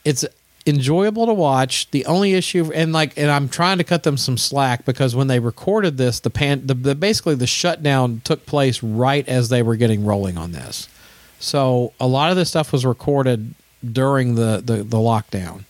It's 0.04 0.26
enjoyable 0.68 1.26
to 1.28 1.34
watch. 1.34 1.90
The 1.92 2.06
only 2.06 2.34
issue, 2.34 2.72
and 2.74 2.92
like, 2.94 3.18
and 3.18 3.30
I'm 3.30 3.50
trying 3.50 3.78
to 3.78 3.84
cut 3.84 4.04
them 4.04 4.18
some 4.18 4.38
slack 4.38 4.86
because 4.86 5.16
when 5.16 5.28
they 5.28 5.40
recorded 5.40 5.98
this, 5.98 6.20
the 6.20 6.30
pan, 6.30 6.66
the, 6.68 6.74
the 6.74 6.96
basically 6.96 7.36
the 7.36 7.48
shutdown 7.48 8.22
took 8.24 8.46
place 8.46 8.82
right 8.84 9.28
as 9.28 9.50
they 9.50 9.62
were 9.64 9.76
getting 9.76 10.06
rolling 10.06 10.38
on 10.38 10.52
this. 10.52 10.90
So 11.40 11.94
a 12.00 12.08
lot 12.08 12.32
of 12.32 12.38
this 12.38 12.50
stuff 12.50 12.72
was 12.72 12.86
recorded 12.86 13.54
during 13.84 14.36
the 14.36 14.62
the, 14.64 14.78
the 14.78 14.98
lockdown. 14.98 15.64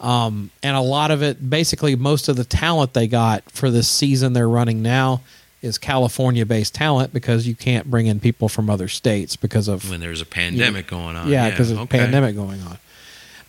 Um, 0.00 0.50
and 0.62 0.76
a 0.76 0.80
lot 0.80 1.10
of 1.10 1.24
it, 1.24 1.50
basically, 1.50 1.96
most 1.96 2.28
of 2.28 2.36
the 2.36 2.44
talent 2.44 2.92
they 2.94 3.08
got 3.08 3.42
for 3.50 3.68
this 3.68 3.88
season 3.88 4.32
they're 4.32 4.48
running 4.48 4.80
now 4.80 5.22
is 5.62 5.78
California 5.78 6.46
based 6.46 6.74
talent 6.74 7.12
because 7.12 7.46
you 7.46 7.54
can't 7.54 7.90
bring 7.90 8.06
in 8.06 8.20
people 8.20 8.48
from 8.48 8.70
other 8.70 8.88
states 8.88 9.36
because 9.36 9.68
of 9.68 9.90
When 9.90 10.00
there's 10.00 10.20
a 10.20 10.26
pandemic 10.26 10.86
going 10.86 11.16
on. 11.16 11.28
yeah, 11.28 11.50
because 11.50 11.70
of 11.70 11.78
okay. 11.80 11.98
pandemic 11.98 12.36
going 12.36 12.60
on. 12.62 12.78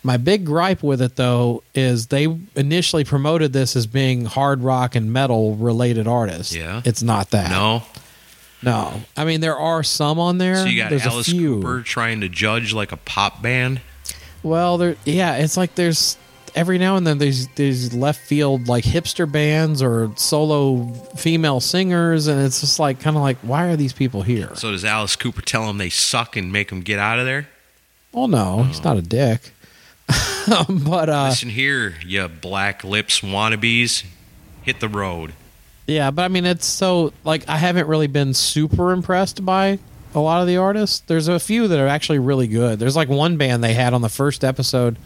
My 0.02 0.16
big 0.16 0.46
gripe 0.46 0.82
with 0.82 1.02
it 1.02 1.16
though 1.16 1.62
is 1.74 2.06
they 2.06 2.26
initially 2.56 3.04
promoted 3.04 3.52
this 3.52 3.76
as 3.76 3.86
being 3.86 4.24
hard 4.24 4.62
rock 4.62 4.94
and 4.94 5.12
metal 5.12 5.56
related 5.56 6.08
artists. 6.08 6.54
Yeah. 6.54 6.82
it's 6.84 7.02
not 7.02 7.30
that. 7.30 7.50
No. 7.50 7.82
no. 8.62 9.02
I 9.16 9.24
mean, 9.24 9.40
there 9.40 9.58
are 9.58 9.82
some 9.82 10.18
on 10.18 10.38
there. 10.38 10.56
So 10.56 10.64
you 10.64 10.82
got 10.82 10.90
There's 10.90 11.06
Alice 11.06 11.28
a 11.28 11.32
few. 11.32 11.56
Cooper 11.56 11.82
trying 11.82 12.22
to 12.22 12.28
judge 12.28 12.72
like 12.72 12.92
a 12.92 12.96
pop 12.96 13.42
band. 13.42 13.82
Well, 14.42 14.78
there. 14.78 14.96
Yeah, 15.04 15.36
it's 15.36 15.58
like 15.58 15.74
there's 15.74 16.16
every 16.54 16.78
now 16.78 16.96
and 16.96 17.06
then 17.06 17.18
these 17.18 17.48
these 17.48 17.92
left 17.94 18.20
field 18.20 18.68
like 18.68 18.84
hipster 18.84 19.30
bands 19.30 19.82
or 19.82 20.12
solo 20.16 20.92
female 21.16 21.60
singers, 21.60 22.26
and 22.26 22.40
it's 22.40 22.60
just 22.60 22.78
like 22.78 23.00
kind 23.00 23.16
of 23.16 23.22
like 23.22 23.38
why 23.38 23.66
are 23.68 23.76
these 23.76 23.92
people 23.92 24.22
here? 24.22 24.50
So 24.54 24.70
does 24.70 24.84
Alice 24.84 25.16
Cooper 25.16 25.42
tell 25.42 25.66
them 25.66 25.78
they 25.78 25.90
suck 25.90 26.36
and 26.36 26.52
make 26.52 26.68
them 26.68 26.80
get 26.80 26.98
out 26.98 27.18
of 27.18 27.26
there? 27.26 27.48
well, 28.12 28.28
no, 28.28 28.64
he's 28.64 28.82
not 28.82 28.96
a 28.96 29.02
dick. 29.02 29.52
but 30.68 31.08
uh, 31.08 31.28
Listen 31.28 31.50
here, 31.50 31.94
you 32.04 32.26
black 32.26 32.82
lips 32.82 33.20
wannabes, 33.20 34.04
hit 34.62 34.80
the 34.80 34.88
road. 34.88 35.32
Yeah, 35.86 36.10
but 36.10 36.22
I 36.22 36.28
mean, 36.28 36.44
it's 36.44 36.66
so 36.66 37.12
like 37.24 37.48
I 37.48 37.56
haven't 37.56 37.86
really 37.86 38.06
been 38.08 38.34
super 38.34 38.92
impressed 38.92 39.44
by 39.44 39.78
a 40.14 40.20
lot 40.20 40.40
of 40.40 40.46
the 40.48 40.56
artists. 40.56 41.00
There's 41.00 41.28
a 41.28 41.38
few 41.38 41.68
that 41.68 41.78
are 41.78 41.86
actually 41.86 42.18
really 42.18 42.48
good. 42.48 42.78
There's 42.78 42.96
like 42.96 43.08
one 43.08 43.36
band 43.36 43.62
they 43.62 43.74
had 43.74 43.94
on 43.94 44.02
the 44.02 44.08
first 44.08 44.42
episode. 44.44 44.96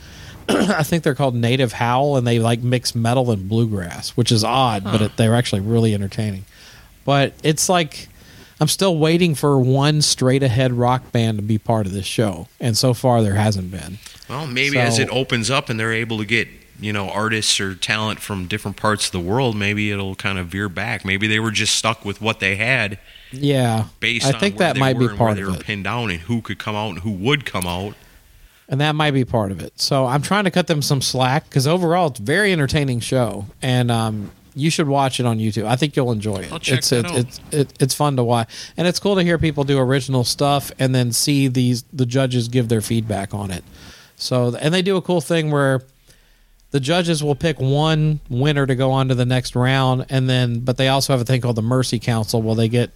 I 0.49 0.83
think 0.83 1.03
they're 1.05 1.15
called 1.15 1.35
Native 1.35 1.73
Howl, 1.75 2.17
and 2.17 2.27
they 2.27 2.39
like 2.39 2.61
mix 2.61 2.95
metal 2.95 3.31
and 3.31 3.49
bluegrass, 3.49 4.11
which 4.11 4.31
is 4.33 4.45
odd, 4.45 4.85
but 4.85 5.01
it, 5.03 5.17
they're 5.17 5.35
actually 5.35 5.61
really 5.63 5.95
entertaining. 5.95 6.45
But 7.05 7.35
it's 7.43 7.69
like 7.69 8.09
I'm 8.61 8.69
still 8.69 8.97
waiting 8.99 9.35
for 9.35 9.59
one 9.61 10.01
straight 10.03 10.43
ahead 10.43 10.73
rock 10.73 11.13
band 11.13 11.39
to 11.39 11.43
be 11.43 11.59
part 11.59 11.87
of 11.87 11.93
this 11.93 12.07
show, 12.07 12.49
and 12.61 12.77
so 12.77 12.95
far 12.95 13.23
there 13.23 13.35
hasn't 13.35 13.71
been. 13.71 13.99
Well, 14.29 14.47
maybe 14.47 14.79
as 14.79 14.99
it 14.99 15.09
opens 15.11 15.51
up 15.51 15.69
and 15.69 15.79
they're 15.79 15.93
able 15.93 16.17
to 16.19 16.25
get, 16.25 16.49
you 16.81 16.93
know, 16.95 17.11
artists 17.11 17.61
or 17.61 17.75
talent 17.75 18.21
from 18.21 18.47
different 18.47 18.77
parts 18.79 19.07
of 19.07 19.13
the 19.13 19.21
world, 19.21 19.55
maybe 19.55 19.91
it'll 19.91 20.15
kind 20.15 20.39
of 20.39 20.47
veer 20.47 20.71
back. 20.71 21.05
Maybe 21.05 21.27
they 21.27 21.39
were 21.39 21.51
just 21.51 21.75
stuck 21.75 22.07
with 22.07 22.23
what 22.23 22.41
they 22.41 22.57
had 22.57 22.99
Yeah, 23.33 23.87
based 24.01 24.25
I 24.27 24.33
on 24.33 24.41
think 24.41 24.59
where 24.59 24.69
that 24.69 24.75
they 24.75 24.81
might 24.81 24.97
were 24.97 25.01
be 25.01 25.07
and 25.09 25.19
where 25.19 25.27
part 25.29 25.37
they 25.37 25.43
of 25.43 25.49
were 25.49 25.55
it. 25.57 25.65
pinned 25.65 25.85
down 25.85 26.11
and 26.11 26.21
who 26.21 26.41
could 26.41 26.59
come 26.59 26.75
out 26.75 26.89
and 26.91 26.99
who 27.01 27.11
would 27.11 27.45
come 27.45 27.67
out. 27.67 27.97
And 28.69 28.81
that 28.81 28.95
might 28.95 29.13
be 29.13 29.25
part 29.25 29.53
of 29.53 29.61
it. 29.61 29.79
So 29.81 30.07
I'm 30.07 30.23
trying 30.23 30.45
to 30.45 30.51
cut 30.51 30.67
them 30.67 30.83
some 30.83 31.01
slack 31.01 31.45
because 31.45 31.67
overall 31.67 32.09
it's 32.09 32.21
a 32.21 32.23
very 32.23 32.53
entertaining 32.53 33.01
show, 33.01 33.47
and 33.63 33.91
um, 33.91 34.31
you 34.55 34.71
should 34.71 34.89
watch 34.89 35.21
it 35.21 35.27
on 35.27 35.39
YouTube. 35.39 35.67
I 35.67 35.77
think 35.77 35.97
you'll 35.97 36.13
enjoy 36.13 36.37
it. 36.37 36.53
I'll 36.53 36.59
check 36.59 36.79
it's 36.79 36.93
out. 36.93 37.17
it's 37.17 37.41
it, 37.51 37.73
it's 37.81 37.95
fun 37.95 38.17
to 38.17 38.25
watch, 38.25 38.51
and 38.77 38.87
it's 38.87 38.99
cool 38.99 39.17
to 39.17 39.23
hear 39.23 39.39
people 39.39 39.65
do 39.65 39.79
original 39.79 40.25
stuff 40.25 40.73
and 40.79 40.95
then 40.95 41.13
see 41.13 41.49
these 41.49 41.83
the 41.93 42.07
judges 42.07 42.49
give 42.49 42.69
their 42.69 42.81
feedback 42.81 43.35
on 43.35 43.51
it. 43.51 43.65
So 44.17 44.55
and 44.57 44.73
they 44.73 44.83
do 44.83 44.97
a 44.97 45.03
cool 45.03 45.21
thing 45.21 45.51
where 45.51 45.83
the 46.71 46.81
judges 46.81 47.23
will 47.23 47.37
pick 47.37 47.61
one 47.61 48.19
winner 48.29 48.67
to 48.67 48.75
go 48.75 48.91
on 48.91 49.09
to 49.09 49.15
the 49.15 49.25
next 49.25 49.55
round 49.55 50.07
and 50.09 50.29
then 50.29 50.59
but 50.59 50.77
they 50.77 50.89
also 50.89 51.13
have 51.13 51.21
a 51.21 51.25
thing 51.25 51.41
called 51.41 51.55
the 51.55 51.63
mercy 51.63 52.01
council 52.01 52.43
where 52.43 52.57
they 52.57 52.69
get 52.69 52.91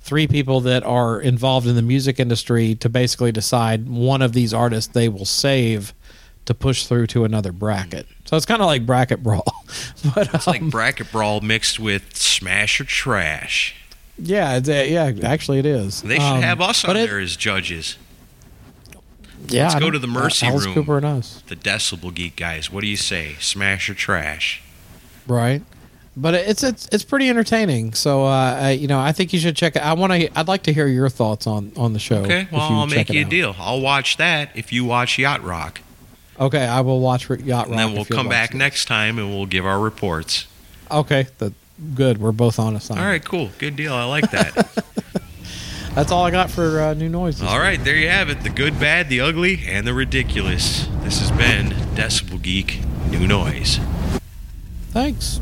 three 0.00 0.26
people 0.26 0.60
that 0.62 0.82
are 0.82 1.20
involved 1.20 1.66
in 1.66 1.76
the 1.76 1.82
music 1.82 2.18
industry 2.18 2.74
to 2.76 2.88
basically 2.88 3.30
decide 3.32 3.88
one 3.88 4.22
of 4.22 4.32
these 4.32 4.52
artists 4.54 4.92
they 4.92 5.08
will 5.08 5.24
save 5.26 5.92
to 6.46 6.54
push 6.54 6.86
through 6.86 7.06
to 7.06 7.24
another 7.24 7.52
bracket 7.52 8.06
so 8.24 8.36
it's 8.36 8.46
kind 8.46 8.60
of 8.62 8.66
like 8.66 8.84
bracket 8.86 9.22
brawl 9.22 9.44
but 10.14 10.34
It's 10.34 10.48
um, 10.48 10.52
like 10.52 10.70
bracket 10.70 11.12
brawl 11.12 11.40
mixed 11.40 11.78
with 11.78 12.16
smash 12.16 12.80
or 12.80 12.84
trash. 12.84 13.76
Yeah, 14.22 14.56
it's, 14.58 14.68
uh, 14.68 14.84
yeah. 14.86 15.12
Actually, 15.22 15.60
it 15.60 15.66
is. 15.66 16.02
They 16.02 16.16
should 16.16 16.22
Um, 16.22 16.42
have 16.42 16.60
us 16.60 16.84
on 16.84 16.94
it- 16.96 17.06
there 17.08 17.18
as 17.20 17.36
judges. 17.36 17.96
Yeah, 19.48 19.62
Let's 19.64 19.76
I 19.76 19.80
go 19.80 19.90
to 19.90 19.98
the 19.98 20.06
Mercy 20.06 20.46
Alice 20.46 20.66
Room. 20.66 20.74
Cooper 20.74 20.98
and 20.98 21.06
us, 21.06 21.42
The 21.46 21.56
Decibel 21.56 22.12
Geek 22.12 22.36
guys. 22.36 22.70
What 22.70 22.82
do 22.82 22.86
you 22.88 22.96
say? 22.98 23.36
Smash 23.40 23.88
or 23.88 23.94
trash? 23.94 24.62
right? 25.26 25.62
But 26.20 26.34
it's 26.34 26.62
it's 26.62 26.86
it's 26.92 27.02
pretty 27.02 27.30
entertaining. 27.30 27.94
So 27.94 28.24
uh, 28.26 28.58
I, 28.60 28.70
you 28.72 28.88
know, 28.88 29.00
I 29.00 29.12
think 29.12 29.32
you 29.32 29.38
should 29.38 29.56
check 29.56 29.74
it. 29.74 29.80
I 29.80 29.94
want 29.94 30.12
to. 30.12 30.38
I'd 30.38 30.48
like 30.48 30.64
to 30.64 30.72
hear 30.72 30.86
your 30.86 31.08
thoughts 31.08 31.46
on 31.46 31.72
on 31.76 31.94
the 31.94 31.98
show. 31.98 32.18
Okay, 32.24 32.46
well, 32.52 32.60
I'll 32.60 32.86
make 32.86 33.08
you 33.08 33.22
a 33.22 33.24
out. 33.24 33.30
deal. 33.30 33.56
I'll 33.58 33.80
watch 33.80 34.18
that 34.18 34.50
if 34.54 34.70
you 34.70 34.84
watch 34.84 35.18
Yacht 35.18 35.42
Rock. 35.42 35.80
Okay, 36.38 36.62
I 36.64 36.82
will 36.82 37.00
watch 37.00 37.30
Yacht 37.30 37.40
Rock. 37.46 37.68
And 37.68 37.78
then 37.78 37.94
we'll 37.94 38.04
come 38.04 38.28
back 38.28 38.52
next 38.52 38.84
time 38.84 39.18
and 39.18 39.30
we'll 39.30 39.46
give 39.46 39.64
our 39.64 39.80
reports. 39.80 40.46
Okay, 40.90 41.26
the, 41.38 41.54
good. 41.94 42.18
We're 42.18 42.32
both 42.32 42.58
honest. 42.58 42.90
On 42.90 42.98
All 42.98 43.04
it. 43.04 43.08
right, 43.08 43.24
cool. 43.24 43.50
Good 43.58 43.76
deal. 43.76 43.94
I 43.94 44.04
like 44.04 44.30
that. 44.32 44.84
That's 45.94 46.12
all 46.12 46.24
I 46.24 46.30
got 46.30 46.50
for 46.50 46.80
uh, 46.80 46.94
new 46.94 47.08
noises. 47.08 47.42
All 47.42 47.58
right, 47.58 47.82
there 47.82 47.96
you 47.96 48.08
have 48.08 48.28
it. 48.28 48.42
The 48.42 48.50
good, 48.50 48.78
bad, 48.78 49.08
the 49.08 49.20
ugly, 49.20 49.62
and 49.66 49.86
the 49.86 49.94
ridiculous. 49.94 50.86
This 51.00 51.18
has 51.18 51.30
been 51.30 51.70
Decibel 51.94 52.40
Geek 52.40 52.80
New 53.10 53.26
Noise. 53.26 53.80
Thanks. 54.92 55.40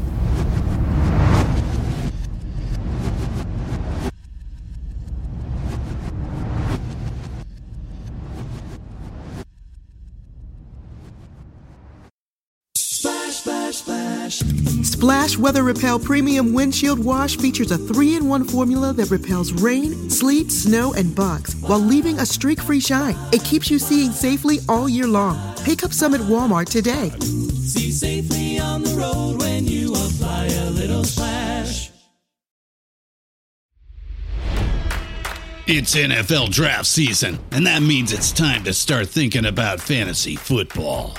Splash 15.28 15.42
Weather 15.42 15.62
Repel 15.62 15.98
Premium 15.98 16.54
Windshield 16.54 16.98
Wash 16.98 17.36
features 17.36 17.70
a 17.70 17.76
3 17.76 18.16
in 18.16 18.28
1 18.28 18.44
formula 18.44 18.94
that 18.94 19.10
repels 19.10 19.52
rain, 19.52 20.08
sleet, 20.08 20.50
snow, 20.50 20.94
and 20.94 21.14
bugs 21.14 21.54
while 21.56 21.78
leaving 21.78 22.18
a 22.18 22.24
streak 22.24 22.62
free 22.62 22.80
shine. 22.80 23.14
It 23.30 23.44
keeps 23.44 23.70
you 23.70 23.78
seeing 23.78 24.10
safely 24.10 24.60
all 24.70 24.88
year 24.88 25.06
long. 25.06 25.36
Pick 25.64 25.84
up 25.84 25.92
some 25.92 26.14
at 26.14 26.20
Walmart 26.20 26.70
today. 26.70 27.10
See 27.20 27.92
safely 27.92 28.58
on 28.58 28.82
the 28.82 28.94
road 28.94 29.38
when 29.42 29.66
you 29.66 29.92
apply 29.92 30.46
a 30.46 30.70
little 30.70 31.04
splash. 31.04 31.90
It's 35.66 35.94
NFL 35.94 36.50
draft 36.52 36.86
season, 36.86 37.38
and 37.50 37.66
that 37.66 37.82
means 37.82 38.14
it's 38.14 38.32
time 38.32 38.64
to 38.64 38.72
start 38.72 39.08
thinking 39.08 39.44
about 39.44 39.78
fantasy 39.78 40.36
football. 40.36 41.18